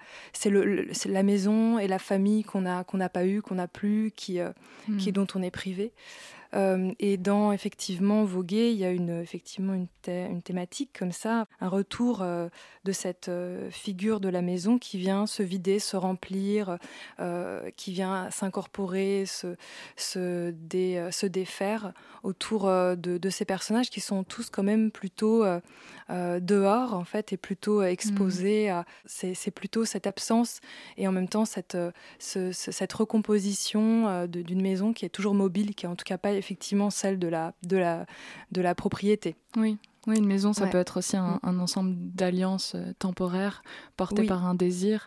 la 1.07 1.23
maison 1.23 1.79
et 1.79 1.89
la 1.89 1.99
famille 1.99 2.45
qu'on 2.45 2.61
n'a 2.61 3.09
pas 3.09 3.25
eu, 3.25 3.41
qu'on 3.41 3.55
n'a 3.55 3.69
plus, 3.69 4.13
qui, 4.15 4.41
mmh. 4.41 4.97
qui 4.99 5.11
dont 5.13 5.27
on 5.35 5.43
est 5.43 5.51
privé. 5.51 5.95
Euh, 6.55 6.93
et 6.99 7.17
dans 7.17 7.53
effectivement 7.53 8.25
Voguer, 8.25 8.71
il 8.73 8.79
y 8.79 8.85
a 8.85 8.91
une, 8.91 9.21
effectivement 9.21 9.75
une, 9.75 9.89
thé 10.03 10.27
une 10.31 10.43
thématique 10.43 10.91
comme 10.99 11.13
ça, 11.13 11.47
un 11.61 11.69
retour 11.69 12.21
euh, 12.23 12.49
de 12.85 12.93
cette 12.93 13.29
euh, 13.29 13.71
figure 13.71 14.21
de 14.21 14.29
la 14.29 14.43
maison 14.43 14.79
qui 14.79 14.99
vient 14.99 15.27
se 15.27 15.43
vider, 15.43 15.79
se 15.79 15.97
remplir, 15.97 16.79
qui 17.77 17.93
vient 17.93 18.31
s'incorporer, 18.31 19.25
se, 19.27 19.57
se, 19.97 20.51
dé, 20.51 21.09
se 21.11 21.27
défaire 21.27 21.93
autour 22.23 22.67
de, 22.67 22.97
de, 22.97 23.31
ces 23.31 23.45
personnages 23.45 23.91
qui 23.91 24.01
sont 24.01 24.25
tous 24.25 24.51
quand 24.51 24.63
même 24.63 24.91
plutôt 24.91 25.45
dehors 26.11 26.95
en 26.95 27.05
fait 27.05 27.33
et 27.33 27.37
plutôt 27.37 27.83
exposés 27.83 28.69
mmh. 28.69 28.73
à 28.73 28.85
c'est 29.07 29.51
plutôt 29.51 29.85
cette 29.85 30.07
absence 30.07 30.61
et 30.97 31.07
en 31.07 31.13
même 31.13 31.29
temps 31.29 31.45
cette, 31.45 31.77
ce, 32.19 32.53
cette 32.53 32.93
recomposition 32.93 34.27
d'une 34.27 34.63
maison 34.63 34.93
qui 34.93 35.05
est 35.05 35.11
toujours 35.11 35.35
mobile, 35.35 35.75
qui 35.75 35.87
est 35.87 35.89
en 35.89 35.97
tout 35.97 36.05
cas 36.05 36.19
pas 36.19 36.33
effectivement 36.43 36.91
celle 36.91 37.19
de 37.19 37.29
la, 37.29 37.55
de 37.63 37.77
la, 37.77 38.07
de 38.51 38.61
la 38.61 38.75
propriété. 38.75 39.37
Oui. 39.57 39.79
Oui, 40.09 40.19
une 40.19 40.27
maison, 40.27 40.53
ça 40.53 40.65
ouais. 40.65 40.71
peut 40.71 40.79
être 40.79 40.97
aussi 40.97 41.17
un, 41.17 41.39
un 41.45 41.61
ensemble 41.61 41.95
d'alliances 41.97 42.75
euh, 42.75 42.93
temporaires 42.99 43.63
portées 43.97 44.23
oui. 44.23 44.27
par 44.27 44.45
un 44.45 44.57
désir. 44.57 45.07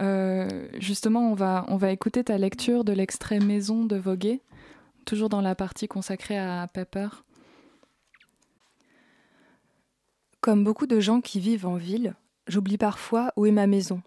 Euh, 0.00 0.68
justement, 0.78 1.32
on 1.32 1.34
va, 1.34 1.64
on 1.66 1.76
va 1.76 1.90
écouter 1.90 2.22
ta 2.22 2.38
lecture 2.38 2.84
de 2.84 2.92
l'extrait 2.92 3.40
Maison 3.40 3.84
de 3.84 3.96
Voguet, 3.96 4.40
toujours 5.04 5.28
dans 5.28 5.40
la 5.40 5.56
partie 5.56 5.88
consacrée 5.88 6.38
à 6.38 6.68
Pepper. 6.72 7.08
Comme 10.40 10.62
beaucoup 10.62 10.86
de 10.86 11.00
gens 11.00 11.20
qui 11.20 11.40
vivent 11.40 11.66
en 11.66 11.74
ville, 11.74 12.14
j'oublie 12.46 12.78
parfois 12.78 13.32
où 13.36 13.46
est 13.46 13.50
ma 13.50 13.66
maison. 13.66 14.00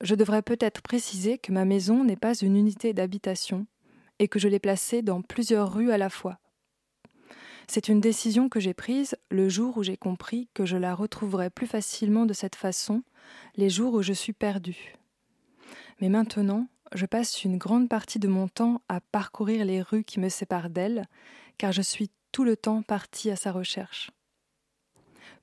Je 0.00 0.14
devrais 0.14 0.42
peut-être 0.42 0.80
préciser 0.80 1.38
que 1.38 1.50
ma 1.50 1.64
maison 1.64 2.04
n'est 2.04 2.14
pas 2.14 2.34
une 2.34 2.54
unité 2.54 2.92
d'habitation 2.92 3.66
et 4.20 4.28
que 4.28 4.38
je 4.38 4.46
l'ai 4.46 4.60
placée 4.60 5.02
dans 5.02 5.22
plusieurs 5.22 5.72
rues 5.72 5.90
à 5.90 5.98
la 5.98 6.10
fois. 6.10 6.38
C'est 7.66 7.88
une 7.88 8.00
décision 8.00 8.48
que 8.48 8.60
j'ai 8.60 8.74
prise 8.74 9.16
le 9.30 9.48
jour 9.48 9.78
où 9.78 9.82
j'ai 9.82 9.96
compris 9.96 10.48
que 10.54 10.66
je 10.66 10.76
la 10.76 10.94
retrouverais 10.94 11.50
plus 11.50 11.66
facilement 11.66 12.26
de 12.26 12.32
cette 12.32 12.54
façon 12.54 13.02
les 13.56 13.70
jours 13.70 13.94
où 13.94 14.02
je 14.02 14.12
suis 14.12 14.32
perdue. 14.32 14.94
Mais 16.00 16.08
maintenant, 16.08 16.68
je 16.92 17.06
passe 17.06 17.44
une 17.44 17.58
grande 17.58 17.88
partie 17.88 18.18
de 18.18 18.28
mon 18.28 18.48
temps 18.48 18.82
à 18.88 19.00
parcourir 19.00 19.64
les 19.64 19.82
rues 19.82 20.04
qui 20.04 20.20
me 20.20 20.28
séparent 20.28 20.70
d'elle, 20.70 21.06
car 21.58 21.72
je 21.72 21.82
suis 21.82 22.10
tout 22.32 22.44
le 22.44 22.56
temps 22.56 22.82
partie 22.82 23.30
à 23.30 23.36
sa 23.36 23.52
recherche. 23.52 24.10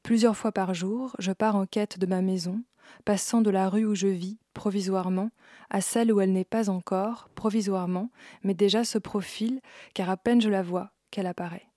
Plusieurs 0.04 0.38
fois 0.38 0.52
par 0.52 0.74
jour, 0.74 1.16
je 1.20 1.32
pars 1.32 1.56
en 1.56 1.66
quête 1.66 1.98
de 1.98 2.06
ma 2.06 2.22
maison, 2.22 2.62
passant 3.06 3.42
de 3.42 3.50
la 3.50 3.70
rue 3.70 3.86
où 3.86 3.96
je 3.96 4.08
vis, 4.08 4.38
provisoirement, 4.58 5.30
à 5.70 5.82
celle 5.82 6.12
où 6.12 6.20
elle 6.20 6.34
n'est 6.34 6.44
pas 6.44 6.70
encore, 6.70 7.30
provisoirement, 7.36 8.10
mais 8.44 8.56
déjà 8.56 8.84
se 8.84 8.98
profile, 8.98 9.62
car 9.94 10.10
à 10.10 10.18
peine 10.18 10.42
je 10.42 10.50
la 10.50 10.64
vois 10.64 10.92
qu'elle 11.12 11.28
apparaît. 11.28 11.68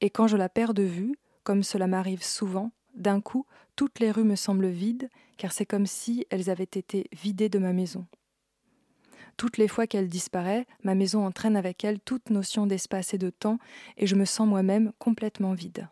Et 0.00 0.08
quand 0.08 0.26
je 0.26 0.38
la 0.38 0.48
perds 0.48 0.72
de 0.72 0.82
vue, 0.82 1.14
comme 1.44 1.62
cela 1.62 1.86
m'arrive 1.86 2.24
souvent, 2.24 2.72
d'un 2.94 3.20
coup, 3.20 3.44
toutes 3.76 4.00
les 4.00 4.10
rues 4.10 4.24
me 4.24 4.34
semblent 4.34 4.66
vides, 4.66 5.10
car 5.36 5.52
c'est 5.52 5.66
comme 5.66 5.86
si 5.86 6.26
elles 6.30 6.48
avaient 6.48 6.64
été 6.64 7.06
vidées 7.12 7.50
de 7.50 7.58
ma 7.58 7.74
maison. 7.74 8.06
Toutes 9.36 9.58
les 9.58 9.68
fois 9.68 9.86
qu'elle 9.86 10.08
disparaît, 10.08 10.66
ma 10.82 10.94
maison 10.94 11.26
entraîne 11.26 11.56
avec 11.56 11.84
elle 11.84 12.00
toute 12.00 12.30
notion 12.30 12.66
d'espace 12.66 13.12
et 13.12 13.18
de 13.18 13.28
temps, 13.30 13.58
et 13.98 14.06
je 14.06 14.16
me 14.16 14.24
sens 14.24 14.48
moi-même 14.48 14.92
complètement 14.98 15.52
vide. 15.52 15.86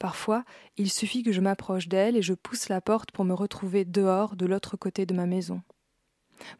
Parfois, 0.00 0.44
il 0.78 0.90
suffit 0.90 1.22
que 1.22 1.30
je 1.30 1.42
m'approche 1.42 1.86
d'elle 1.86 2.16
et 2.16 2.22
je 2.22 2.32
pousse 2.32 2.70
la 2.70 2.80
porte 2.80 3.12
pour 3.12 3.26
me 3.26 3.34
retrouver 3.34 3.84
dehors 3.84 4.34
de 4.34 4.46
l'autre 4.46 4.78
côté 4.78 5.04
de 5.04 5.12
ma 5.14 5.26
maison. 5.26 5.60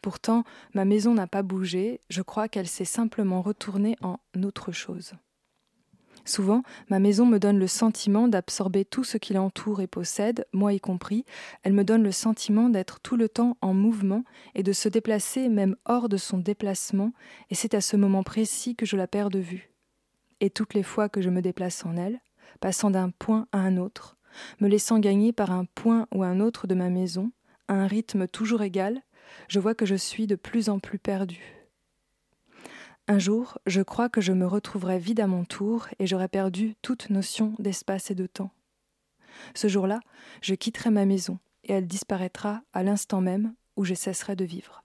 Pourtant, 0.03 0.43
ma 0.75 0.85
maison 0.85 1.15
n'a 1.15 1.25
pas 1.25 1.41
bougé, 1.41 2.01
je 2.07 2.21
crois 2.21 2.47
qu'elle 2.47 2.67
s'est 2.67 2.85
simplement 2.85 3.41
retournée 3.41 3.97
en 4.01 4.19
autre 4.43 4.71
chose. 4.71 5.13
Souvent, 6.23 6.61
ma 6.91 6.99
maison 6.99 7.25
me 7.25 7.39
donne 7.39 7.57
le 7.57 7.65
sentiment 7.65 8.27
d'absorber 8.27 8.85
tout 8.85 9.03
ce 9.03 9.17
qui 9.17 9.33
l'entoure 9.33 9.81
et 9.81 9.87
possède, 9.87 10.45
moi 10.53 10.71
y 10.71 10.79
compris. 10.79 11.25
Elle 11.63 11.73
me 11.73 11.83
donne 11.83 12.03
le 12.03 12.11
sentiment 12.11 12.69
d'être 12.69 12.99
tout 12.99 13.17
le 13.17 13.27
temps 13.27 13.57
en 13.61 13.73
mouvement 13.73 14.23
et 14.53 14.61
de 14.61 14.71
se 14.71 14.87
déplacer 14.87 15.49
même 15.49 15.75
hors 15.85 16.09
de 16.09 16.17
son 16.17 16.37
déplacement, 16.37 17.11
et 17.49 17.55
c'est 17.55 17.73
à 17.73 17.81
ce 17.81 17.97
moment 17.97 18.21
précis 18.21 18.75
que 18.75 18.85
je 18.85 18.97
la 18.97 19.07
perds 19.07 19.31
de 19.31 19.39
vue. 19.39 19.71
Et 20.41 20.51
toutes 20.51 20.75
les 20.75 20.83
fois 20.83 21.09
que 21.09 21.21
je 21.21 21.31
me 21.31 21.41
déplace 21.41 21.83
en 21.87 21.97
elle, 21.97 22.21
passant 22.61 22.91
d'un 22.91 23.09
point 23.09 23.47
à 23.51 23.57
un 23.57 23.75
autre, 23.75 24.15
me 24.61 24.69
laissant 24.69 24.99
gagner 24.99 25.33
par 25.33 25.51
un 25.51 25.65
point 25.65 26.07
ou 26.13 26.23
un 26.23 26.39
autre 26.39 26.67
de 26.67 26.75
ma 26.75 26.89
maison, 26.89 27.31
à 27.67 27.73
un 27.73 27.87
rythme 27.87 28.27
toujours 28.27 28.61
égal, 28.61 29.01
je 29.49 29.59
vois 29.59 29.75
que 29.75 29.85
je 29.85 29.95
suis 29.95 30.27
de 30.27 30.35
plus 30.35 30.69
en 30.69 30.79
plus 30.79 30.99
perdue. 30.99 31.67
Un 33.07 33.19
jour, 33.19 33.57
je 33.65 33.81
crois 33.81 34.07
que 34.07 34.21
je 34.21 34.31
me 34.31 34.45
retrouverai 34.45 34.99
vide 34.99 35.19
à 35.19 35.27
mon 35.27 35.43
tour 35.43 35.87
et 35.99 36.07
j'aurai 36.07 36.27
perdu 36.27 36.75
toute 36.81 37.09
notion 37.09 37.55
d'espace 37.59 38.11
et 38.11 38.15
de 38.15 38.27
temps. 38.27 38.51
Ce 39.55 39.67
jour-là, 39.67 39.99
je 40.41 40.55
quitterai 40.55 40.91
ma 40.91 41.05
maison 41.05 41.39
et 41.63 41.73
elle 41.73 41.87
disparaîtra 41.87 42.61
à 42.73 42.83
l'instant 42.83 43.21
même 43.21 43.53
où 43.75 43.83
je 43.83 43.95
cesserai 43.95 44.35
de 44.35 44.45
vivre. 44.45 44.80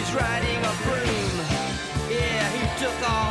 He's 0.00 0.14
riding 0.14 0.56
a 0.64 0.74
broom. 0.82 1.36
Yeah, 2.08 2.48
he 2.56 2.82
took 2.82 2.96
all 3.06 3.29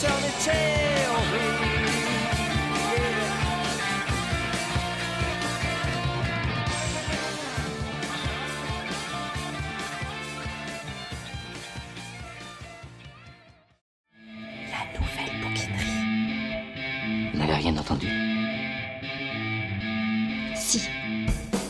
Tell 0.00 0.10
me, 0.10 0.12
tell 0.12 0.20
me, 0.20 0.30
tell 0.44 0.54
me. 1.30 1.42
Yeah. 2.96 3.32
La 14.70 14.82
nouvelle 14.98 15.34
bouquinerie. 15.40 16.00
Vous 17.32 17.38
n'avez 17.38 17.54
rien 17.54 17.76
entendu? 17.76 18.08
Si. 20.56 20.80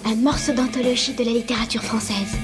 Un 0.04 0.14
morceau 0.16 0.52
d'anthologie 0.52 1.14
de 1.14 1.24
la 1.24 1.32
littérature 1.32 1.82
française. 1.82 2.36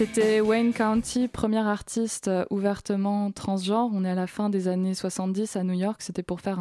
C'était 0.00 0.40
Wayne 0.40 0.72
County, 0.72 1.28
premier 1.28 1.58
artiste 1.58 2.28
euh, 2.28 2.46
ouvertement 2.48 3.30
transgenre. 3.32 3.90
On 3.92 4.02
est 4.02 4.08
à 4.08 4.14
la 4.14 4.26
fin 4.26 4.48
des 4.48 4.66
années 4.66 4.94
70 4.94 5.56
à 5.56 5.62
New 5.62 5.74
York. 5.74 6.00
C'était 6.00 6.22
pour 6.22 6.40
faire 6.40 6.58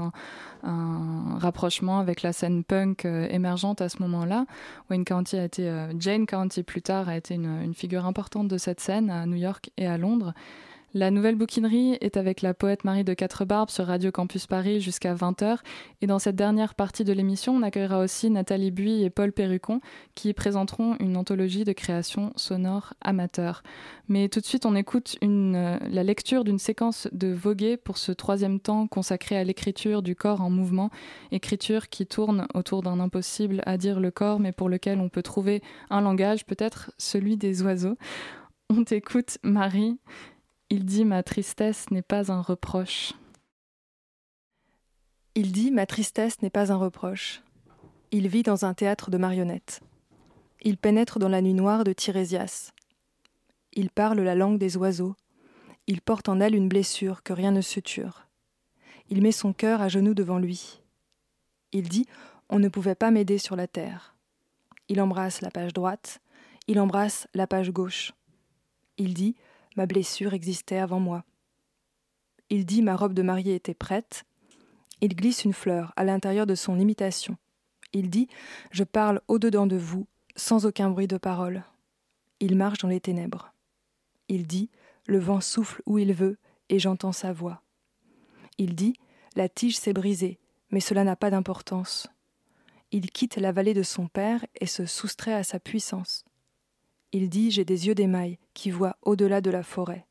un, 0.64 1.38
rapprochement 1.38 2.00
avec 2.00 2.22
la 2.22 2.34
scène 2.34 2.66
punk 2.66 3.06
euh, 3.06 3.30
émergente 3.30 3.80
à 3.80 3.88
ce 3.88 4.02
moment-là. 4.02 4.46
Wayne 4.90 5.06
County 5.06 5.38
a 5.38 5.46
été, 5.46 5.70
euh, 5.70 5.88
Jane 5.98 6.26
County 6.26 6.64
plus 6.64 6.82
tard, 6.82 7.08
a 7.08 7.16
été 7.16 7.36
une 7.36 7.74
figure 7.74 8.06
importante 8.06 8.50
de 8.50 8.58
cette 8.58 8.82
scène 8.82 9.10
à 9.10 9.26
New 9.26 9.38
York 9.38 9.72
et 9.78 9.88
à 9.88 9.98
Londres. 9.98 10.34
La 10.96 11.12
nouvelle 11.12 11.36
bouquinerie 11.36 12.00
est 12.02 12.18
avec 12.18 12.42
la 12.42 12.56
poète 12.56 12.84
Marie 12.84 13.04
de 13.04 13.14
Quatre-Barbes 13.14 13.70
sur 13.70 13.86
Radio 13.86 14.12
Campus 14.12 14.48
Paris 14.48 14.82
jusqu'à 14.82 15.14
20h. 15.14 15.60
Et 16.02 16.08
dans 16.08 16.18
cette 16.18 16.36
dernière 16.36 16.74
partie 16.74 17.04
de 17.04 17.14
l'émission, 17.14 17.54
on 17.54 17.62
accueillera 17.62 18.00
aussi 18.00 18.32
Nathalie 18.32 18.72
Buis 18.72 19.04
et 19.04 19.12
Paul 19.12 19.32
Perrucon 19.32 19.82
qui 20.16 20.34
présenteront 20.34 20.96
une 21.00 21.16
anthologie 21.16 21.64
de 21.64 21.74
création 21.74 22.34
sonore 22.38 22.96
amateur. 23.02 23.62
Mais 24.08 24.30
tout 24.30 24.40
de 24.40 24.46
suite, 24.46 24.66
on 24.66 24.76
écoute 24.76 25.16
une, 25.22 25.56
euh, 25.56 25.78
la 25.92 26.02
lecture 26.02 26.44
d'une 26.44 26.58
séquence 26.58 27.08
de 27.12 27.28
Voguet 27.28 27.78
pour 27.78 28.00
ce 28.00 28.12
troisième 28.12 28.60
temps 28.60 28.88
consacré 28.88 29.38
à 29.38 29.44
l'écriture 29.44 30.02
du 30.02 30.16
corps 30.16 30.42
en 30.42 30.50
mouvement, 30.50 30.90
écriture 31.32 31.90
qui 31.90 32.08
tourne 32.08 32.48
autour 32.56 32.82
d'un 32.82 33.00
impossible 33.00 33.62
à 33.68 33.78
dire 33.78 34.00
le 34.00 34.10
corps, 34.10 34.40
mais 34.40 34.54
pour 34.54 34.70
lequel 34.70 35.00
on 35.00 35.10
peut 35.10 35.22
trouver 35.22 35.62
un 35.92 36.02
langage, 36.02 36.48
peut-être 36.48 36.92
celui 36.98 37.38
des 37.38 37.62
oiseaux. 37.62 37.96
On 38.72 38.84
t'écoute, 38.84 39.38
Marie. 39.44 40.00
Il 40.70 40.86
dit 40.86 41.06
ma 41.06 41.24
tristesse 41.24 41.90
n'est 41.90 42.02
pas 42.02 42.32
un 42.32 42.42
reproche. 42.42 43.14
Il 45.36 45.52
dit 45.52 45.72
Ma 45.72 45.86
tristesse 45.86 46.42
n'est 46.42 46.50
pas 46.50 46.72
un 46.72 46.76
reproche. 46.76 47.44
Il 48.12 48.28
vit 48.28 48.44
dans 48.44 48.66
un 48.66 48.74
théâtre 48.74 49.10
de 49.10 49.18
marionnettes. 49.18 49.80
Il 50.62 50.78
pénètre 50.78 51.18
dans 51.18 51.30
la 51.30 51.42
nuit 51.42 51.54
noire 51.54 51.84
de 51.84 51.94
Tirésias. 51.94 52.74
Il 53.72 53.90
parle 53.90 54.20
la 54.20 54.36
langue 54.36 54.58
des 54.58 54.76
oiseaux. 54.76 55.16
Il 55.88 56.02
porte 56.02 56.28
en 56.28 56.40
elle 56.40 56.56
une 56.56 56.68
blessure 56.68 57.24
que 57.24 57.32
rien 57.32 57.52
ne 57.52 57.62
suture. 57.62 58.28
Il 59.10 59.22
met 59.22 59.32
son 59.32 59.54
cœur 59.54 59.82
à 59.82 59.88
genoux 59.88 60.14
devant 60.14 60.40
lui. 60.40 60.82
Il 61.72 61.88
dit 61.88 62.06
On 62.50 62.60
ne 62.60 62.68
pouvait 62.68 62.96
pas 62.96 63.10
m'aider 63.10 63.38
sur 63.38 63.56
la 63.56 63.68
terre. 63.68 64.16
Il 64.90 65.00
embrasse 65.00 65.42
la 65.42 65.52
page 65.52 65.74
droite. 65.74 66.20
Il 66.68 66.80
embrasse 66.80 67.28
la 67.34 67.48
page 67.48 67.72
gauche. 67.72 68.12
Il 68.98 69.14
dit 69.14 69.36
Ma 69.80 69.86
blessure 69.86 70.34
existait 70.34 70.80
avant 70.80 71.00
moi. 71.00 71.24
Il 72.50 72.66
dit 72.66 72.82
Ma 72.82 72.98
robe 72.98 73.14
de 73.14 73.22
mariée 73.22 73.56
était 73.56 73.74
prête. 73.74 74.26
Il 75.00 75.16
glisse 75.16 75.46
une 75.46 75.54
fleur 75.54 75.94
à 75.96 76.04
l'intérieur 76.04 76.46
de 76.46 76.54
son 76.54 76.78
imitation. 76.78 77.38
Il 77.94 78.10
dit 78.10 78.28
Je 78.72 78.84
parle 78.84 79.22
au-dedans 79.30 79.68
de 79.68 79.78
vous, 79.78 80.06
sans 80.36 80.66
aucun 80.66 80.90
bruit 80.90 81.08
de 81.08 81.16
parole. 81.16 81.64
Il 82.42 82.58
marche 82.58 82.80
dans 82.80 82.90
les 82.90 83.00
ténèbres. 83.00 83.54
Il 84.28 84.48
dit 84.48 84.70
Le 85.08 85.18
vent 85.18 85.40
souffle 85.40 85.82
où 85.86 85.98
il 85.98 86.14
veut, 86.14 86.38
et 86.68 86.78
j'entends 86.78 87.14
sa 87.14 87.32
voix. 87.32 87.62
Il 88.58 88.76
dit 88.76 88.96
La 89.38 89.48
tige 89.48 89.78
s'est 89.78 89.94
brisée, 89.94 90.40
mais 90.72 90.82
cela 90.82 91.06
n'a 91.06 91.16
pas 91.16 91.32
d'importance. 91.32 92.10
Il 92.92 93.12
quitte 93.12 93.38
la 93.38 93.54
vallée 93.54 93.74
de 93.74 93.84
son 93.84 94.08
père 94.08 94.46
et 94.60 94.66
se 94.66 94.86
soustrait 94.86 95.36
à 95.36 95.46
sa 95.46 95.58
puissance. 95.58 96.26
Il 97.12 97.30
dit 97.30 97.50
J'ai 97.50 97.66
des 97.66 97.88
yeux 97.88 97.96
d'émail 97.96 98.38
qui 98.54 98.70
voient 98.70 98.98
au-delà 99.02 99.42
de 99.42 99.50
la 99.50 99.64
forêt. 99.64 100.06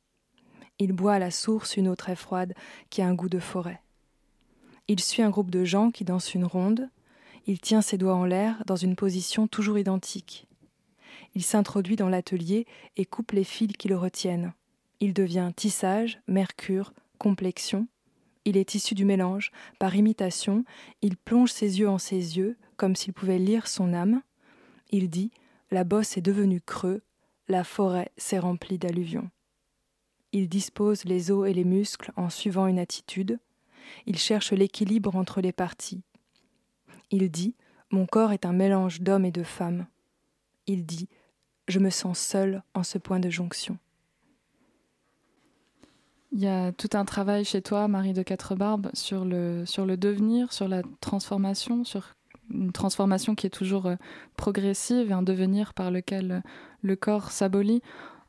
Il 0.78 0.92
boit 0.92 1.14
à 1.14 1.18
la 1.18 1.30
source 1.30 1.76
une 1.76 1.88
eau 1.88 1.96
très 1.96 2.16
froide 2.16 2.54
qui 2.90 3.02
a 3.02 3.06
un 3.06 3.14
goût 3.14 3.28
de 3.28 3.38
forêt. 3.38 3.80
Il 4.88 5.00
suit 5.00 5.22
un 5.22 5.30
groupe 5.30 5.50
de 5.50 5.64
gens 5.64 5.90
qui 5.90 6.04
dansent 6.04 6.34
une 6.34 6.44
ronde. 6.44 6.88
Il 7.46 7.60
tient 7.60 7.82
ses 7.82 7.98
doigts 7.98 8.14
en 8.14 8.24
l'air 8.24 8.62
dans 8.66 8.76
une 8.76 8.96
position 8.96 9.46
toujours 9.46 9.78
identique. 9.78 10.46
Il 11.34 11.42
s'introduit 11.42 11.96
dans 11.96 12.08
l'atelier 12.08 12.66
et 12.96 13.04
coupe 13.04 13.32
les 13.32 13.44
fils 13.44 13.76
qui 13.76 13.88
le 13.88 13.96
retiennent. 13.96 14.52
Il 15.00 15.14
devient 15.14 15.52
tissage, 15.54 16.20
mercure, 16.26 16.92
complexion. 17.18 17.86
Il 18.44 18.56
est 18.56 18.74
issu 18.74 18.94
du 18.94 19.04
mélange. 19.04 19.52
Par 19.78 19.94
imitation, 19.94 20.64
il 21.02 21.16
plonge 21.16 21.52
ses 21.52 21.78
yeux 21.80 21.88
en 21.88 21.98
ses 21.98 22.38
yeux, 22.38 22.56
comme 22.76 22.96
s'il 22.96 23.12
pouvait 23.12 23.38
lire 23.38 23.68
son 23.68 23.92
âme. 23.92 24.22
Il 24.90 25.10
dit 25.10 25.30
La 25.70 25.84
bosse 25.84 26.16
est 26.16 26.22
devenue 26.22 26.60
creux, 26.60 27.02
la 27.48 27.62
forêt 27.64 28.10
s'est 28.16 28.38
remplie 28.38 28.78
d'alluvions. 28.78 29.30
Il 30.32 30.48
dispose 30.48 31.04
les 31.04 31.30
os 31.30 31.48
et 31.48 31.54
les 31.54 31.64
muscles 31.64 32.12
en 32.16 32.30
suivant 32.30 32.66
une 32.66 32.78
attitude. 32.78 33.38
Il 34.06 34.18
cherche 34.18 34.52
l'équilibre 34.52 35.16
entre 35.16 35.40
les 35.40 35.52
parties. 35.52 36.02
Il 37.10 37.30
dit 37.30 37.54
Mon 37.90 38.06
corps 38.06 38.32
est 38.32 38.44
un 38.44 38.52
mélange 38.52 39.00
d'hommes 39.00 39.24
et 39.24 39.32
de 39.32 39.42
femmes. 39.42 39.86
Il 40.66 40.84
dit 40.84 41.08
Je 41.66 41.78
me 41.78 41.90
sens 41.90 42.18
seul 42.18 42.62
en 42.74 42.82
ce 42.82 42.98
point 42.98 43.20
de 43.20 43.30
jonction. 43.30 43.78
Il 46.32 46.40
y 46.40 46.46
a 46.46 46.72
tout 46.72 46.90
un 46.92 47.06
travail 47.06 47.44
chez 47.46 47.62
toi, 47.62 47.88
Marie 47.88 48.12
de 48.12 48.22
Quatre-Barbes, 48.22 48.90
sur 48.92 49.24
le, 49.24 49.64
sur 49.64 49.86
le 49.86 49.96
devenir, 49.96 50.52
sur 50.52 50.68
la 50.68 50.82
transformation, 51.00 51.84
sur 51.84 52.14
une 52.52 52.72
transformation 52.72 53.34
qui 53.34 53.46
est 53.46 53.50
toujours 53.50 53.86
euh, 53.86 53.96
progressive 54.36 55.10
et 55.10 55.14
un 55.14 55.22
devenir 55.22 55.74
par 55.74 55.90
lequel 55.90 56.30
euh, 56.32 56.40
le 56.82 56.96
corps 56.96 57.30
s'abolit. 57.30 57.82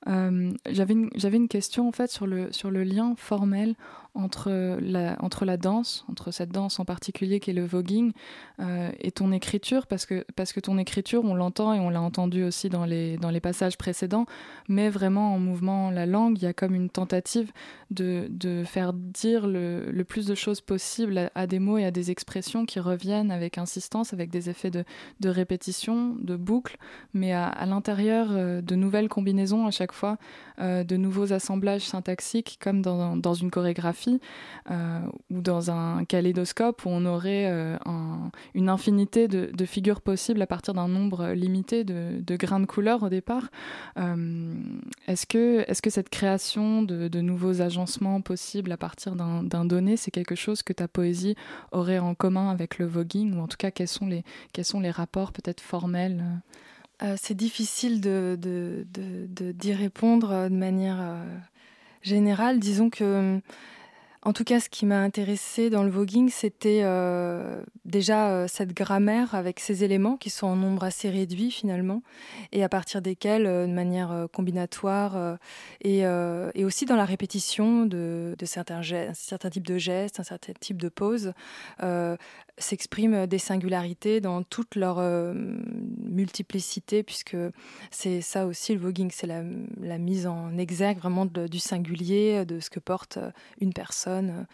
Euh, 0.07 0.51
J'avais 0.69 0.93
une, 0.93 1.09
une 1.13 1.47
question 1.47 1.87
en 1.87 1.91
fait 1.91 2.09
sur 2.09 2.25
le, 2.25 2.51
sur 2.51 2.71
le 2.71 2.83
lien 2.83 3.15
formel 3.17 3.75
entre 4.19 4.77
la, 4.81 5.17
entre 5.21 5.45
la 5.45 5.57
danse, 5.57 6.05
entre 6.09 6.31
cette 6.31 6.51
danse 6.51 6.79
en 6.79 6.85
particulier 6.85 7.39
qui 7.39 7.51
est 7.51 7.53
le 7.53 7.65
voguing, 7.65 8.11
euh, 8.59 8.91
et 8.99 9.11
ton 9.11 9.31
écriture, 9.31 9.87
parce 9.87 10.05
que, 10.05 10.25
parce 10.35 10.53
que 10.53 10.59
ton 10.59 10.77
écriture, 10.77 11.23
on 11.23 11.35
l'entend 11.35 11.73
et 11.73 11.79
on 11.79 11.89
l'a 11.89 12.01
entendu 12.01 12.43
aussi 12.43 12.69
dans 12.69 12.85
les, 12.85 13.17
dans 13.17 13.29
les 13.29 13.39
passages 13.39 13.77
précédents, 13.77 14.25
mais 14.67 14.89
vraiment 14.89 15.33
en 15.33 15.39
mouvement 15.39 15.91
la 15.91 16.05
langue, 16.05 16.37
il 16.37 16.43
y 16.43 16.47
a 16.47 16.53
comme 16.53 16.75
une 16.75 16.89
tentative 16.89 17.51
de, 17.91 18.27
de 18.29 18.63
faire 18.65 18.93
dire 18.93 19.47
le, 19.47 19.91
le, 19.91 20.03
plus 20.03 20.27
de 20.27 20.35
choses 20.35 20.61
possible 20.61 21.31
à, 21.33 21.47
des 21.47 21.59
mots 21.59 21.77
et 21.77 21.85
à 21.85 21.91
des 21.91 22.11
expressions 22.11 22.65
qui 22.65 22.79
reviennent 22.79 23.31
avec 23.31 23.57
insistance, 23.57 24.13
avec 24.13 24.29
des 24.29 24.49
effets 24.49 24.71
de, 24.71 24.83
de 25.19 25.29
répétition, 25.29 26.15
de 26.19 26.35
boucle, 26.35 26.77
mais 27.13 27.31
à, 27.31 27.47
à 27.47 27.65
l'intérieur 27.65 28.27
euh, 28.31 28.61
de 28.61 28.75
nouvelles 28.75 29.09
combinaisons 29.09 29.65
à 29.65 29.71
chaque 29.71 29.93
fois, 29.93 30.17
euh, 30.59 30.83
de 30.83 30.97
nouveaux 30.97 31.31
assemblages 31.31 31.83
syntaxiques, 31.83 32.59
comme 32.61 32.81
dans, 32.81 33.15
dans 33.15 33.33
une 33.33 33.51
chorégraphie 33.51 34.08
euh, 34.71 34.99
ou 35.29 35.41
dans 35.41 35.71
un 35.71 36.05
kaléidoscope 36.05 36.85
où 36.85 36.89
on 36.89 37.05
aurait 37.05 37.45
euh, 37.47 37.77
un, 37.85 38.31
une 38.53 38.69
infinité 38.69 39.27
de, 39.27 39.65
figures 39.65 40.01
possibles 40.01 40.41
à 40.41 40.47
partir 40.47 40.73
d'un 40.73 40.87
nombre 40.87 41.31
limité 41.31 41.83
de, 41.83 42.35
grains 42.35 42.59
de 42.59 42.65
couleurs 42.65 43.03
au 43.03 43.09
départ. 43.09 43.49
Euh, 43.97 44.53
est-ce 45.07 45.25
que, 45.25 45.59
est 45.67 45.73
-ce 45.73 45.81
que 45.81 45.89
cette 45.89 46.09
création 46.09 46.81
de, 46.81 47.21
nouveaux 47.21 47.61
agencements 47.61 48.21
possibles 48.21 48.71
à 48.71 48.77
partir 48.77 49.15
d'un 49.15 49.65
donné, 49.65 49.97
c'est 49.97 50.11
quelque 50.11 50.35
chose 50.35 50.63
que 50.63 50.73
ta 50.73 50.87
poésie 50.87 51.35
aurait 51.71 51.99
en 51.99 52.15
commun 52.15 52.49
avec 52.49 52.79
le 52.79 52.85
voguing? 52.85 53.35
Ou 53.35 53.41
en 53.41 53.47
tout 53.47 53.57
cas 53.57 53.71
quels 53.71 53.87
sont 53.87 54.07
les, 54.07 54.23
quels 54.53 54.65
sont 54.65 54.79
les 54.79 54.91
rapports 54.91 55.31
peut-être 55.31 55.61
formels? 55.61 56.23
Euh, 57.03 57.15
C'est 57.17 57.35
difficile 57.35 58.01
d'y 58.01 59.73
répondre 59.73 60.49
de 60.49 60.55
manière 60.55 60.99
générale. 62.01 62.59
Disons 62.59 62.89
que 62.89 63.41
en 64.21 64.33
tout 64.33 64.43
cas, 64.43 64.59
ce 64.59 64.67
qui 64.67 64.85
m'a 64.85 64.99
intéressé 64.99 65.69
dans 65.69 65.83
le 65.83 65.89
voguing, 65.89 66.29
c'était 66.29 66.81
euh, 66.83 67.63
déjà 67.85 68.31
euh, 68.31 68.47
cette 68.49 68.73
grammaire 68.73 69.33
avec 69.33 69.61
ces 69.61 69.85
éléments 69.85 70.17
qui 70.17 70.29
sont 70.29 70.47
en 70.47 70.57
nombre 70.57 70.83
assez 70.83 71.09
réduit 71.09 71.51
finalement, 71.51 72.03
et 72.51 72.61
à 72.61 72.67
partir 72.67 73.01
desquels, 73.01 73.45
euh, 73.45 73.65
de 73.65 73.71
manière 73.71 74.27
combinatoire, 74.33 75.37
et, 75.81 76.05
aussi 76.65 76.85
dans 76.85 76.97
la 76.97 77.05
répétition 77.05 77.85
de, 77.85 78.35
certains, 78.43 78.81
gestes, 78.81 79.21
certains 79.21 79.49
types 79.49 79.65
de 79.65 79.77
gestes, 79.77 80.19
un 80.19 80.23
certain 80.23 80.51
type 80.59 80.81
de 80.81 80.89
poses, 80.89 81.33
s'expriment 82.59 83.25
des 83.25 83.39
singularités 83.39 84.21
dans 84.21 84.43
toute 84.43 84.75
leur 84.75 84.99
euh, 84.99 85.33
multiplicité, 86.03 87.03
puisque 87.03 87.37
c'est 87.91 88.21
ça 88.21 88.45
aussi 88.45 88.73
le 88.73 88.79
voguing, 88.79 89.09
c'est 89.11 89.27
la, 89.27 89.97
mise 89.97 90.27
en 90.27 90.57
exergue 90.57 90.97
vraiment 90.97 91.25
du 91.25 91.59
singulier, 91.59 92.45
de 92.45 92.59
ce 92.59 92.69
que 92.69 92.79
porte 92.79 93.17
une 93.59 93.73
personne 93.73 94.45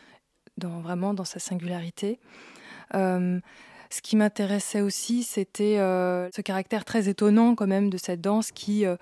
dans, 0.57 0.79
vraiment 0.79 1.13
dans 1.13 1.25
sa 1.25 1.39
singularité. 1.39 2.19
Euh, 2.93 3.39
ce 3.89 4.01
qui 4.01 4.15
m'intéressait 4.15 4.81
aussi, 4.81 5.23
c'était 5.23 5.77
euh, 5.77 6.29
ce 6.35 6.41
caractère 6.41 6.85
très 6.85 7.07
étonnant 7.07 7.55
quand 7.55 7.67
même 7.67 7.89
de 7.89 7.97
cette 7.97 8.21
danse 8.21 8.51
qui, 8.51 8.85
euh, 8.85 8.97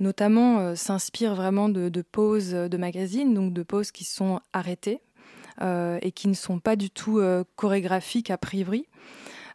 notamment, 0.00 0.58
euh, 0.58 0.74
s'inspire 0.74 1.34
vraiment 1.34 1.68
de, 1.68 2.02
poses 2.02 2.50
de 2.50 2.76
magazines, 2.76 3.32
donc 3.32 3.52
de 3.52 3.62
poses 3.62 3.90
qui 3.90 4.04
sont 4.04 4.40
arrêtées 4.52 5.00
euh, 5.00 5.13
et 5.60 6.12
qui 6.12 6.28
ne 6.28 6.34
sont 6.34 6.58
pas 6.58 6.76
du 6.76 6.90
tout 6.90 7.18
euh, 7.18 7.44
chorégraphiques 7.56 8.30
a 8.30 8.38
priori. 8.38 8.86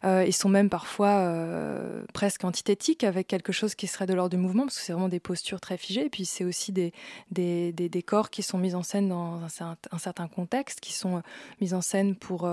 Euh, 0.04 0.24
ils 0.26 0.32
sont 0.32 0.48
même 0.48 0.70
parfois 0.70 1.18
euh, 1.18 2.02
presque 2.14 2.44
antithétiques 2.44 3.04
avec 3.04 3.26
quelque 3.26 3.52
chose 3.52 3.74
qui 3.74 3.86
serait 3.86 4.06
de 4.06 4.14
l'ordre 4.14 4.30
du 4.30 4.36
mouvement, 4.38 4.64
parce 4.64 4.78
que 4.78 4.84
c'est 4.84 4.92
vraiment 4.92 5.08
des 5.08 5.20
postures 5.20 5.60
très 5.60 5.76
figées. 5.76 6.06
Et 6.06 6.10
puis 6.10 6.24
c'est 6.24 6.44
aussi 6.44 6.72
des, 6.72 6.92
des, 7.30 7.72
des, 7.72 8.02
corps 8.02 8.30
qui 8.30 8.42
sont 8.42 8.58
mis 8.58 8.74
en 8.74 8.82
scène 8.82 9.08
dans 9.08 9.40
un, 9.60 9.76
un 9.90 9.98
certain 9.98 10.28
contexte, 10.28 10.80
qui 10.80 10.92
sont 10.92 11.18
euh, 11.18 11.20
mis 11.60 11.74
en 11.74 11.80
scène 11.80 12.16
pour 12.16 12.48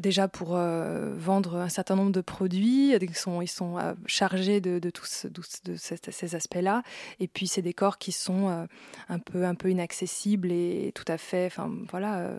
déjà 0.00 0.28
pour 0.28 0.50
vendre 0.56 1.56
un 1.56 1.68
certain 1.68 1.96
nombre 1.96 2.12
de 2.12 2.20
produits. 2.20 2.92
Ils 2.92 3.14
sont, 3.14 3.42
ils 3.42 3.48
sont 3.48 3.76
chargés 4.06 4.60
de, 4.60 4.90
tous 4.90 5.04
ces, 5.06 6.34
aspects-là. 6.34 6.82
Et 7.18 7.28
puis 7.28 7.46
c'est 7.46 7.62
des 7.62 7.72
corps 7.72 7.98
qui 7.98 8.12
sont 8.12 8.66
un 9.08 9.18
peu 9.18 9.44
un 9.44 9.54
peu 9.54 9.70
inaccessibles 9.70 10.52
et 10.52 10.92
tout 10.94 11.04
à 11.08 11.18
fait, 11.18 11.46
enfin 11.46 11.70
voilà, 11.90 12.30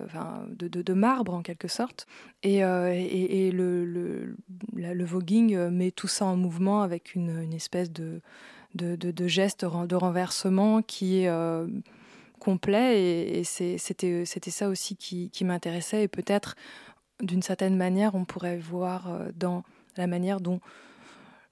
de, 0.50 0.68
de, 0.68 0.82
de 0.82 0.94
marbre 0.94 1.34
en 1.34 1.42
quelque 1.42 1.68
sorte. 1.68 2.08
Et, 2.44 2.60
et, 2.60 3.52
le 3.52 4.21
le, 4.22 4.94
le 4.94 5.06
voguing 5.06 5.56
euh, 5.56 5.70
met 5.70 5.92
tout 5.92 6.08
ça 6.08 6.26
en 6.26 6.36
mouvement 6.36 6.82
avec 6.82 7.16
une, 7.16 7.42
une 7.42 7.54
espèce 7.54 7.92
de, 7.92 8.22
de, 8.76 8.96
de, 8.96 9.12
de 9.12 9.28
geste 9.28 9.66
de 9.66 9.96
renversement 9.96 10.82
qui 10.82 11.22
est 11.22 11.28
euh, 11.28 11.68
complet 12.40 13.02
et, 13.02 13.40
et 13.40 13.44
c'était 13.44 14.26
ça 14.26 14.70
aussi 14.70 14.96
qui, 14.96 15.30
qui 15.30 15.46
m'intéressait 15.46 16.04
et 16.04 16.08
peut-être 16.08 16.56
d'une 17.22 17.42
certaine 17.42 17.78
manière 17.78 18.16
on 18.16 18.26
pourrait 18.26 18.58
voir 18.58 19.10
euh, 19.10 19.30
dans 19.36 19.64
la 19.98 20.08
manière 20.08 20.42
dont 20.42 20.60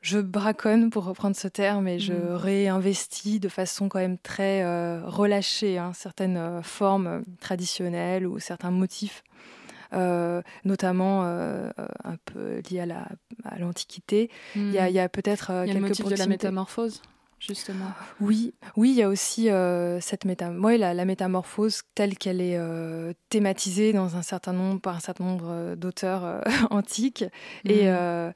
je 0.01 0.19
braconne 0.19 0.89
pour 0.89 1.03
reprendre 1.03 1.35
ce 1.35 1.47
terme 1.47 1.87
et 1.87 1.99
je 1.99 2.13
mmh. 2.13 2.33
réinvestis 2.35 3.39
de 3.39 3.49
façon 3.49 3.89
quand 3.89 3.99
même 3.99 4.17
très 4.17 4.63
euh, 4.63 5.01
relâchée 5.05 5.77
hein, 5.77 5.91
certaines 5.93 6.37
euh, 6.37 6.61
formes 6.61 7.23
traditionnelles 7.41 8.25
ou 8.25 8.39
certains 8.39 8.71
motifs 8.71 9.23
notamment 9.91 11.23
euh, 11.25 11.69
un 12.03 12.15
peu 12.25 12.61
lié 12.69 12.81
à 13.45 13.59
l'Antiquité. 13.59 14.29
La, 14.55 14.61
mmh. 14.61 14.67
Il 14.67 14.93
y 14.93 14.99
a, 14.99 15.03
a 15.03 15.09
peut-être 15.09 15.51
euh, 15.51 15.65
quelques 15.65 15.79
motifs 15.79 16.05
de 16.05 16.15
la 16.15 16.27
métamorphose 16.27 17.01
justement. 17.39 17.91
Oui, 18.19 18.53
oui, 18.75 18.91
il 18.91 18.95
y 18.95 19.01
a 19.01 19.09
aussi 19.09 19.49
euh, 19.49 19.99
cette 20.01 20.25
métamorphose, 20.25 20.65
ouais, 20.65 20.77
la, 20.77 20.93
la, 20.93 21.05
métamorphose 21.05 21.83
telle 21.95 22.17
qu'elle 22.17 22.41
est 22.41 22.57
euh, 22.57 23.13
thématisée 23.29 23.93
dans 23.93 24.17
un 24.17 24.21
certain 24.21 24.53
nombre 24.53 24.81
par 24.81 24.97
un 24.97 24.99
certain 24.99 25.23
nombre 25.23 25.47
euh, 25.49 25.75
d'auteurs 25.75 26.25
euh, 26.25 26.41
antiques 26.69 27.23
mmh. 27.63 27.69
et 27.69 27.89
euh, 27.89 28.31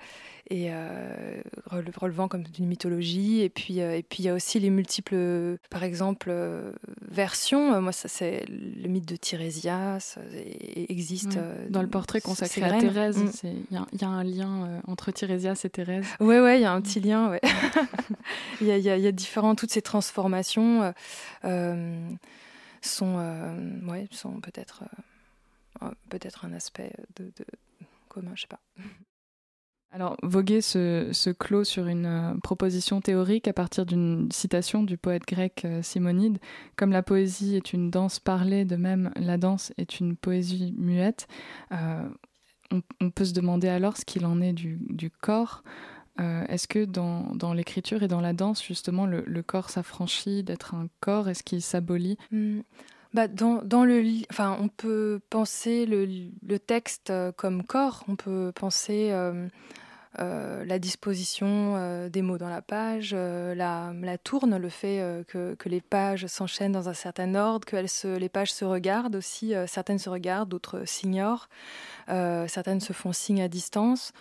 et 0.50 0.68
euh, 0.70 1.42
relevant 1.68 2.28
comme 2.28 2.44
d'une 2.44 2.68
mythologie. 2.68 3.42
Et 3.42 3.50
puis 3.50 3.82
euh, 3.82 3.98
et 3.98 4.04
puis 4.04 4.24
il 4.24 4.26
y 4.26 4.30
a 4.30 4.34
aussi 4.34 4.60
les 4.60 4.70
multiples 4.70 5.58
par 5.70 5.84
exemple 5.84 6.30
euh, 6.32 6.74
versions. 7.02 7.82
Moi 7.82 7.92
ça 7.92 8.08
c'est 8.08 8.46
le 8.48 8.88
mythe 8.90 9.08
de 9.08 9.16
Tirésias 9.16 10.18
existe 10.76 11.40
dans 11.70 11.82
le 11.82 11.88
portrait 11.88 12.22
consacré 12.22 12.64
à 12.64 12.80
Thérèse 12.80 13.20
il 13.44 13.50
mm. 13.50 13.86
y, 13.94 14.02
y, 14.02 14.06
a 14.06 14.08
un 14.08 14.24
lien 14.24 14.82
entre 14.88 15.12
Tirésias 15.12 15.62
et 15.64 15.70
Thérèse. 15.70 16.06
Ouais 16.20 16.40
ouais 16.40 16.60
il 16.60 16.62
y 16.62 16.66
a 16.66 16.72
un 16.72 16.82
petit 16.82 17.00
lien 17.00 17.30
ouais. 17.30 17.42
Il 18.62 18.68
y, 18.68 18.72
y, 18.72 18.82
y 18.84 19.08
a 19.08 19.12
différents 19.12 19.56
toutes 19.56 19.72
ces 19.72 19.82
transformations 19.82 20.94
sont 22.82 23.16
ouais 23.88 24.08
sont 24.12 24.40
peut-être 24.42 24.84
peut-être 26.10 26.46
un 26.46 26.54
aspect 26.54 26.92
de, 27.16 27.26
de 27.26 27.46
commun 28.10 28.32
je 28.36 28.42
sais 28.42 28.48
pas 28.48 28.60
Alors, 29.94 30.18
Voguer 30.24 30.62
se, 30.62 31.10
se, 31.12 31.30
clôt 31.30 31.64
sur 31.64 31.86
une 31.86 32.08
euh, 32.08 32.34
proposition 32.42 33.00
théorique 33.00 33.48
à 33.48 33.54
partir 33.54 33.86
d'une 33.86 34.28
citation 34.32 34.82
du 34.82 34.98
poète 34.98 35.22
grec 35.28 35.66
euh, 35.66 35.84
Simonide. 35.84 36.40
Comme 36.76 36.92
la 36.92 37.04
poésie 37.04 37.56
est 37.56 37.74
une 37.74 37.92
danse 37.92 38.20
parlée, 38.20 38.66
de 38.66 38.76
même 38.76 39.12
la 39.16 39.38
danse 39.38 39.72
est 39.78 40.00
une 40.00 40.16
poésie 40.16 40.74
muette. 40.80 41.28
Euh, 41.72 42.10
on, 43.00 43.12
peut 43.12 43.26
se 43.26 43.34
demander 43.34 43.68
alors 43.68 43.96
ce 43.96 44.04
qu'il 44.04 44.26
en 44.26 44.42
est 44.42 44.54
du, 44.54 45.12
corps. 45.22 45.64
Est-ce 46.18 46.68
que 46.68 46.86
dans, 46.86 47.54
l'écriture 47.54 48.02
et 48.02 48.08
dans 48.08 48.22
la 48.22 48.34
danse, 48.34 48.64
justement, 48.64 49.06
le, 49.06 49.44
corps 49.44 49.70
s'affranchit 49.70 50.42
d'être 50.42 50.74
un 50.74 50.88
corps? 51.02 51.30
Est-ce 51.30 51.44
qu'il 51.44 51.62
s'abolit? 51.62 52.18
Mmh. 52.32 52.62
Bah, 53.14 53.28
dans, 53.28 53.86
le 53.86 54.04
enfin 54.32 54.58
on 54.60 54.70
peut 54.70 55.20
penser 55.30 55.86
le, 55.86 56.58
texte 56.58 57.14
comme 57.38 57.64
corps 57.64 58.04
on 58.08 58.16
peut 58.16 58.52
penser 58.56 59.12
euh, 60.20 60.64
la 60.66 60.78
disposition 60.78 61.74
euh, 61.76 62.08
des 62.08 62.22
mots 62.22 62.38
dans 62.38 62.50
la 62.50 62.62
page, 62.62 63.12
euh, 63.14 63.56
la, 63.56 64.18
tourne, 64.18 64.58
le 64.58 64.70
fait 64.70 65.24
que, 65.28 65.56
les 65.66 65.82
pages 65.82 66.28
s'enchaînent 66.28 66.72
dans 66.72 66.90
un 66.90 66.94
certain 66.94 67.34
ordre, 67.36 67.66
que 67.66 68.18
les 68.18 68.30
pages 68.30 68.54
se 68.54 68.66
regardent 68.66 69.16
aussi, 69.16 69.54
certaines 69.68 69.98
se 69.98 70.10
regardent, 70.10 70.50
d'autres 70.50 70.84
s'ignorent, 70.86 71.50
certaines 72.08 72.82
se 72.82 72.94
font 72.94 73.14
signe 73.14 73.42
à 73.42 73.48
distance. 73.48 74.14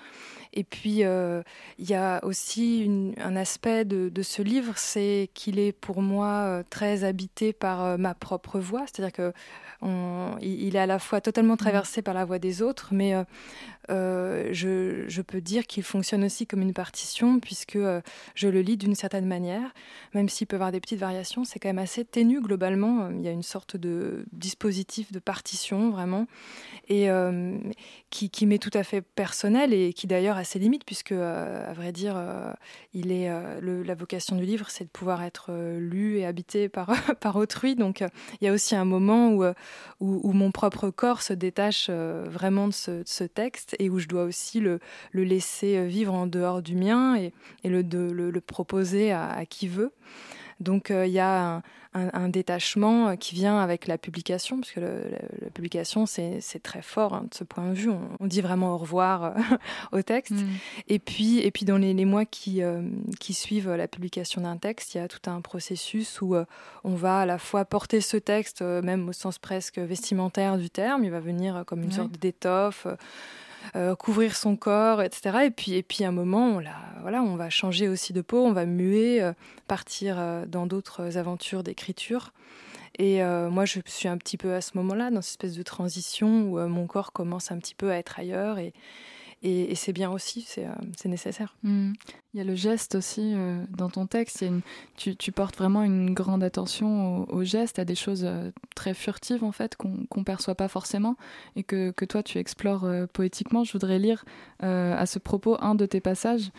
Et 0.55 0.65
puis 0.65 0.97
il 0.99 1.05
euh, 1.05 1.43
y 1.79 1.95
a 1.95 2.23
aussi 2.25 2.85
une, 2.85 3.15
un 3.19 3.37
aspect 3.37 3.87
de, 3.87 4.11
de 4.11 4.23
ce 4.23 4.43
livre, 4.43 4.75
c'est 4.77 5.31
qu'il 5.33 5.59
est 5.59 5.73
pour 5.73 6.03
moi 6.03 6.27
euh, 6.27 6.63
très 6.69 7.05
habité 7.05 7.55
par 7.55 7.83
euh, 7.83 7.97
ma 7.97 8.15
propre 8.15 8.61
voix, 8.61 8.83
c'est-à-dire 8.83 9.13
que 9.13 9.33
on, 9.81 10.37
il, 10.43 10.63
il 10.63 10.77
est 10.77 10.81
à 10.81 10.87
la 10.87 10.99
fois 10.99 11.21
totalement 11.23 11.57
traversé 11.57 12.01
mmh. 12.01 12.05
par 12.05 12.15
la 12.15 12.25
voix 12.27 12.39
des 12.39 12.61
autres, 12.61 12.91
mais 12.93 13.15
euh, 13.15 13.25
euh, 13.91 14.51
je, 14.53 15.09
je 15.09 15.23
peux 15.23 15.41
dire 15.41 15.67
qu'il 15.67 15.83
fonctionne 15.83 16.23
aussi 16.23 16.47
comme 16.47 16.61
une 16.61 16.75
partition, 16.75 17.41
puisque 17.41 17.77
euh, 17.77 18.03
je 18.35 18.49
le 18.49 18.61
lis 18.61 18.77
d'une 18.77 18.95
certaine 18.95 19.27
manière, 19.27 19.73
même 20.15 20.29
s'il 20.29 20.47
peut 20.47 20.57
y 20.57 20.59
avoir 20.59 20.71
des 20.71 20.81
petites 20.81 21.01
variations, 21.01 21.45
c'est 21.45 21.59
quand 21.59 21.71
même 21.71 21.79
assez 21.79 22.05
ténu 22.05 22.43
globalement. 22.43 23.09
Il 23.11 23.23
y 23.23 23.29
a 23.29 23.33
une 23.33 23.43
sorte 23.43 23.77
de 23.79 24.27
dispositif 24.33 25.11
de 25.13 25.19
partition, 25.19 25.91
vraiment, 25.91 26.27
et 26.89 27.11
euh, 27.11 27.57
qui, 28.11 28.47
m'est 28.47 28.59
tout 28.59 28.71
à 28.75 28.85
fait 28.85 29.01
personnel 29.01 29.73
et 29.73 29.93
qui 29.93 30.07
d'ailleurs 30.07 30.37
a 30.37 30.45
ses 30.45 30.59
limites, 30.59 30.85
puisque, 30.85 31.13
euh, 31.13 31.71
à 31.71 31.73
vrai 31.73 31.93
dire, 31.93 32.15
euh, 32.17 32.53
il 32.95 33.13
est, 33.13 33.31
euh, 33.31 33.85
la 33.85 33.95
vocation 33.95 34.37
du 34.37 34.45
livre, 34.45 34.71
c'est 34.71 34.85
de 34.85 34.91
pouvoir 34.91 35.23
être 35.23 35.53
lu 35.79 36.19
et 36.19 36.27
habité 36.27 36.69
par, 36.69 36.91
par 37.21 37.37
autrui. 37.37 37.75
Donc, 37.75 38.01
il 38.41 38.45
y 38.45 38.49
a 38.49 38.53
aussi 38.53 38.75
un 38.75 38.85
moment 38.85 39.31
où, 39.31 39.45
où, 40.01 40.33
mon 40.33 40.51
propre 40.51 40.91
corps 40.91 41.23
se 41.23 41.33
détache 41.33 41.91
vraiment 41.91 42.69
de 42.69 42.73
ce, 42.73 43.25
texte 43.25 43.77
et 43.79 43.89
où 43.89 43.99
je 43.99 44.09
dois 44.09 44.25
aussi 44.25 44.61
le, 44.61 44.81
le 45.13 45.25
laisser 45.25 45.87
vivre 45.87 46.13
en 46.13 46.27
dehors 46.27 46.61
du 46.61 46.75
mien 46.75 47.17
et, 47.17 47.33
le, 47.65 47.83
de- 47.83 48.11
le, 48.11 48.41
proposer 48.41 49.13
à 49.13 49.47
qui 49.47 49.69
veut. 49.69 49.93
Donc 50.61 50.91
euh, 50.91 51.07
il 51.07 51.13
y 51.13 51.19
a 51.19 51.57
un, 51.57 51.57
un- 51.95 52.11
un 52.15 52.29
détachement 52.29 53.09
euh, 53.09 53.17
qui 53.17 53.35
vient 53.35 53.59
avec 53.59 53.87
la 53.87 53.99
publication, 53.99 54.59
parce 54.61 54.71
que 54.73 54.81
le- 54.81 55.05
la, 55.11 55.19
la 55.45 55.51
publication 55.51 56.07
c'est 56.07 56.41
très 56.63 56.83
fort 56.83 57.15
hein, 57.15 57.27
de 57.31 57.35
ce 57.35 57.45
point 57.45 57.69
de 57.69 57.75
vue. 57.75 57.91
On, 57.91 58.01
on 58.21 58.27
dit 58.27 58.41
vraiment 58.41 58.75
au 58.75 58.79
revoir 58.79 59.25
euh, 59.25 59.31
au 59.93 60.03
texte. 60.03 60.33
Mm. 60.33 60.47
Et 60.89 60.99
puis, 60.99 61.39
et 61.41 61.51
puis 61.51 61.65
dans 61.65 61.77
les, 61.79 61.95
les 61.95 62.05
mois 62.05 62.25
qui, 62.25 62.63
euh, 62.63 62.83
qui 63.21 63.35
suivent 63.35 63.71
la 63.73 63.89
publication 63.89 64.41
d'un 64.43 64.57
texte, 64.57 64.95
il 64.95 64.99
y 64.99 65.01
a 65.01 65.09
tout 65.09 65.29
un 65.31 65.41
processus 65.41 66.21
où 66.21 66.35
on 66.85 66.95
va 66.95 67.21
à 67.21 67.27
la 67.27 67.39
fois 67.39 67.65
porter 67.65 68.01
ce 68.01 68.17
texte, 68.17 68.63
même 68.63 69.09
au 69.09 69.13
sens 69.13 69.39
presque 69.39 69.79
vestimentaire 69.79 70.57
du 70.59 70.71
terme, 70.71 71.05
il 71.05 71.11
va 71.11 71.21
venir 71.21 71.65
comme 71.67 71.83
une 71.83 71.93
sorte 71.93 72.13
d'étoffe. 72.19 72.87
Euh, 73.77 73.95
couvrir 73.95 74.37
son 74.37 74.57
corps, 74.57 75.03
etc. 75.03 75.39
Et 75.47 75.51
puis, 75.51 75.75
et 75.75 75.83
puis 75.83 76.05
à 76.05 76.09
un 76.09 76.13
moment, 76.13 76.47
on, 76.47 76.63
voilà, 77.01 77.23
on 77.23 77.37
va 77.37 77.51
changer 77.51 77.89
aussi 77.89 78.13
de 78.13 78.21
peau, 78.21 78.45
on 78.45 78.53
va 78.53 78.67
muer, 78.67 79.23
euh, 79.23 79.33
partir 79.67 80.17
euh, 80.19 80.47
dans 80.47 80.67
d'autres 80.67 81.17
aventures 81.17 81.63
d'écriture. 81.63 82.33
Et 82.99 83.23
moi, 83.23 83.65
je 83.65 83.81
suis 83.87 84.07
un 84.07 84.19
petit 84.19 84.37
peu 84.37 84.53
à 84.53 84.61
ce 84.61 84.73
moment-là, 84.77 85.11
dans 85.11 85.23
cette 85.23 85.31
espèce 85.31 85.57
de 85.57 85.63
transition 85.63 86.43
où 86.43 86.59
mon 86.69 86.87
corps 86.87 87.13
commence 87.13 87.51
un 87.51 87.57
petit 87.57 87.75
peu 87.75 87.91
à 87.91 87.97
être 87.97 88.19
ailleurs. 88.19 88.59
Et, 88.59 88.75
et, 89.45 89.75
c'est 89.75 89.93
bien 89.93 90.11
aussi, 90.11 90.43
c'est 90.43 90.67
euh, 90.67 90.73
nécessaire. 91.05 91.57
Mm. 91.65 91.93
Il 92.33 92.39
y 92.39 92.41
a 92.41 92.45
le 92.45 92.55
geste 92.55 92.95
aussi 92.95 93.33
euh, 93.35 93.65
dans 93.71 93.91
ton 93.91 94.07
texte. 94.07 94.45
tu, 94.97 95.33
portes 95.33 95.57
vraiment 95.57 95.83
une 95.83 96.15
grande 96.15 96.45
attention 96.45 97.29
au, 97.29 97.43
geste, 97.43 97.79
à 97.79 97.85
des 97.85 97.97
choses 97.97 98.25
euh, 98.25 98.51
très 98.77 98.95
furtives 98.95 99.43
en 99.43 99.53
fait 99.53 99.77
qu'on 99.77 100.07
qu'on 100.09 100.25
perçoit 100.25 100.55
pas 100.55 100.69
forcément 100.69 101.17
et 101.57 101.65
que, 101.65 101.93
toi 102.05 102.23
tu 102.23 102.39
explores 102.39 102.87
poétiquement. 103.13 103.65
Je 103.65 103.73
voudrais 103.73 103.99
lire 103.99 104.25
à 104.61 105.07
ce 105.07 105.19
propos 105.19 105.57
un 105.61 105.75
de 105.75 105.87
tes 105.87 106.01
passages 106.01 106.51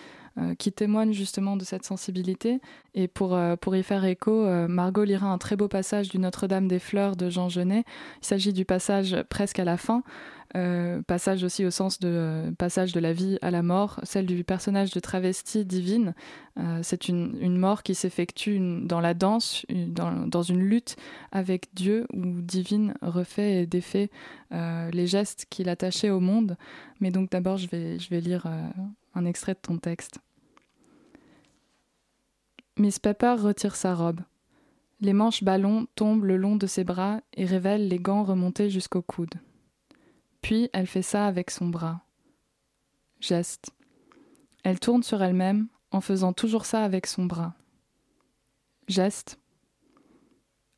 qui 0.58 0.72
témoigne 0.72 1.14
justement 1.14 1.58
de 1.58 1.64
cette 1.64 1.86
sensibilité. 1.86 2.60
Et 2.96 3.08
pour, 3.08 3.36
euh, 3.36 3.56
pour 3.56 3.76
y 3.76 3.84
faire 3.84 4.06
écho, 4.06 4.32
euh, 4.32 4.68
Margot 4.68 5.04
lira 5.04 5.28
un 5.28 5.38
très 5.38 5.56
beau 5.56 5.68
passage 5.68 6.10
du 6.10 6.20
Notre-Dame 6.20 6.68
des 6.68 6.80
Fleurs 6.80 7.16
de 7.16 7.30
Jean 7.30 7.50
Genet. 7.50 7.84
Il 8.22 8.26
s'agit 8.26 8.54
du 8.54 8.66
passage 8.66 9.16
presque 9.30 9.60
à 9.60 9.64
la 9.64 9.78
fin. 9.78 10.04
Euh, 10.56 11.02
passage 11.02 11.44
aussi 11.44 11.66
au 11.66 11.72
sens 11.72 12.00
de 12.00 12.08
euh, 12.08 12.52
passage 12.52 12.92
de 12.92 13.00
la 13.00 13.12
vie 13.12 13.40
à 13.42 13.50
la 13.50 13.64
mort, 13.64 14.00
celle 14.04 14.28
du 14.28 14.44
personnage 14.44 14.92
de 14.92 15.00
travesti 15.00 15.66
divine. 15.66 16.14
Euh, 16.60 16.80
c'est 16.84 17.10
une, 17.10 17.36
une 17.42 17.58
mort 17.58 17.82
qui 17.82 17.96
s'effectue 17.96 18.60
dans 18.84 19.00
la 19.00 19.16
danse, 19.16 19.66
dans, 19.70 20.28
dans 20.28 20.44
une 20.44 20.62
lutte 20.62 20.96
avec 21.32 21.74
Dieu, 21.74 22.06
où 22.14 22.42
divine 22.42 22.94
refait 23.02 23.64
et 23.64 23.66
défait 23.66 24.12
euh, 24.52 24.92
les 24.92 25.08
gestes 25.08 25.48
qu'il 25.50 25.70
attachait 25.70 26.12
au 26.12 26.20
monde. 26.20 26.56
Mais 27.00 27.10
donc 27.10 27.32
d'abord, 27.32 27.58
je 27.58 27.68
vais, 27.68 27.98
je 27.98 28.10
vais 28.12 28.22
lire 28.22 28.46
euh, 28.46 28.70
un 29.14 29.26
extrait 29.26 29.54
de 29.54 29.60
ton 29.60 29.78
texte. 29.78 30.20
Miss 32.78 33.00
Pepper 33.00 33.36
retire 33.38 33.76
sa 33.76 33.94
robe. 33.94 34.22
Les 35.00 35.14
manches 35.14 35.44
ballons 35.44 35.88
tombent 35.96 36.26
le 36.26 36.38
long 36.38 36.56
de 36.56 36.66
ses 36.66 36.84
bras 36.84 37.22
et 37.34 37.46
révèlent 37.46 37.88
les 37.88 38.00
gants 38.00 38.24
remontés 38.24 38.70
jusqu'au 38.70 39.02
coude. 39.02 39.36
Puis 40.42 40.70
elle 40.74 40.88
fait 40.88 41.02
ça 41.02 41.28
avec 41.28 41.52
son 41.52 41.68
bras. 41.68 42.02
Geste. 43.20 43.72
Elle 44.64 44.80
tourne 44.80 45.04
sur 45.04 45.22
elle-même 45.22 45.68
en 45.92 46.02
faisant 46.02 46.34
toujours 46.34 46.66
ça 46.66 46.84
avec 46.84 47.06
son 47.06 47.26
bras. 47.26 47.54
Geste. 48.88 49.38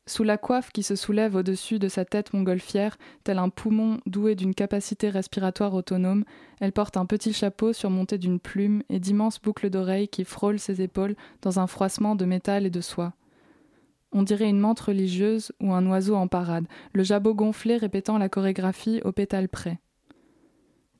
Sous 0.08 0.22
la 0.22 0.38
coiffe 0.38 0.70
qui 0.70 0.84
se 0.84 0.94
soulève 0.94 1.34
au-dessus 1.34 1.80
de 1.80 1.88
sa 1.88 2.04
tête 2.04 2.32
montgolfière, 2.32 2.96
tel 3.24 3.38
un 3.38 3.48
poumon 3.48 3.98
doué 4.06 4.36
d'une 4.36 4.54
capacité 4.54 5.10
respiratoire 5.10 5.74
autonome, 5.74 6.24
elle 6.60 6.70
porte 6.70 6.96
un 6.96 7.06
petit 7.06 7.32
chapeau 7.32 7.72
surmonté 7.72 8.16
d'une 8.16 8.38
plume 8.38 8.84
et 8.88 9.00
d'immenses 9.00 9.40
boucles 9.40 9.68
d'oreilles 9.68 10.08
qui 10.08 10.24
frôlent 10.24 10.60
ses 10.60 10.80
épaules 10.80 11.16
dans 11.42 11.58
un 11.58 11.66
froissement 11.66 12.14
de 12.14 12.24
métal 12.24 12.66
et 12.66 12.70
de 12.70 12.80
soie. 12.80 13.14
On 14.12 14.22
dirait 14.22 14.48
une 14.48 14.60
menthe 14.60 14.78
religieuse 14.78 15.52
ou 15.60 15.72
un 15.72 15.84
oiseau 15.88 16.14
en 16.14 16.28
parade, 16.28 16.68
le 16.92 17.02
jabot 17.02 17.34
gonflé 17.34 17.76
répétant 17.76 18.16
la 18.16 18.28
chorégraphie 18.28 19.00
au 19.04 19.10
pétale 19.10 19.48
près. 19.48 19.80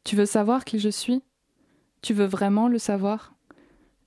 Tu 0.02 0.16
veux 0.16 0.26
savoir 0.26 0.64
qui 0.64 0.80
je 0.80 0.88
suis? 0.88 1.22
Tu 2.02 2.12
veux 2.12 2.26
vraiment 2.26 2.66
le 2.66 2.78
savoir? 2.78 3.34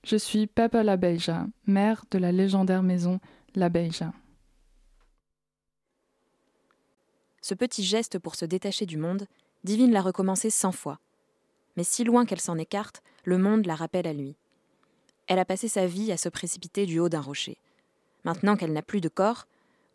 Je 0.04 0.16
suis 0.16 0.46
Peppa 0.46 0.82
la 0.82 0.98
Beija, 0.98 1.46
mère 1.66 2.04
de 2.10 2.18
la 2.18 2.32
légendaire 2.32 2.82
maison 2.82 3.18
La 3.54 3.70
Beija. 3.70 4.12
Ce 7.40 7.54
petit 7.54 7.84
geste 7.84 8.18
pour 8.18 8.34
se 8.34 8.44
détacher 8.44 8.86
du 8.86 8.96
monde, 8.96 9.26
Divine 9.64 9.92
l'a 9.92 10.02
recommencé 10.02 10.50
cent 10.50 10.72
fois. 10.72 10.98
Mais 11.76 11.84
si 11.84 12.04
loin 12.04 12.26
qu'elle 12.26 12.40
s'en 12.40 12.58
écarte, 12.58 13.02
le 13.24 13.38
monde 13.38 13.66
la 13.66 13.74
rappelle 13.74 14.06
à 14.06 14.12
lui. 14.12 14.36
Elle 15.26 15.38
a 15.38 15.44
passé 15.44 15.68
sa 15.68 15.86
vie 15.86 16.12
à 16.12 16.16
se 16.16 16.28
précipiter 16.28 16.86
du 16.86 16.98
haut 16.98 17.08
d'un 17.08 17.20
rocher. 17.20 17.58
Maintenant 18.24 18.56
qu'elle 18.56 18.72
n'a 18.72 18.82
plus 18.82 19.00
de 19.00 19.08
corps, 19.08 19.46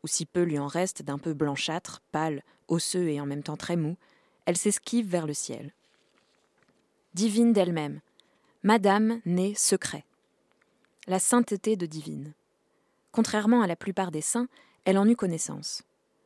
ou 0.04 0.08
si 0.08 0.26
peu 0.26 0.44
lui 0.44 0.60
en 0.60 0.68
reste 0.68 1.02
d'un 1.02 1.18
peu 1.18 1.34
blanchâtre, 1.34 2.02
pâle, 2.12 2.44
osseux 2.68 3.10
et 3.10 3.20
en 3.20 3.26
même 3.26 3.44
temps 3.44 3.58
très 3.58 3.76
mou, 3.76 3.98
elle 4.46 4.58
s'esquive 4.58 5.08
vers 5.08 5.28
le 5.28 5.34
ciel. 5.34 5.74
Divine 7.14 7.54
d'elle-même, 7.54 8.02
Madame 8.64 9.22
née 9.26 9.54
secret. 9.56 10.06
La 11.08 11.20
sainteté 11.20 11.76
de 11.76 11.86
Divine. 11.86 12.34
Contrairement 13.12 13.62
à 13.62 13.68
la 13.68 13.76
plupart 13.76 14.12
des 14.12 14.22
saints, 14.22 14.48
elle 14.86 14.98
en 14.98 15.08
eut 15.08 15.16
connaissance. 15.16 15.84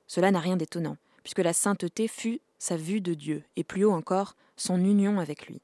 Cela 0.07 0.31
n'a 0.31 0.39
rien 0.39 0.57
d'étonnant, 0.57 0.97
puisque 1.23 1.39
la 1.39 1.53
sainteté 1.53 2.07
fut 2.07 2.41
sa 2.57 2.77
vue 2.77 3.01
de 3.01 3.13
Dieu, 3.13 3.43
et 3.55 3.63
plus 3.63 3.85
haut 3.85 3.93
encore, 3.93 4.35
son 4.57 4.83
union 4.83 5.19
avec 5.19 5.47
lui. 5.47 5.61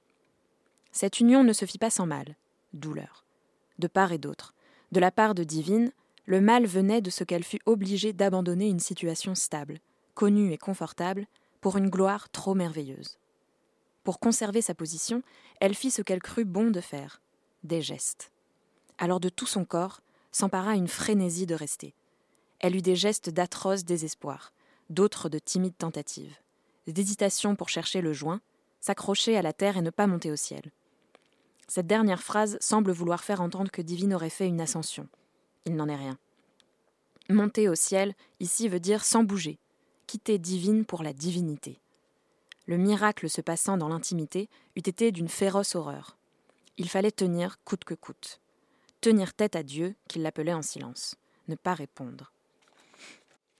Cette 0.92 1.20
union 1.20 1.44
ne 1.44 1.54
se 1.54 1.66
fit 1.66 1.78
pas 1.78 1.90
sans 1.90 2.06
mal, 2.06 2.36
douleur, 2.74 3.26
de 3.80 3.88
part 3.88 4.14
et 4.14 4.18
d'autre. 4.18 4.54
De 4.92 5.00
la 5.00 5.12
part 5.12 5.36
de 5.36 5.44
Divine, 5.44 5.92
le 6.26 6.42
mal 6.42 6.66
venait 6.66 7.02
de 7.02 7.10
ce 7.10 7.24
qu'elle 7.24 7.44
fut 7.44 7.60
obligée 7.66 8.14
d'abandonner 8.14 8.70
une 8.70 8.80
situation 8.80 9.36
stable, 9.36 9.80
connue 10.14 10.54
et 10.54 10.58
confortable, 10.58 11.28
pour 11.60 11.78
une 11.78 11.90
gloire 11.90 12.30
trop 12.30 12.54
merveilleuse. 12.54 13.18
Pour 14.04 14.20
conserver 14.20 14.62
sa 14.62 14.76
position, 14.76 15.24
elle 15.60 15.76
fit 15.76 15.92
ce 15.92 16.02
qu'elle 16.02 16.22
crut 16.22 16.48
bon 16.48 16.72
de 16.72 16.80
faire, 16.80 17.22
des 17.64 17.82
gestes. 17.82 18.32
Alors 18.98 19.20
de 19.20 19.30
tout 19.30 19.48
son 19.48 19.66
corps 19.66 20.02
s'empara 20.32 20.76
une 20.76 20.88
frénésie 20.88 21.48
de 21.48 21.56
rester. 21.56 21.94
Elle 22.60 22.76
eut 22.76 22.82
des 22.82 22.96
gestes 22.96 23.30
d'atroce 23.30 23.84
désespoir, 23.84 24.54
d'autres 24.90 25.30
de 25.30 25.40
timides 25.40 25.78
tentatives, 25.78 26.38
d'hésitation 26.88 27.56
pour 27.56 27.70
chercher 27.70 28.02
le 28.02 28.14
joint, 28.14 28.42
s'accrocher 28.80 29.38
à 29.38 29.42
la 29.42 29.54
terre 29.54 29.78
et 29.78 29.82
ne 29.82 29.90
pas 29.90 30.08
monter 30.08 30.32
au 30.32 30.36
ciel. 30.36 30.72
Cette 31.68 31.88
dernière 31.88 32.22
phrase 32.22 32.58
semble 32.62 32.92
vouloir 32.92 33.24
faire 33.24 33.42
entendre 33.42 33.72
que 33.72 33.82
Divine 33.82 34.14
aurait 34.14 34.30
fait 34.30 34.48
une 34.48 34.62
ascension. 34.62 35.08
Il 35.66 35.76
n'en 35.76 35.90
est 35.90 35.96
rien. 35.96 36.18
Monter 37.30 37.68
au 37.68 37.76
ciel, 37.76 38.14
ici, 38.40 38.70
veut 38.70 38.80
dire 38.80 39.04
sans 39.04 39.24
bouger, 39.24 39.58
quitter 40.06 40.38
Divine 40.38 40.86
pour 40.86 41.02
la 41.02 41.14
divinité. 41.14 41.80
Le 42.68 42.78
miracle 42.78 43.30
se 43.30 43.42
passant 43.42 43.78
dans 43.78 43.90
l'intimité 43.90 44.50
eût 44.76 44.80
été 44.80 45.12
d'une 45.12 45.30
féroce 45.30 45.76
horreur. 45.76 46.18
Il 46.78 46.90
fallait 46.90 47.12
tenir 47.12 47.58
coûte 47.64 47.84
que 47.84 47.94
coûte. 47.96 48.40
Tenir 49.02 49.34
tête 49.34 49.56
à 49.56 49.64
Dieu, 49.64 49.96
qui 50.08 50.20
l'appelait 50.20 50.54
en 50.54 50.62
silence. 50.62 51.16
Ne 51.48 51.56
pas 51.56 51.74
répondre. 51.74 52.32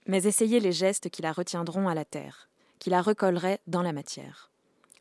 Mais 0.06 0.24
essayer 0.24 0.60
les 0.60 0.72
gestes 0.72 1.10
qui 1.10 1.22
la 1.22 1.32
retiendront 1.32 1.88
à 1.88 1.94
la 1.94 2.04
terre, 2.04 2.48
qui 2.78 2.90
la 2.90 3.02
recolleraient 3.02 3.60
dans 3.66 3.82
la 3.82 3.92
matière. 3.92 4.50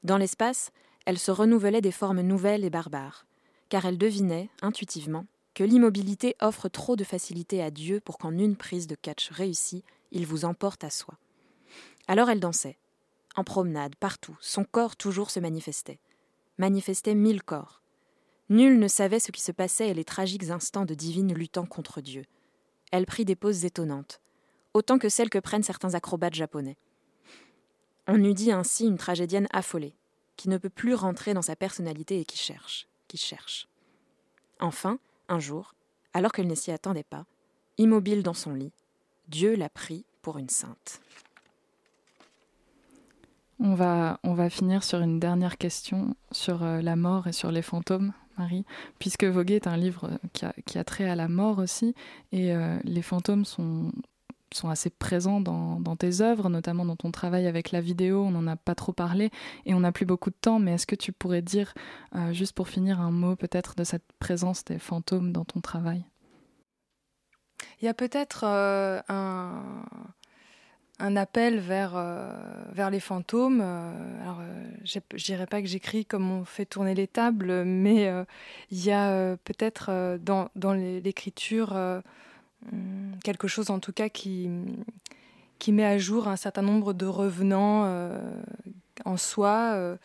Dans 0.03 0.17
l'espace, 0.17 0.71
elle 1.05 1.19
se 1.19 1.31
renouvelait 1.31 1.81
des 1.81 1.91
formes 1.91 2.21
nouvelles 2.21 2.65
et 2.65 2.69
barbares, 2.69 3.25
car 3.69 3.85
elle 3.85 3.97
devinait, 3.97 4.49
intuitivement, 4.61 5.25
que 5.53 5.63
l'immobilité 5.63 6.35
offre 6.41 6.67
trop 6.67 6.95
de 6.95 7.03
facilité 7.03 7.63
à 7.63 7.71
Dieu 7.71 8.01
pour 8.01 8.17
qu'en 8.17 8.37
une 8.37 8.55
prise 8.55 8.87
de 8.87 8.95
catch 8.95 9.29
réussie, 9.31 9.83
il 10.11 10.25
vous 10.25 10.45
emporte 10.45 10.83
à 10.83 10.89
soi. 10.89 11.17
Alors 12.07 12.29
elle 12.29 12.39
dansait. 12.39 12.77
En 13.35 13.43
promenade, 13.43 13.95
partout, 13.95 14.37
son 14.41 14.63
corps 14.63 14.95
toujours 14.95 15.29
se 15.29 15.39
manifestait. 15.39 15.99
Manifestait 16.57 17.15
mille 17.15 17.43
corps. 17.43 17.81
Nul 18.49 18.79
ne 18.79 18.87
savait 18.87 19.19
ce 19.19 19.31
qui 19.31 19.41
se 19.41 19.51
passait 19.51 19.89
et 19.89 19.93
les 19.93 20.05
tragiques 20.05 20.49
instants 20.49 20.85
de 20.85 20.93
divine 20.93 21.33
luttant 21.33 21.65
contre 21.65 22.01
Dieu. 22.01 22.25
Elle 22.91 23.05
prit 23.05 23.25
des 23.25 23.35
poses 23.35 23.65
étonnantes, 23.65 24.21
autant 24.75 24.99
que 24.99 25.09
celles 25.09 25.29
que 25.29 25.39
prennent 25.39 25.63
certains 25.63 25.93
acrobates 25.93 26.35
japonais. 26.35 26.77
On 28.07 28.23
eût 28.23 28.33
dit 28.33 28.51
ainsi 28.51 28.85
une 28.85 28.97
tragédienne 28.97 29.47
affolée. 29.51 29.95
qui 30.37 30.49
ne 30.49 30.57
peut 30.57 30.69
plus 30.69 30.95
rentrer 30.95 31.33
dans 31.33 31.41
sa 31.41 31.55
personnalité 31.55 32.19
et 32.19 32.25
qui 32.25 32.37
cherche, 32.37 32.89
qui 33.07 33.15
cherche. 33.15 33.69
Enfin, 34.59 34.99
un 35.29 35.39
jour, 35.39 35.75
alors 36.13 36.33
qu'elle 36.33 36.47
ne 36.47 36.55
s'y 36.55 36.71
attendait 36.71 37.05
pas, 37.05 37.25
immobile 37.77 38.21
dans 38.21 38.33
son 38.33 38.53
lit, 38.53 38.73
Dieu 39.29 39.55
l'a 39.55 39.69
pris 39.69 40.03
pour 40.21 40.37
une 40.37 40.49
sainte. 40.49 40.99
On 43.61 43.75
va, 43.75 44.19
finir 44.49 44.83
sur 44.83 44.99
une 44.99 45.21
dernière 45.21 45.57
question 45.57 46.17
sur 46.33 46.63
euh, 46.63 46.81
la 46.81 46.97
mort 46.97 47.27
et 47.27 47.31
sur 47.31 47.49
les 47.49 47.61
fantômes, 47.61 48.11
Marie, 48.37 48.65
puisque 48.99 49.23
Voguer 49.23 49.55
est 49.55 49.67
un 49.67 49.77
livre 49.77 50.19
qui 50.33 50.43
a, 50.43 50.53
qui 50.65 50.77
a 50.77 50.83
trait 50.83 51.09
à 51.09 51.15
la 51.15 51.29
mort 51.29 51.59
aussi, 51.59 51.95
et 52.33 52.53
euh, 52.53 52.77
les 52.83 53.01
fantômes 53.01 53.45
sont, 53.45 53.93
sont 54.55 54.69
assez 54.69 54.89
présents 54.89 55.39
dans, 55.39 55.95
tes 55.95 56.21
œuvres, 56.21 56.49
notamment 56.49 56.85
dans 56.85 56.95
ton 56.95 57.11
travail 57.11 57.47
avec 57.47 57.71
la 57.71 57.81
vidéo, 57.81 58.23
on 58.23 58.31
n'en 58.31 58.47
a 58.47 58.55
pas 58.55 58.75
trop 58.75 58.93
parlé, 58.93 59.31
et 59.65 59.73
on 59.73 59.81
n'a 59.81 59.91
plus 59.91 60.05
beaucoup 60.05 60.29
de 60.29 60.35
temps, 60.39 60.59
mais 60.59 60.73
est-ce 60.73 60.87
que 60.87 60.95
tu 60.95 61.11
pourrais 61.11 61.41
dire, 61.41 61.73
euh, 62.15 62.33
juste 62.33 62.53
pour 62.53 62.67
finir, 62.67 62.99
un 62.99 63.11
mot 63.11 63.35
peut-être 63.35 63.75
de 63.75 63.83
cette 63.83 64.05
présence 64.19 64.65
des 64.65 64.79
fantômes 64.79 65.31
dans 65.31 65.45
ton 65.45 65.61
travail? 65.61 66.05
Il 67.81 67.85
y 67.85 67.87
a 67.87 67.93
peut-être 67.93 68.43
euh, 68.45 69.01
un 69.07 71.15
appel 71.15 71.59
vers, 71.59 71.93
euh, 71.95 72.89
les 72.89 72.99
fantômes. 72.99 73.61
Alors, 73.61 74.41
je 74.83 75.23
dirais 75.23 75.47
pas 75.47 75.61
que 75.61 75.67
j'écris 75.67 76.05
comme 76.05 76.31
on 76.31 76.45
fait 76.45 76.65
tourner 76.65 76.95
les 76.95 77.07
tables, 77.07 77.63
mais 77.65 78.11
il 78.71 78.83
y 78.83 78.91
a 78.91 79.37
peut-être 79.37 80.17
dans, 80.17 80.73
l'écriture 80.73 82.01
quelque 83.23 83.47
chose 83.47 83.69
en 83.69 83.79
tout 83.79 83.93
cas 83.93 84.09
qui, 84.09 84.49
qui 85.59 85.71
met 85.71 85.85
à 85.85 85.97
jour 85.97 86.27
un 86.27 86.35
certain 86.35 86.61
nombre 86.61 86.93
de 86.93 87.05
revenants 87.05 87.85
en 89.05 89.17
soi 89.17 89.97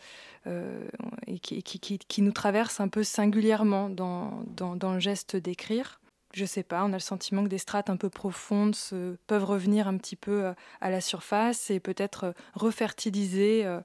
et 0.45 1.39
qui, 1.39 1.61
qui, 1.63 1.79
qui, 1.79 1.99
qui, 1.99 2.21
nous 2.21 2.31
traverse 2.31 2.79
un 2.79 2.87
peu 2.87 3.03
singulièrement 3.03 3.89
dans, 3.89 4.43
dans, 4.55 4.75
dans 4.75 4.93
le 4.93 4.99
geste 4.99 5.35
d'écrire 5.35 6.01
je 6.33 6.45
sais 6.45 6.63
pas, 6.63 6.83
on 6.83 6.89
a 6.89 6.93
le 6.93 6.99
sentiment 6.99 7.43
que 7.43 7.49
des 7.49 7.57
strates 7.57 7.89
un 7.89 7.97
peu 7.97 8.09
profondes 8.09 8.75
se, 8.75 9.15
peuvent 9.27 9.43
revenir 9.43 9.87
un 9.87 9.97
petit 9.97 10.15
peu 10.15 10.45
euh, 10.45 10.53
à 10.79 10.89
la 10.89 11.01
surface 11.01 11.69
et 11.69 11.79
peut-être 11.79 12.25
euh, 12.25 12.31
refertiliser 12.53 13.65
euh, 13.65 13.81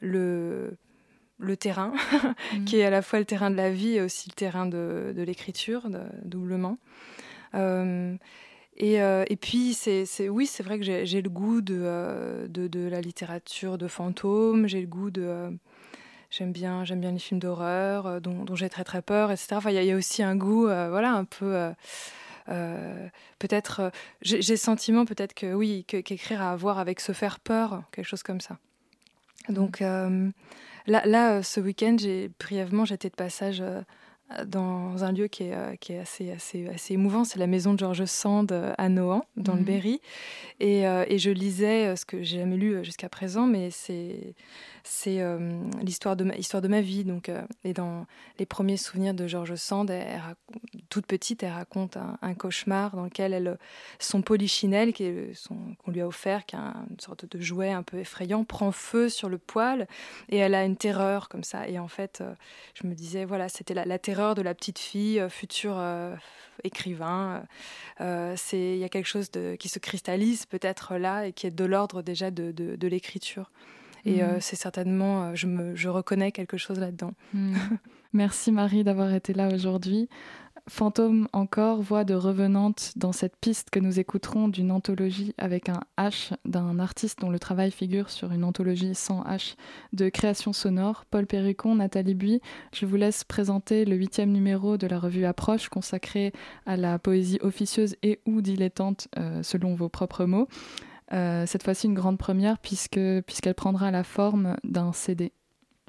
le, 0.00 0.76
le 1.38 1.56
terrain, 1.56 1.92
mmh. 2.54 2.64
qui 2.64 2.78
est 2.78 2.84
à 2.84 2.90
la 2.90 3.02
fois 3.02 3.18
le 3.18 3.24
terrain 3.24 3.50
de 3.50 3.56
la 3.56 3.70
vie 3.70 3.96
et 3.96 4.00
aussi 4.00 4.30
le 4.30 4.34
terrain 4.34 4.66
de, 4.66 5.12
de 5.14 5.22
l'écriture, 5.22 5.88
doublement. 6.24 6.78
Euh, 7.54 8.16
et, 8.76 9.02
euh, 9.02 9.24
et, 9.28 9.36
puis, 9.36 9.74
c'est, 9.74 10.28
oui, 10.28 10.46
c'est 10.46 10.62
vrai 10.62 10.78
que 10.78 10.84
j'ai, 10.84 11.22
le 11.22 11.30
goût 11.30 11.60
de, 11.60 12.46
de, 12.48 12.66
de, 12.68 12.88
la 12.88 13.00
littérature 13.00 13.78
de 13.78 13.86
fantômes, 13.86 14.66
j'ai 14.66 14.80
le 14.80 14.86
goût 14.86 15.10
de 15.10 15.52
j'aime 16.32 16.52
bien, 16.52 16.84
j'aime 16.84 17.00
bien 17.00 17.12
les 17.12 17.18
films 17.18 17.38
d'horreur 17.38 18.06
euh, 18.06 18.20
dont, 18.20 18.44
dont 18.44 18.56
j'ai 18.56 18.68
très 18.68 18.84
très 18.84 19.02
peur, 19.02 19.30
etc. 19.30 19.48
Enfin, 19.52 19.70
il 19.70 19.80
y, 19.80 19.86
y, 19.86 19.92
a 19.92 19.96
aussi 19.96 20.22
un 20.22 20.34
goût, 20.34 20.66
euh, 20.66 20.88
voilà, 20.90 21.12
un 21.12 21.24
peu. 21.24 21.54
Euh, 21.54 21.72
euh 22.48 23.08
peut-être, 23.38 23.92
j'ai 24.22 24.38
le 24.38 24.56
sentiment 24.56 25.04
peut-être 25.04 25.34
que 25.34 25.52
oui, 25.52 25.84
qu'écrire 25.84 26.42
a 26.42 26.52
à 26.52 26.56
voir 26.56 26.78
avec 26.78 27.00
se 27.00 27.12
faire 27.12 27.38
peur, 27.40 27.82
quelque 27.92 28.06
chose 28.06 28.22
comme 28.22 28.40
ça. 28.40 28.58
Donc 29.48 29.80
là, 29.80 30.22
là, 30.86 31.42
ce 31.42 31.60
week-end, 31.60 31.96
j'ai 31.98 32.30
brièvement, 32.38 32.84
j'étais 32.84 33.10
de 33.10 33.16
passage 33.16 33.62
dans 34.46 35.04
un 35.04 35.12
lieu 35.12 35.28
qui 35.28 35.44
est, 35.44 35.78
qui 35.78 35.92
est 35.92 35.98
assez, 35.98 36.30
assez, 36.30 36.68
assez 36.68 36.94
émouvant. 36.94 37.24
C'est 37.24 37.38
la 37.38 37.46
maison 37.46 37.74
de 37.74 37.78
Georges 37.78 38.04
Sand 38.04 38.52
à 38.78 38.88
Nohant, 38.88 39.24
dans 39.36 39.54
mmh. 39.54 39.58
le 39.58 39.64
Berry. 39.64 40.00
Et, 40.60 40.86
euh, 40.86 41.04
et, 41.08 41.18
je 41.18 41.30
lisais 41.30 41.96
ce 41.96 42.04
que 42.04 42.22
j'ai 42.22 42.38
jamais 42.38 42.56
lu 42.56 42.84
jusqu'à 42.84 43.08
présent, 43.08 43.46
mais 43.46 43.70
c'est 43.70 44.34
c'est 44.84 45.20
euh, 45.20 45.62
l'histoire 45.80 46.16
de, 46.16 46.24
ma, 46.24 46.36
histoire 46.36 46.62
de 46.62 46.68
ma 46.68 46.80
vie. 46.80 47.04
Donc, 47.04 47.28
euh, 47.28 47.42
et 47.64 47.72
dans 47.72 48.06
les 48.38 48.46
premiers 48.46 48.76
souvenirs 48.76 49.14
de 49.14 49.26
Georges 49.26 49.54
Sand, 49.56 49.90
elle, 49.90 50.20
toute 50.88 51.06
petite, 51.06 51.42
elle 51.42 51.52
raconte 51.52 51.96
un, 51.96 52.34
cauchemar 52.34 52.96
dans 52.96 53.04
lequel 53.04 53.32
elle, 53.32 53.58
son 53.98 54.22
polichinelle 54.22 54.92
qu'on 54.92 55.90
lui 55.90 56.00
a 56.00 56.06
offert, 56.06 56.46
qui 56.46 56.56
est 56.56 56.58
un, 56.58 56.86
une 56.90 57.00
sorte 57.00 57.24
de 57.24 57.40
jouet 57.40 57.70
un 57.70 57.82
peu 57.82 57.98
effrayant, 57.98 58.44
prend 58.44 58.72
feu 58.72 59.08
sur 59.08 59.28
le 59.28 59.38
poil 59.38 59.86
et 60.28 60.38
elle 60.38 60.54
a 60.54 60.64
une 60.64 60.76
terreur 60.76 61.28
comme 61.28 61.44
ça. 61.44 61.68
Et 61.68 61.78
en 61.78 61.88
fait, 61.88 62.20
euh, 62.20 62.34
je 62.74 62.86
me 62.86 62.94
disais, 62.94 63.24
voilà, 63.24 63.48
c'était 63.48 63.74
la, 63.74 63.98
terreur 63.98 64.34
de 64.34 64.42
la 64.42 64.54
petite 64.54 64.78
fille, 64.78 65.20
euh, 65.20 65.28
future 65.28 65.76
euh, 65.78 66.14
écrivain. 66.64 67.44
Euh, 68.00 68.36
il 68.52 68.76
y 68.76 68.84
a 68.84 68.88
quelque 68.88 69.06
chose 69.06 69.30
qui 69.58 69.68
se 69.68 69.78
cristallise 69.78 70.46
peut-être 70.46 70.96
là 70.96 71.26
et 71.26 71.32
qui 71.32 71.46
est 71.46 71.50
de 71.50 71.64
l'ordre 71.64 72.02
déjà 72.02 72.30
de, 72.30 72.52
de 72.52 72.88
l'écriture. 72.88 73.50
Et 74.04 74.16
mmh. 74.16 74.20
euh, 74.20 74.40
c'est 74.40 74.56
certainement, 74.56 75.24
euh, 75.24 75.34
je, 75.34 75.46
me, 75.46 75.74
je 75.74 75.88
reconnais 75.88 76.32
quelque 76.32 76.56
chose 76.56 76.78
là-dedans. 76.78 77.12
Mmh. 77.34 77.54
Merci 78.12 78.52
Marie 78.52 78.84
d'avoir 78.84 79.12
été 79.14 79.32
là 79.32 79.48
aujourd'hui. 79.52 80.08
Fantôme 80.68 81.26
encore, 81.32 81.82
voix 81.82 82.04
de 82.04 82.14
revenante 82.14 82.92
dans 82.94 83.10
cette 83.10 83.36
piste 83.36 83.70
que 83.70 83.80
nous 83.80 83.98
écouterons 83.98 84.46
d'une 84.46 84.70
anthologie 84.70 85.34
avec 85.36 85.68
un 85.68 85.80
H 85.98 86.34
d'un 86.44 86.78
artiste 86.78 87.18
dont 87.20 87.30
le 87.30 87.40
travail 87.40 87.72
figure 87.72 88.10
sur 88.10 88.30
une 88.30 88.44
anthologie 88.44 88.94
sans 88.94 89.24
H 89.24 89.56
de 89.92 90.08
création 90.08 90.52
sonore, 90.52 91.04
Paul 91.10 91.26
Péricon, 91.26 91.74
Nathalie 91.74 92.14
Bui. 92.14 92.40
Je 92.72 92.86
vous 92.86 92.94
laisse 92.94 93.24
présenter 93.24 93.84
le 93.84 93.96
huitième 93.96 94.30
numéro 94.30 94.76
de 94.76 94.86
la 94.86 95.00
revue 95.00 95.24
Approche 95.24 95.68
consacrée 95.68 96.32
à 96.64 96.76
la 96.76 97.00
poésie 97.00 97.38
officieuse 97.42 97.96
et 98.04 98.20
ou 98.24 98.40
dilettante 98.40 99.08
euh, 99.18 99.42
selon 99.42 99.74
vos 99.74 99.88
propres 99.88 100.26
mots. 100.26 100.46
Euh, 101.12 101.44
cette 101.46 101.62
fois-ci 101.62 101.86
une 101.86 101.94
grande 101.94 102.18
première 102.18 102.58
puisque 102.58 103.00
puisqu'elle 103.26 103.54
prendra 103.54 103.90
la 103.90 104.04
forme 104.04 104.56
d'un 104.64 104.92
CD. 104.92 105.32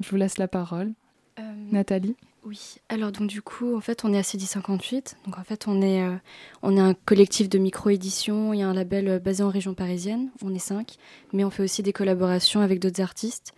Je 0.01 0.09
vous 0.09 0.17
laisse 0.17 0.37
la 0.37 0.47
parole. 0.47 0.93
Euh, 1.39 1.41
Nathalie 1.71 2.15
Oui, 2.43 2.75
alors 2.89 3.11
donc 3.11 3.27
du 3.27 3.41
coup 3.41 3.75
en 3.75 3.79
fait 3.79 4.03
on 4.03 4.13
est 4.13 4.17
à 4.17 4.23
CD 4.23 4.45
58, 4.45 5.17
donc 5.25 5.37
en 5.37 5.43
fait 5.43 5.67
on 5.67 5.81
est, 5.81 6.03
euh, 6.03 6.15
on 6.61 6.75
est 6.75 6.81
un 6.81 6.93
collectif 6.93 7.47
de 7.47 7.57
micro-édition, 7.57 8.53
il 8.53 8.59
y 8.59 8.63
a 8.63 8.67
un 8.67 8.73
label 8.73 9.19
basé 9.19 9.43
en 9.43 9.49
région 9.49 9.73
parisienne, 9.73 10.29
on 10.43 10.53
est 10.53 10.59
cinq, 10.59 10.97
mais 11.31 11.45
on 11.45 11.49
fait 11.49 11.63
aussi 11.63 11.81
des 11.83 11.93
collaborations 11.93 12.61
avec 12.61 12.79
d'autres 12.79 13.01
artistes 13.01 13.53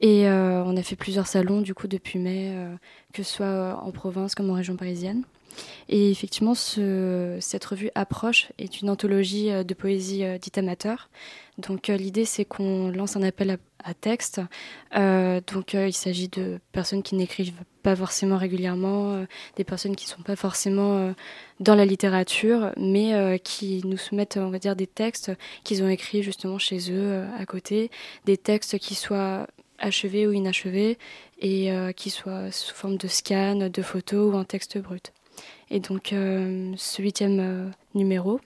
et 0.00 0.26
on 0.30 0.76
a 0.78 0.82
fait 0.82 0.96
plusieurs 0.96 1.26
salons 1.26 1.60
du 1.60 1.74
coup 1.74 1.86
depuis 1.86 2.18
mai, 2.18 2.56
que 3.12 3.22
ce 3.22 3.34
soit 3.34 3.78
en 3.82 3.92
province 3.92 4.34
comme 4.34 4.48
en 4.48 4.54
région 4.54 4.74
parisienne. 4.74 5.24
Et 5.88 6.10
effectivement, 6.10 6.54
ce, 6.54 7.36
cette 7.40 7.64
revue 7.64 7.90
Approche 7.94 8.48
est 8.58 8.80
une 8.80 8.90
anthologie 8.90 9.50
euh, 9.50 9.64
de 9.64 9.74
poésie 9.74 10.24
euh, 10.24 10.38
dite 10.38 10.58
amateur. 10.58 11.08
Donc 11.58 11.90
euh, 11.90 11.96
l'idée, 11.96 12.24
c'est 12.24 12.44
qu'on 12.44 12.88
lance 12.88 13.16
un 13.16 13.22
appel 13.22 13.50
à, 13.50 13.56
à 13.84 13.94
texte. 13.94 14.40
Donc 14.92 15.74
il 15.74 15.92
s'agit 15.92 16.28
de 16.28 16.60
personnes 16.72 17.02
qui 17.02 17.14
n'écrivent 17.14 17.52
pas 17.82 17.96
forcément 17.96 18.36
régulièrement, 18.36 19.24
des 19.56 19.64
personnes 19.64 19.96
qui 19.96 20.06
ne 20.06 20.10
sont 20.10 20.22
pas 20.22 20.36
forcément 20.36 21.14
dans 21.60 21.74
la 21.74 21.86
littérature, 21.86 22.72
mais 22.76 23.40
qui 23.42 23.80
nous 23.84 23.96
soumettent, 23.96 24.36
on 24.36 24.50
va 24.50 24.58
dire, 24.58 24.76
des 24.76 24.86
textes 24.86 25.32
qu'ils 25.64 25.82
ont 25.82 25.88
écrits 25.88 26.22
justement 26.22 26.58
chez 26.58 26.92
eux 26.92 27.24
à 27.38 27.46
côté, 27.46 27.90
des 28.26 28.36
textes 28.36 28.78
qui 28.78 28.94
soient 28.94 29.46
achevés 29.78 30.26
ou 30.26 30.32
inachevés 30.32 30.98
et 31.40 31.70
qui 31.96 32.10
soient 32.10 32.50
sous 32.50 32.74
forme 32.74 32.98
de 32.98 33.08
scan, 33.08 33.70
de 33.70 33.82
photos 33.82 34.34
ou 34.34 34.36
en 34.36 34.44
texte 34.44 34.76
brut. 34.78 35.12
Et 35.70 35.80
donc 35.80 36.12
euh, 36.12 36.72
ce 36.76 37.00
huitième 37.00 37.40
euh, 37.40 37.70
numéro 37.94 38.40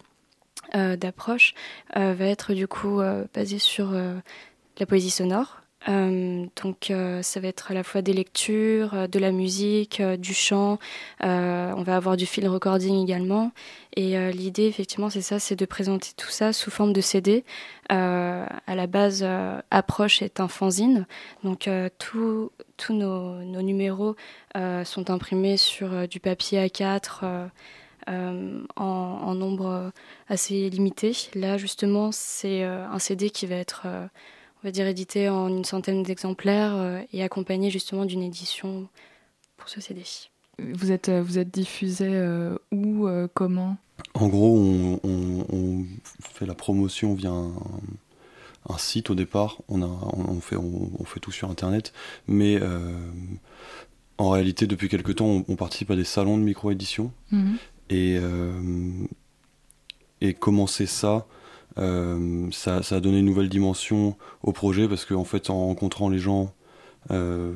euh, 0.74 0.97
d'approche 0.97 1.55
va 1.95 2.26
être 2.26 2.55
du 2.55 2.66
coup 2.66 3.01
basé 3.32 3.59
sur 3.59 3.93
la 3.93 4.87
poésie 4.87 5.11
sonore. 5.11 5.61
Euh, 5.89 6.47
donc 6.62 6.91
euh, 6.91 7.22
ça 7.22 7.41
va 7.41 7.49
être 7.49 7.70
à 7.70 7.74
la 7.74 7.82
fois 7.82 8.01
des 8.01 8.12
lectures, 8.12 8.95
euh, 8.95 9.07
de 9.07 9.18
la 9.18 9.32
musique, 9.32 10.01
du 10.03 10.32
chant, 10.35 10.78
on 11.20 11.82
va 11.82 11.97
avoir 11.97 12.16
du 12.16 12.26
film 12.26 12.49
recording 12.49 13.03
également. 13.03 13.53
Et 13.97 14.16
l'idée 14.32 14.66
effectivement 14.66 15.11
c'est 15.11 15.22
ça, 15.22 15.39
c'est 15.39 15.57
de 15.57 15.64
présenter 15.66 16.11
tout 16.16 16.30
ça 16.30 16.53
sous 16.53 16.70
forme 16.70 16.93
de 16.93 17.01
CD. 17.01 17.45
À 17.89 18.74
la 18.74 18.87
base, 18.87 19.24
Approche 19.70 20.22
est 20.22 20.41
un 20.41 20.49
fanzine, 20.49 21.07
donc 21.45 21.68
tous 21.99 22.51
nos, 22.91 23.43
numéros 23.62 24.16
sont 24.85 25.11
imprimés 25.11 25.57
sur 25.57 26.09
du 26.09 26.20
papier 26.20 26.66
A4. 26.66 27.49
Euh, 28.09 28.11
euh, 28.11 28.62
en, 28.76 29.35
nombre 29.35 29.91
assez 30.28 30.68
limité. 30.68 31.12
Là, 31.35 31.57
justement, 31.57 32.11
c'est 32.12 32.62
un 32.62 32.99
CD 32.99 33.30
qui 33.30 33.47
va 33.47 33.57
être, 33.57 33.87
on 34.64 34.68
va 34.68 34.72
dire, 34.72 34.86
édité 34.86 35.28
en 35.28 35.48
une 35.48 35.64
centaine 35.64 36.02
d'exemplaires 36.02 36.74
euh, 36.74 37.00
et 37.12 37.22
accompagné 37.22 37.70
justement 37.70 38.06
d'une 38.06 38.22
édition 38.22 38.88
pour 39.58 39.68
ce 39.68 39.82
CD. 39.82 40.02
Vous 40.58 40.90
êtes, 40.90 41.10
vous 41.10 41.38
êtes 41.38 41.50
diffusé 41.52 42.08
euh, 42.08 42.56
où, 42.72 43.06
euh, 43.06 43.28
comment? 43.34 43.76
En 44.14 44.28
gros, 44.28 44.56
on, 44.56 45.00
on, 45.04 45.46
on, 45.52 45.84
fait 46.20 46.46
la 46.46 46.54
promotion 46.54 47.12
via 47.14 47.28
un, 47.28 47.52
un, 48.70 48.78
site 48.78 49.10
au 49.10 49.14
départ. 49.14 49.58
On, 49.68 49.82
a, 49.82 49.86
on, 49.86 50.40
fait, 50.40 50.56
on, 50.56 51.04
fait 51.04 51.20
tout 51.20 51.30
sur 51.32 51.50
Internet. 51.50 51.92
Mais 52.26 52.58
euh, 52.60 52.92
en 54.16 54.30
réalité, 54.30 54.66
depuis 54.66 54.88
quelques 54.88 55.16
temps, 55.16 55.44
on, 55.46 55.56
participe 55.56 55.90
à 55.90 55.96
des 55.96 56.04
salons 56.04 56.38
de 56.38 56.42
micro-édition. 56.42 57.12
mm 57.30 57.38
-hmm. 57.42 57.56
Et, 57.90 58.16
euh, 58.18 59.06
et 60.22 60.32
commencer 60.32 60.86
ça, 60.86 61.26
euh, 61.79 62.49
ça, 62.53 62.81
a 62.91 63.01
donné 63.01 63.18
une 63.18 63.25
nouvelle 63.25 63.49
dimension 63.49 64.16
au 64.43 64.53
projet 64.53 64.89
parce 64.89 65.05
qu'en 65.05 65.20
en 65.20 65.25
fait, 65.25 65.51
en 65.51 65.66
rencontrant 65.66 66.09
les 66.09 66.18
gens 66.18 66.53
euh, 67.11 67.53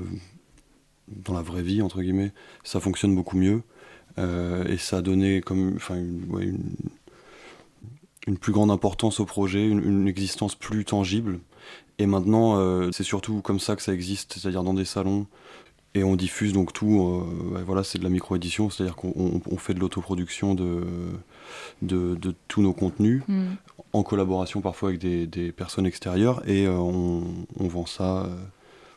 dans 1.09 1.35
la 1.35 1.43
vraie 1.43 1.63
vie, 1.63 1.83
entre 1.83 2.03
guillemets, 2.03 2.33
ça 2.65 2.81
fonctionne 2.81 3.15
beaucoup 3.15 3.37
mieux. 3.37 3.63
Euh, 4.19 4.65
et 4.67 4.79
ça 4.79 4.99
a 4.99 5.03
donné 5.03 5.41
comme, 5.41 5.79
une, 8.27 8.39
plus 8.41 8.53
grande 8.53 8.71
importance 8.71 9.21
au 9.21 9.25
projet, 9.25 9.67
une, 9.67 10.09
existence 10.09 10.55
plus 10.55 10.85
tangible. 10.85 11.39
Et 12.01 12.07
maintenant, 12.07 12.93
c'est 12.93 13.03
surtout 13.03 13.41
comme 13.41 13.59
ça 13.59 13.75
que 13.75 13.83
ça 13.83 13.93
existe, 13.93 14.35
c'est-à-dire 14.35 14.63
dans 14.63 14.75
des 14.75 14.85
salons. 14.85 15.27
Et 15.95 16.05
on 16.05 16.15
diffuse 16.15 16.53
donc 16.53 16.73
tout, 16.73 17.25
voilà, 17.67 17.83
c'est 17.83 17.99
de 17.99 18.05
la 18.05 18.11
micro-édition, 18.11 18.71
c'est-à-dire 18.71 18.95
qu'on 18.95 19.13
on- 19.17 19.41
on 19.51 19.57
fait 19.57 19.75
de 19.75 19.81
l'autoproduction 19.81 20.55
de, 20.55 20.85
de, 21.83 22.15
de 22.15 22.35
tous 22.49 22.63
nos 22.63 22.73
contenus, 22.73 23.23
Mm. 23.29 23.47
en 23.93 24.03
collaboration 24.03 24.61
parfois 24.61 24.91
avec 24.91 25.01
des, 25.01 25.27
des 25.27 25.53
personnes 25.53 25.87
extérieures, 25.87 26.43
et 26.49 26.67
euh, 26.67 26.73
on, 26.73 27.25
on 27.59 27.69
vend 27.69 27.87
ça 27.87 28.25
euh, 28.25 28.37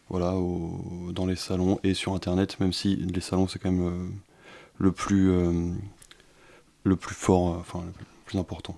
voilà, 0.09 0.35
au- 0.35 1.11
dans 1.13 1.25
les 1.25 1.35
salons 1.37 1.79
et 1.83 1.93
sur 1.93 2.13
Internet, 2.13 2.59
même 2.59 2.73
si 2.73 2.95
les 2.95 3.21
salons 3.21 3.47
c'est 3.47 3.59
quand 3.59 3.71
même 3.71 3.87
euh, 3.87 4.07
le, 4.79 4.91
plus, 4.91 5.31
le 6.83 6.95
plus 6.95 7.15
fort, 7.15 7.57
enfin 7.59 7.83
le 7.85 7.93
plus 8.25 8.37
important. 8.39 8.75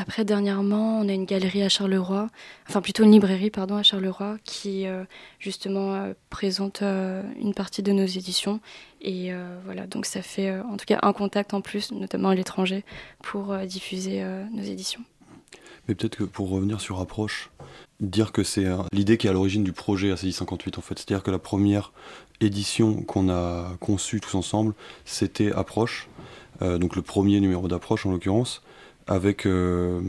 Après, 0.00 0.24
dernièrement, 0.24 1.00
on 1.00 1.08
a 1.08 1.12
une 1.12 1.24
galerie 1.24 1.64
à 1.64 1.68
Charleroi, 1.68 2.28
enfin 2.68 2.80
plutôt 2.80 3.02
une 3.02 3.10
librairie, 3.10 3.50
pardon, 3.50 3.74
à 3.74 3.82
Charleroi, 3.82 4.36
qui 4.44 4.86
euh, 4.86 5.02
justement 5.40 5.92
euh, 5.96 6.12
présente 6.30 6.82
euh, 6.82 7.24
une 7.40 7.52
partie 7.52 7.82
de 7.82 7.90
nos 7.90 8.06
éditions. 8.06 8.60
Et 9.00 9.32
voilà, 9.64 9.88
donc 9.88 10.06
ça 10.06 10.22
fait 10.22 10.56
en 10.60 10.76
tout 10.76 10.84
cas 10.84 10.98
un 11.02 11.12
contact 11.12 11.52
en 11.54 11.60
plus, 11.60 11.90
notamment 11.92 12.28
à 12.28 12.34
l'étranger, 12.36 12.84
pour 13.22 13.56
diffuser 13.58 14.24
nos 14.52 14.62
éditions. 14.62 15.00
Mais 15.86 15.94
peut-être 15.94 16.16
que 16.16 16.24
pour 16.24 16.50
revenir 16.50 16.80
sur 16.80 16.98
Approche, 16.98 17.50
dire 18.00 18.32
que 18.32 18.42
c'est 18.42 18.66
l'idée 18.92 19.16
qui 19.16 19.28
est 19.28 19.30
à 19.30 19.32
l'origine 19.32 19.62
du 19.62 19.72
projet 19.72 20.10
ACI 20.10 20.32
58 20.32 20.78
en 20.78 20.80
fait. 20.80 20.98
C'est-à-dire 20.98 21.22
que 21.22 21.30
la 21.30 21.38
première 21.38 21.92
édition 22.40 23.02
qu'on 23.02 23.30
a 23.30 23.76
conçue 23.78 24.20
tous 24.20 24.34
ensemble, 24.34 24.74
c'était 25.04 25.52
Approche, 25.52 26.08
donc 26.60 26.96
le 26.96 27.02
premier 27.02 27.38
numéro 27.38 27.68
d'Approche 27.68 28.04
en 28.04 28.10
l'occurrence, 28.10 28.62
avec 29.08 29.46
euh, 29.46 30.00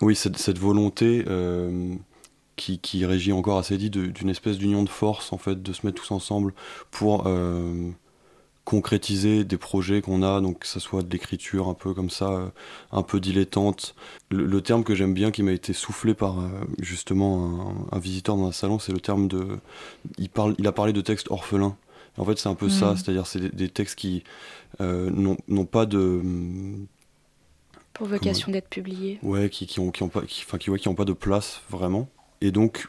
oui, 0.00 0.16
cette, 0.16 0.36
cette 0.36 0.58
volonté 0.58 1.24
euh, 1.28 1.94
qui, 2.56 2.78
qui 2.78 3.06
régit 3.06 3.32
encore 3.32 3.58
assez 3.58 3.78
dit 3.78 3.90
d'une 3.90 4.28
espèce 4.30 4.58
d'union 4.58 4.82
de 4.82 4.88
force 4.88 5.32
en 5.32 5.38
fait, 5.38 5.62
de 5.62 5.72
se 5.72 5.86
mettre 5.86 6.02
tous 6.02 6.12
ensemble 6.12 6.54
pour 6.90 7.24
euh, 7.26 7.90
concrétiser 8.64 9.44
des 9.44 9.58
projets 9.58 10.02
qu'on 10.02 10.22
a, 10.22 10.40
donc 10.40 10.60
que 10.60 10.68
ce 10.68 10.80
soit 10.80 11.02
de 11.02 11.10
l'écriture 11.10 11.68
un 11.68 11.74
peu 11.74 11.94
comme 11.94 12.10
ça, 12.10 12.52
un 12.92 13.02
peu 13.02 13.20
dilettante. 13.20 13.94
Le, 14.30 14.46
le 14.46 14.60
terme 14.62 14.84
que 14.84 14.94
j'aime 14.94 15.14
bien, 15.14 15.30
qui 15.32 15.42
m'a 15.42 15.52
été 15.52 15.72
soufflé 15.72 16.14
par 16.14 16.36
justement 16.80 17.86
un, 17.92 17.96
un 17.96 18.00
visiteur 18.00 18.36
dans 18.36 18.46
un 18.48 18.52
salon, 18.52 18.78
c'est 18.78 18.92
le 18.92 19.00
terme 19.00 19.28
de. 19.28 19.58
Il, 20.18 20.30
parle, 20.30 20.54
il 20.58 20.66
a 20.68 20.72
parlé 20.72 20.92
de 20.92 21.00
textes 21.02 21.30
orphelins. 21.30 21.76
En 22.18 22.24
fait, 22.24 22.38
c'est 22.38 22.48
un 22.48 22.54
peu 22.56 22.68
ça, 22.68 22.92
Mhm. 22.92 22.96
c'est-à-dire 22.96 23.26
c'est 23.26 23.40
des, 23.40 23.50
des 23.50 23.68
textes 23.70 23.96
qui 23.98 24.24
euh, 24.80 25.10
n'ont 25.48 25.66
pas 25.66 25.86
de. 25.86 26.22
Pour 27.94 28.06
vocation 28.06 28.50
d'être 28.50 28.68
publiés. 28.68 29.18
Ouais, 29.22 29.50
qui, 29.50 29.66
qui 29.66 29.80
ont, 29.80 29.90
qui 29.90 30.02
ont 30.02 30.08
pas, 30.08 30.22
qui, 30.22 30.44
qui, 30.58 30.70
ouais, 30.70 30.78
qui 30.78 30.88
ont 30.88 30.94
pas 30.94 31.04
de 31.04 31.12
place 31.12 31.60
vraiment. 31.68 32.08
Et 32.40 32.50
donc, 32.50 32.88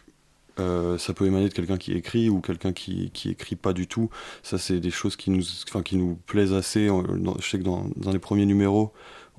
euh, 0.59 0.97
ça 0.97 1.13
peut 1.13 1.25
émaner 1.25 1.49
de 1.49 1.53
quelqu'un 1.53 1.77
qui 1.77 1.93
écrit 1.93 2.29
ou 2.29 2.39
quelqu'un 2.39 2.73
qui, 2.73 3.11
qui 3.11 3.29
écrit 3.29 3.55
pas 3.55 3.73
du 3.73 3.87
tout. 3.87 4.09
Ça, 4.43 4.57
c'est 4.57 4.79
des 4.79 4.91
choses 4.91 5.15
qui 5.15 5.31
nous, 5.31 5.43
qui 5.83 5.95
nous 5.97 6.17
plaisent 6.27 6.53
assez. 6.53 6.87
Je 6.87 7.47
sais 7.47 7.57
que 7.57 7.63
dans, 7.63 7.87
dans 7.95 8.11
les 8.11 8.19
premiers 8.19 8.45
numéros, 8.45 8.93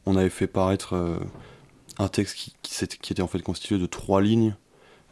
on 0.06 0.16
avait 0.16 0.30
fait 0.30 0.46
paraître 0.46 0.94
euh, 0.94 1.18
un 1.98 2.08
texte 2.08 2.36
qui, 2.36 2.54
qui, 2.62 3.12
était 3.12 3.22
en 3.22 3.28
fait 3.28 3.40
constitué 3.40 3.78
de 3.78 3.86
trois 3.86 4.20
lignes, 4.20 4.56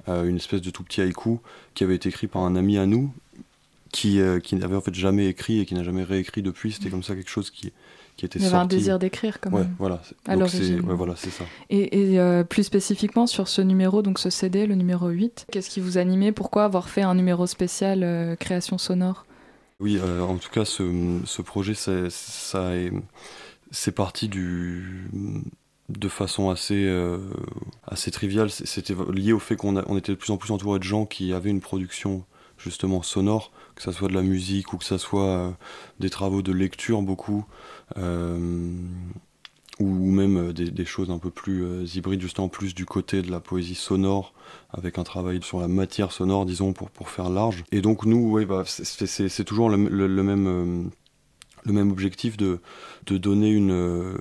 euh, 0.09 0.25
une 0.25 0.37
espèce 0.37 0.61
de 0.61 0.71
tout 0.71 0.83
petit 0.83 1.01
haïku 1.01 1.39
qui 1.75 1.85
avait 1.85 1.95
été 1.95 2.09
écrit 2.09 2.27
par 2.27 2.43
un 2.43 2.57
ami 2.57 2.79
à 2.79 2.87
nous, 2.87 3.13
qui, 3.93 4.21
qui 4.43 4.57
n'avait 4.57 4.77
en 4.77 4.81
fait 4.81 4.95
jamais 4.95 5.27
écrit 5.27 5.61
et 5.61 5.67
qui 5.67 5.75
n'a 5.75 5.85
jamais 5.85 6.03
réécrit 6.03 6.43
depuis. 6.43 6.73
C'était 6.73 6.91
comme 6.91 7.03
ça 7.03 7.15
quelque 7.15 7.31
chose 7.31 7.51
qui, 7.51 7.73
qui 8.17 8.27
était 8.27 8.39
Il 8.39 8.43
y 8.45 8.47
avait 8.47 8.57
un 8.57 8.67
désir 8.67 8.99
d'écrire, 8.99 9.41
quand 9.41 9.51
Ouais, 9.51 9.63
même, 9.63 9.75
voilà. 9.79 10.01
à 10.27 10.37
Donc 10.37 10.49
c'est- 10.49 10.59
l'origine. 10.59 10.81
ouais, 10.91 10.95
voilà, 10.95 11.15
c'est 11.17 11.31
ça. 11.31 11.45
Et, 11.71 12.13
et, 12.13 12.21
euh, 12.21 12.45
plus 12.45 12.63
spécifiquement 12.65 13.27
sur 13.27 13.49
ce 13.49 13.63
numéro, 13.63 14.03
donc 14.03 14.19
ce 14.19 14.31
CD, 14.31 14.67
le 14.67 14.75
numéro 14.75 15.09
8, 15.09 15.47
qu'est-ce 15.51 15.71
qui 15.71 15.81
vous 15.81 15.99
animait? 15.99 16.33
Pourquoi 16.33 16.65
avoir 16.65 16.89
fait 16.89 17.03
un 17.03 17.15
numéro 17.15 17.47
spécial 17.47 18.03
euh, 18.03 18.37
création 18.37 18.79
sonore? 18.79 19.25
Oui, 19.81 19.99
euh, 20.01 20.21
en 20.23 20.37
tout 20.37 20.51
cas, 20.51 20.65
ce, 20.65 21.19
ce 21.25 21.43
projet, 21.43 21.75
c'est, 21.75 22.09
ça 22.11 22.75
est, 22.77 22.93
c'est 23.71 23.93
parti 23.93 24.29
du, 24.29 25.09
de 25.89 26.09
façon 26.09 26.51
assez, 26.51 26.85
euh, 26.87 27.19
assez 27.87 28.11
triviale. 28.11 28.51
C'était 28.51 28.95
lié 29.13 29.33
au 29.33 29.39
fait 29.39 29.57
qu'on 29.57 29.77
a- 29.77 29.85
on 29.89 29.97
était 29.97 30.13
de 30.13 30.17
plus 30.19 30.31
en 30.31 30.37
plus 30.37 30.53
entouré 30.53 30.79
de 30.79 30.85
gens 30.85 31.05
qui 31.07 31.33
avaient 31.33 31.51
une 31.51 31.61
production 31.61 32.25
justement 32.59 33.03
sonore, 33.03 33.51
que 33.75 33.83
ça 33.83 33.93
soit 33.93 34.07
de 34.09 34.15
la 34.15 34.23
musique 34.23 34.73
ou 34.73 34.77
que 34.79 34.85
ça 34.85 34.99
soit 34.99 35.25
euh, 35.27 35.51
des 35.99 36.11
travaux 36.11 36.43
de 36.43 36.53
lecture 36.53 37.03
beaucoup, 37.03 37.45
ou, 39.81 39.85
ou 39.85 40.11
même 40.11 40.37
euh, 40.37 40.53
des, 40.53 40.85
choses 40.85 41.11
un 41.11 41.19
peu 41.19 41.31
plus 41.31 41.65
euh, 41.65 41.85
hybrides, 41.95 42.21
justement 42.21 42.49
plus 42.49 42.75
du 42.75 42.85
côté 42.87 43.23
de 43.23 43.31
la 43.31 43.41
poésie 43.41 43.75
sonore, 43.75 44.33
avec 44.71 44.99
un 44.99 45.05
travail 45.05 45.43
sur 45.43 45.61
la 45.61 45.69
matière 45.69 46.13
sonore, 46.13 46.47
disons, 46.47 46.73
pour, 46.73 46.91
pour 46.91 47.09
faire 47.09 47.31
large. 47.31 47.65
Et 47.73 47.81
donc 47.81 48.05
nous, 48.05 48.31
ouais, 48.31 48.45
bah, 48.47 48.65
c'est- 48.67 49.45
toujours 49.45 49.71
le, 49.71 49.77
même, 49.77 50.47
euh, 50.47 50.83
le 51.65 51.73
même 51.73 51.91
objectif 51.91 52.37
de, 52.37 52.61
de 53.07 53.19
donner 53.19 53.51
une, 53.51 53.73
euh, 53.73 54.19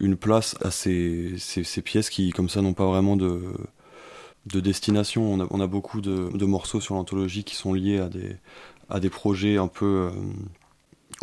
une 0.00 0.16
place 0.16 0.56
à 0.62 0.70
ces, 0.70 1.34
ces, 1.38 1.64
ces 1.64 1.82
pièces 1.82 2.10
qui, 2.10 2.30
comme 2.30 2.48
ça, 2.48 2.62
n'ont 2.62 2.74
pas 2.74 2.86
vraiment 2.86 3.16
de, 3.16 3.42
de 4.46 4.60
destination. 4.60 5.32
On 5.32 5.40
a, 5.40 5.46
on 5.50 5.60
a 5.60 5.66
beaucoup 5.66 6.00
de, 6.00 6.30
de 6.36 6.44
morceaux 6.46 6.80
sur 6.80 6.94
l'anthologie 6.94 7.44
qui 7.44 7.56
sont 7.56 7.72
liés 7.72 7.98
à 7.98 8.08
des, 8.08 8.36
à 8.88 9.00
des 9.00 9.10
projets 9.10 9.58
un 9.58 9.68
peu... 9.68 10.10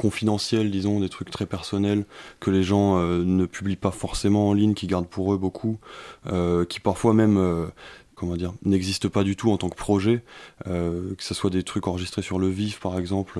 confidentiels, 0.03 0.69
disons, 0.69 0.99
des 0.99 1.07
trucs 1.07 1.31
très 1.31 1.45
personnels 1.45 2.03
que 2.41 2.51
les 2.51 2.61
gens 2.61 2.97
euh, 2.97 3.23
ne 3.23 3.45
publient 3.45 3.77
pas 3.77 3.91
forcément 3.91 4.49
en 4.49 4.53
ligne, 4.53 4.73
qui 4.73 4.85
gardent 4.85 5.07
pour 5.07 5.33
eux 5.33 5.37
beaucoup, 5.37 5.77
euh, 6.27 6.65
qui 6.65 6.81
parfois 6.81 7.13
même, 7.13 7.37
euh, 7.37 7.67
comment 8.15 8.35
dire, 8.35 8.53
n'existent 8.65 9.07
pas 9.07 9.23
du 9.23 9.37
tout 9.37 9.49
en 9.49 9.57
tant 9.57 9.69
que 9.69 9.77
projet, 9.77 10.21
que 10.65 11.15
ce 11.23 11.33
soit 11.33 11.49
des 11.49 11.63
trucs 11.63 11.87
enregistrés 11.87 12.21
sur 12.21 12.37
le 12.37 12.49
vif 12.49 12.81
par 12.81 12.99
exemple, 12.99 13.39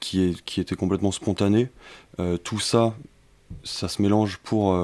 qui, 0.00 0.22
est, 0.22 0.42
qui 0.42 0.58
étaient 0.62 0.74
complètement 0.74 1.12
spontanés. 1.12 1.68
Tout 2.44 2.60
ça, 2.60 2.94
ça 3.62 3.88
se 3.88 4.00
mélange 4.00 4.38
pour, 4.38 4.74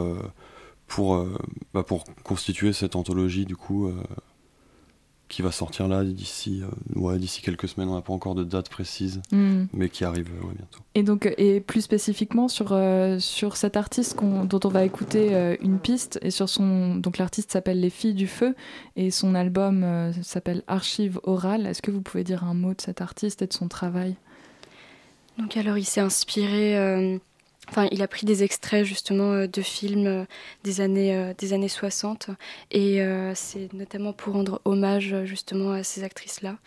bah, 1.74 1.82
pour 1.82 2.04
constituer 2.24 2.72
cette 2.74 2.94
anthologie 2.94 3.46
du 3.46 3.56
coup. 3.56 3.90
Euh, 5.26 5.28
qui 5.28 5.42
va 5.42 5.50
sortir 5.50 5.88
là 5.88 6.04
d'ici 6.04 6.62
euh, 6.62 6.98
ouais, 7.00 7.18
d'ici 7.18 7.42
quelques 7.42 7.68
semaines, 7.68 7.88
on 7.88 7.94
n'a 7.94 8.02
pas 8.02 8.12
encore 8.12 8.34
de 8.34 8.44
date 8.44 8.68
précise, 8.68 9.20
Mm. 9.32 9.64
mais 9.72 9.88
qui 9.88 10.04
arrive 10.04 10.28
euh, 10.28 10.46
ouais, 10.46 10.54
bientôt. 10.56 10.80
Et 10.94 11.02
donc, 11.02 11.32
et 11.36 11.60
plus 11.60 11.80
spécifiquement 11.82 12.48
sur, 12.48 12.68
euh, 12.72 13.18
sur 13.18 13.56
cet 13.56 13.76
artiste 13.76 14.16
dont 14.20 14.60
on 14.64 14.68
va 14.68 14.84
écouter 14.84 15.34
euh, 15.34 15.56
une 15.60 15.78
piste, 15.78 16.18
et 16.22 16.30
sur 16.30 16.48
son. 16.48 16.96
Donc, 16.96 17.18
l'artiste 17.18 17.52
s'appelle 17.52 17.80
Les 17.80 17.90
Filles 17.90 18.14
du 18.14 18.26
Feu, 18.28 18.54
et 18.96 19.10
son 19.10 19.34
album 19.34 19.82
euh, 19.84 20.12
s'appelle 20.22 20.62
Archive 20.68 21.20
Orale. 21.24 21.66
Est-ce 21.66 21.82
que 21.82 21.90
vous 21.90 22.00
pouvez 22.02 22.24
dire 22.24 22.44
un 22.44 22.54
mot 22.54 22.74
de 22.74 22.80
cet 22.80 23.00
artiste 23.00 23.42
et 23.42 23.46
de 23.46 23.52
son 23.52 23.68
travail? 23.68 24.16
Donc 25.38 25.56
alors 25.58 25.76
il 25.76 25.84
s'est 25.84 26.00
inspiré, 26.00 26.78
euh, 26.78 27.18
enfin 27.68 27.88
il 27.90 28.02
a 28.02 28.08
pris 28.08 28.26
des 28.26 28.42
extraits 28.42 28.84
justement 28.84 29.32
euh, 29.32 29.46
de 29.46 29.62
films 29.62 30.06
euh, 30.06 30.24
des 30.64 30.80
années 30.80 31.14
euh, 31.14 31.34
des 31.36 31.52
années 31.52 31.68
60 31.68 32.30
et 32.70 33.00
c'est 33.34 33.72
notamment 33.72 34.12
pour 34.12 34.34
rendre 34.34 34.60
hommage 34.64 35.14
justement 35.24 35.72
à 35.72 35.82
ces 35.82 36.04
actrices-là. 36.04 36.58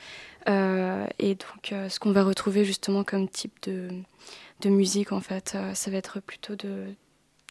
Et 1.20 1.36
donc 1.36 1.74
ce 1.90 2.00
qu'on 2.00 2.12
va 2.12 2.24
retrouver 2.24 2.66
justement 2.66 3.04
comme 3.04 3.28
type 3.28 3.54
de, 3.64 4.70
musique 4.70 5.12
en 5.12 5.22
fait, 5.22 5.58
ça 5.74 5.92
va 5.92 5.98
être 5.98 6.20
plutôt 6.20 6.56
de, 6.56 6.86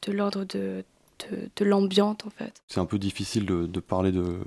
de 0.06 0.12
l'ordre 0.12 0.44
de, 0.44 0.84
de, 1.56 1.64
l'ambiante 1.64 2.26
en 2.26 2.30
fait. 2.30 2.62
C'est 2.66 2.80
un 2.80 2.86
peu 2.86 2.98
difficile 2.98 3.46
de 3.46 3.80
parler 3.80 4.10
de, 4.10 4.40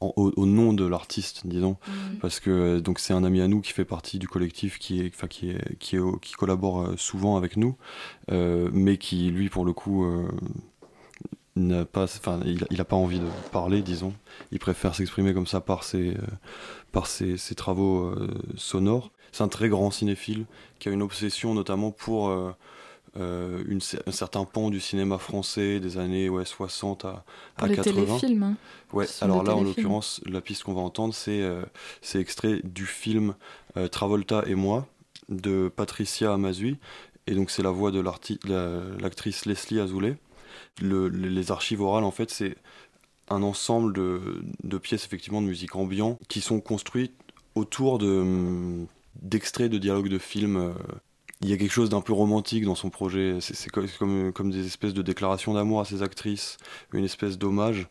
en- 0.00 0.12
au, 0.16 0.32
au 0.36 0.46
nom 0.46 0.72
de 0.72 0.84
l'artiste, 0.86 1.42
disons, 1.46 1.76
Mhm. 1.88 2.18
parce 2.20 2.38
que 2.40 2.50
euh, 2.50 2.80
donc 2.80 2.98
c'est 2.98 3.12
un 3.14 3.24
ami 3.24 3.40
à 3.40 3.48
nous 3.48 3.60
qui 3.60 3.72
fait 3.72 3.84
partie 3.84 4.18
du 4.18 4.28
collectif, 4.28 4.78
qui 4.78 5.00
est, 5.00 5.10
enfin 5.14 5.26
qui 5.26 5.50
est, 5.50 5.78
qui 5.78 5.96
est, 5.96 6.20
qui 6.20 6.32
collabore 6.34 6.82
euh, 6.82 6.94
souvent 6.96 7.36
avec 7.36 7.56
nous, 7.56 7.76
euh, 8.30 8.68
mais 8.72 8.98
qui 8.98 9.30
lui 9.30 9.48
pour 9.48 9.64
le 9.64 9.72
coup 9.72 10.04
euh, 10.04 10.28
n'a 11.56 11.84
pas, 11.86 12.04
enfin 12.04 12.40
il, 12.44 12.64
a- 12.64 12.66
il 12.70 12.80
a 12.80 12.84
pas 12.84 12.96
envie 12.96 13.18
de 13.20 13.28
parler, 13.52 13.80
disons. 13.82 14.12
Il 14.52 14.58
préfère 14.58 14.94
s'exprimer 14.94 15.32
comme 15.32 15.46
ça 15.46 15.60
par 15.60 15.84
ses, 15.84 16.10
euh, 16.10 16.20
par 16.92 17.06
ses, 17.06 17.36
ses 17.38 17.54
travaux 17.54 18.12
sonores. 18.56 19.10
C'est 19.32 19.42
un 19.42 19.48
très 19.48 19.68
grand 19.68 19.90
cinéphile 19.90 20.46
qui 20.78 20.88
a 20.88 20.92
une 20.92 21.02
obsession 21.02 21.54
notamment 21.54 21.90
pour 21.90 22.30
euh, 23.18 23.58
euh, 23.60 23.64
une 23.68 23.80
un 24.06 24.10
certain 24.12 24.44
pan 24.44 24.70
du 24.70 24.80
cinéma 24.80 25.18
français 25.18 25.80
des 25.80 25.98
années 25.98 26.28
ouais, 26.28 26.44
60 26.44 27.04
à, 27.04 27.24
à 27.56 27.66
les 27.68 27.76
80. 27.76 28.04
téléfilms, 28.18 28.42
hein. 28.42 28.56
Ouais, 28.92 29.06
alors 29.20 29.42
là, 29.42 29.54
en 29.56 29.62
l'occurrence, 29.62 30.20
la 30.26 30.40
piste 30.40 30.62
qu'on 30.64 30.74
va 30.74 30.80
entendre, 30.80 31.14
c'est 31.14 31.40
euh, 31.42 31.62
extrait 32.14 32.60
du 32.64 32.86
film 32.86 33.34
euh, 33.76 33.88
Travolta 33.88 34.44
et 34.46 34.54
moi 34.54 34.86
de 35.28 35.70
Patricia 35.74 36.32
Amazui. 36.32 36.78
Et 37.26 37.34
donc, 37.34 37.50
c'est 37.50 37.62
la 37.62 37.70
voix 37.70 37.90
de 37.90 38.00
la- 38.00 38.82
l'actrice 39.00 39.46
Leslie 39.46 39.80
Azoulay. 39.80 40.16
Le- 40.80 41.08
le- 41.08 41.28
les 41.28 41.50
archives 41.50 41.80
orales, 41.82 42.04
en 42.04 42.10
fait, 42.12 42.30
c'est 42.30 42.56
un 43.28 43.42
ensemble 43.42 43.92
de, 43.92 44.42
de 44.62 44.78
pièces, 44.78 45.04
effectivement, 45.04 45.42
de 45.42 45.46
musique 45.48 45.74
ambiant 45.74 46.18
qui 46.28 46.40
sont 46.40 46.60
construites 46.60 47.14
autour 47.54 47.98
de 47.98 48.84
d'extraits 49.22 49.70
de 49.70 49.78
dialogues 49.78 50.08
de 50.10 50.18
films. 50.18 50.74
Il 51.42 51.50
y 51.50 51.52
a 51.52 51.56
quelque 51.56 51.72
chose 51.72 51.90
d'un 51.90 52.00
peu 52.00 52.12
romantique 52.12 52.64
dans 52.64 52.74
son 52.74 52.88
projet. 52.90 53.38
C'est 53.40 53.54
c'est 53.54 53.68
co- 53.70 53.86
c'est 53.86 53.98
comme, 53.98 54.32
comme 54.32 54.50
des 54.50 54.64
espèces 54.66 54.94
de 54.94 55.02
déclarations 55.02 55.52
d'amour 55.54 55.80
à 55.80 55.84
ses 55.84 56.02
actrices, 56.02 56.56
une 56.92 57.04
espèce 57.04 57.36
d'hommage. 57.38 57.88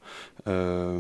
Euh, 0.48 1.00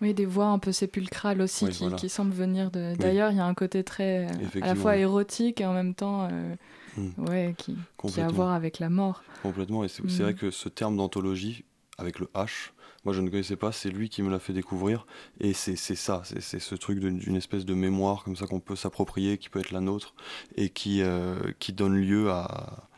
Oui, 0.00 0.14
des 0.14 0.24
voix 0.26 0.46
un 0.46 0.58
peu 0.58 0.72
sépulcrales 0.72 1.40
aussi 1.42 1.66
Oui, 1.66 1.70
qui, 1.72 1.78
voilà. 1.82 1.96
qui 1.96 2.08
semblent 2.08 2.32
venir 2.32 2.70
de. 2.70 2.92
Oui. 2.92 2.96
D'ailleurs, 2.98 3.30
il 3.32 3.36
y 3.36 3.40
a 3.40 3.44
un 3.46 3.54
côté 3.54 3.84
très. 3.84 4.26
euh, 4.28 4.60
à 4.62 4.66
la 4.68 4.74
fois 4.74 4.96
érotique 4.96 5.60
et 5.60 5.66
en 5.66 5.72
même 5.74 5.94
temps. 5.94 6.28
euh, 6.30 6.54
Mm. 6.96 7.28
Ouais, 7.28 7.54
qui, 7.56 7.76
qui 8.08 8.20
a 8.20 8.26
à 8.26 8.28
voir 8.30 8.50
avec 8.52 8.80
la 8.80 8.90
mort. 8.90 9.22
Complètement. 9.44 9.84
Et 9.84 9.88
c'est 9.88 10.02
Mm. 10.02 10.08
c'est 10.08 10.22
vrai 10.24 10.34
que 10.34 10.50
ce 10.50 10.68
terme 10.68 10.96
d'anthologie, 10.96 11.64
avec 11.98 12.18
le 12.18 12.26
H, 12.34 12.72
moi 13.04 13.14
je 13.14 13.20
ne 13.20 13.28
connaissais 13.30 13.56
pas, 13.56 13.72
c'est 13.72 13.90
lui 13.90 14.08
qui 14.08 14.22
me 14.22 14.30
l'a 14.30 14.38
fait 14.38 14.52
découvrir. 14.52 15.06
Et 15.40 15.52
c'est 15.52 15.76
c'est 15.76 15.94
ça, 15.94 16.22
c'est 16.24 16.40
c'est 16.40 16.58
ce 16.60 16.74
truc 16.74 16.98
d'une 17.00 17.36
espèce 17.36 17.64
de 17.64 17.74
mémoire 17.74 18.24
comme 18.24 18.36
ça 18.36 18.46
qu'on 18.46 18.60
peut 18.60 18.76
s'approprier, 18.76 19.38
qui 19.38 19.48
peut 19.48 19.60
être 19.60 19.70
la 19.70 19.80
nôtre, 19.80 20.14
et 20.56 20.68
qui, 20.68 21.02
euh, 21.02 21.36
qui 21.58 21.72
donne 21.72 21.94
lieu 21.96 22.30
à, 22.30 22.88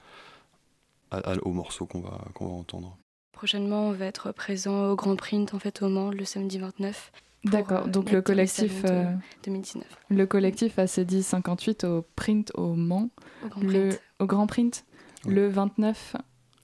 à- 1.10 1.32
à- 1.32 1.36
au 1.42 1.52
morceau 1.52 1.86
qu'on 1.86 2.00
va, 2.00 2.18
qu'on 2.34 2.46
va 2.46 2.52
entendre. 2.54 2.96
Prochainement, 3.32 3.88
on 3.88 3.92
va 3.92 4.06
être 4.06 4.32
présent 4.32 4.90
au 4.90 4.96
Grand 4.96 5.16
Print 5.16 5.52
en 5.54 5.58
fait 5.58 5.82
au 5.82 5.88
Mans 5.88 6.10
le 6.10 6.24
samedi 6.24 6.58
29. 6.58 7.12
pour, 7.42 7.50
D'accord, 7.50 7.86
euh, 7.86 7.88
donc 7.88 8.04
mettre 8.04 8.14
le 8.16 8.22
collectif, 8.22 8.82
euh, 8.84 9.04
2019. 9.44 9.84
le 10.10 10.26
collectif 10.26 10.78
a 10.78 10.86
ses 10.86 11.04
1058 11.04 11.82
au 11.84 12.02
print 12.14 12.52
au 12.54 12.74
Mans, 12.74 13.10
Au 13.44 13.48
Grand 13.48 13.60
le, 13.62 13.88
Print. 13.88 14.02
au 14.20 14.26
Grand 14.26 14.46
Print, 14.46 14.84
le 15.26 15.48
29, 15.48 16.14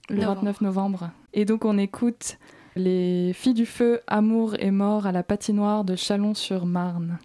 le 0.09 0.15
Novembre. 0.15 0.35
29 0.35 0.61
novembre. 0.61 1.11
Et 1.33 1.43
donc 1.45 1.65
on 1.65 1.77
écoute 1.77 2.37
les 2.79 3.33
Filles 3.33 3.53
du 3.53 3.65
Feu, 3.65 4.01
Amour 4.07 4.55
et 4.57 4.71
Mort 4.71 5.05
à 5.05 5.11
la 5.11 5.21
patinoire 5.21 5.83
de 5.83 5.95
Chalon-sur-Marne. 5.95 7.19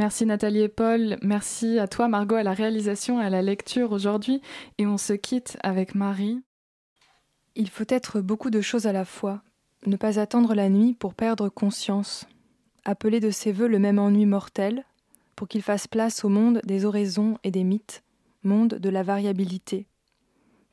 Merci 0.00 0.24
Nathalie 0.24 0.62
et 0.62 0.68
Paul, 0.70 1.18
merci 1.20 1.78
à 1.78 1.86
toi 1.86 2.08
Margot 2.08 2.36
à 2.36 2.42
la 2.42 2.54
réalisation 2.54 3.20
et 3.20 3.24
à 3.26 3.28
la 3.28 3.42
lecture 3.42 3.92
aujourd'hui. 3.92 4.40
Et 4.78 4.86
on 4.86 4.96
se 4.96 5.12
quitte 5.12 5.58
avec 5.62 5.94
Marie. 5.94 6.40
Il 7.54 7.68
faut 7.68 7.84
être 7.86 8.22
beaucoup 8.22 8.48
de 8.48 8.62
choses 8.62 8.86
à 8.86 8.92
la 8.92 9.04
fois, 9.04 9.42
ne 9.84 9.96
pas 9.96 10.18
attendre 10.18 10.54
la 10.54 10.70
nuit 10.70 10.94
pour 10.94 11.12
perdre 11.12 11.50
conscience, 11.50 12.26
appeler 12.86 13.20
de 13.20 13.30
ses 13.30 13.52
voeux 13.52 13.68
le 13.68 13.78
même 13.78 13.98
ennui 13.98 14.24
mortel, 14.24 14.86
pour 15.36 15.48
qu'il 15.48 15.60
fasse 15.60 15.86
place 15.86 16.24
au 16.24 16.30
monde 16.30 16.62
des 16.64 16.86
oraisons 16.86 17.36
et 17.44 17.50
des 17.50 17.62
mythes, 17.62 18.02
monde 18.42 18.76
de 18.76 18.88
la 18.88 19.02
variabilité, 19.02 19.86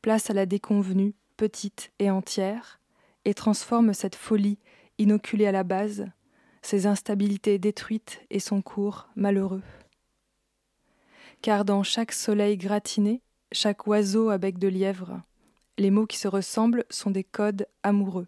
place 0.01 0.29
à 0.29 0.33
la 0.33 0.45
déconvenue, 0.45 1.15
petite 1.35 1.91
et 1.99 2.09
entière, 2.09 2.79
et 3.25 3.33
transforme 3.33 3.93
cette 3.93 4.15
folie 4.15 4.57
inoculée 4.97 5.47
à 5.47 5.51
la 5.51 5.65
base, 5.65 6.05
ses 6.61 6.87
instabilités 6.87 7.59
détruites 7.59 8.21
et 8.29 8.39
son 8.39 8.61
cours 8.61 9.07
malheureux. 9.15 9.63
Car 11.41 11.65
dans 11.65 11.83
chaque 11.83 12.11
soleil 12.11 12.57
gratiné, 12.57 13.21
chaque 13.51 13.87
oiseau 13.87 14.29
à 14.29 14.37
bec 14.37 14.57
de 14.57 14.67
lièvre, 14.67 15.21
les 15.77 15.91
mots 15.91 16.07
qui 16.07 16.17
se 16.17 16.27
ressemblent 16.27 16.85
sont 16.89 17.11
des 17.11 17.23
codes 17.23 17.67
amoureux. 17.83 18.27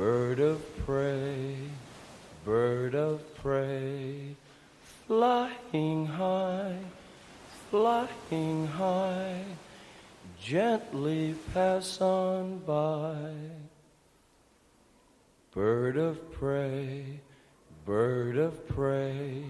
Bird 0.00 0.40
of 0.40 0.62
prey, 0.86 1.56
bird 2.46 2.94
of 2.94 3.34
prey, 3.34 4.34
flying 5.06 6.06
high, 6.06 6.78
flying 7.70 8.66
high, 8.66 9.44
gently 10.40 11.34
pass 11.52 12.00
on 12.00 12.60
by. 12.60 13.30
Bird 15.54 15.98
of 15.98 16.32
prey, 16.32 17.20
bird 17.84 18.38
of 18.38 18.66
prey, 18.68 19.44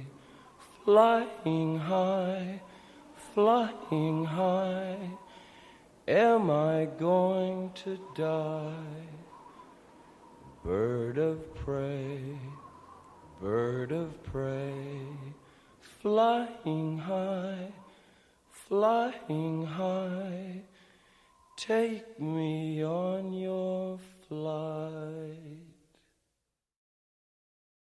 flying 0.85 1.79
high, 1.79 2.61
flying 3.35 4.25
high, 4.25 5.11
am 6.09 6.51
I 6.51 6.89
going 6.99 7.71
to 7.85 8.01
die? 8.17 9.20
Bird 10.63 11.17
of 11.17 11.55
prey, 11.55 12.39
bird 13.41 13.93
of 13.93 14.23
prey, 14.25 15.07
flying 16.03 16.99
high, 16.99 17.73
flying 18.51 19.65
high, 19.65 20.61
take 21.57 22.21
me 22.21 22.85
on 22.85 23.33
your 23.33 23.99
flight. 24.29 25.70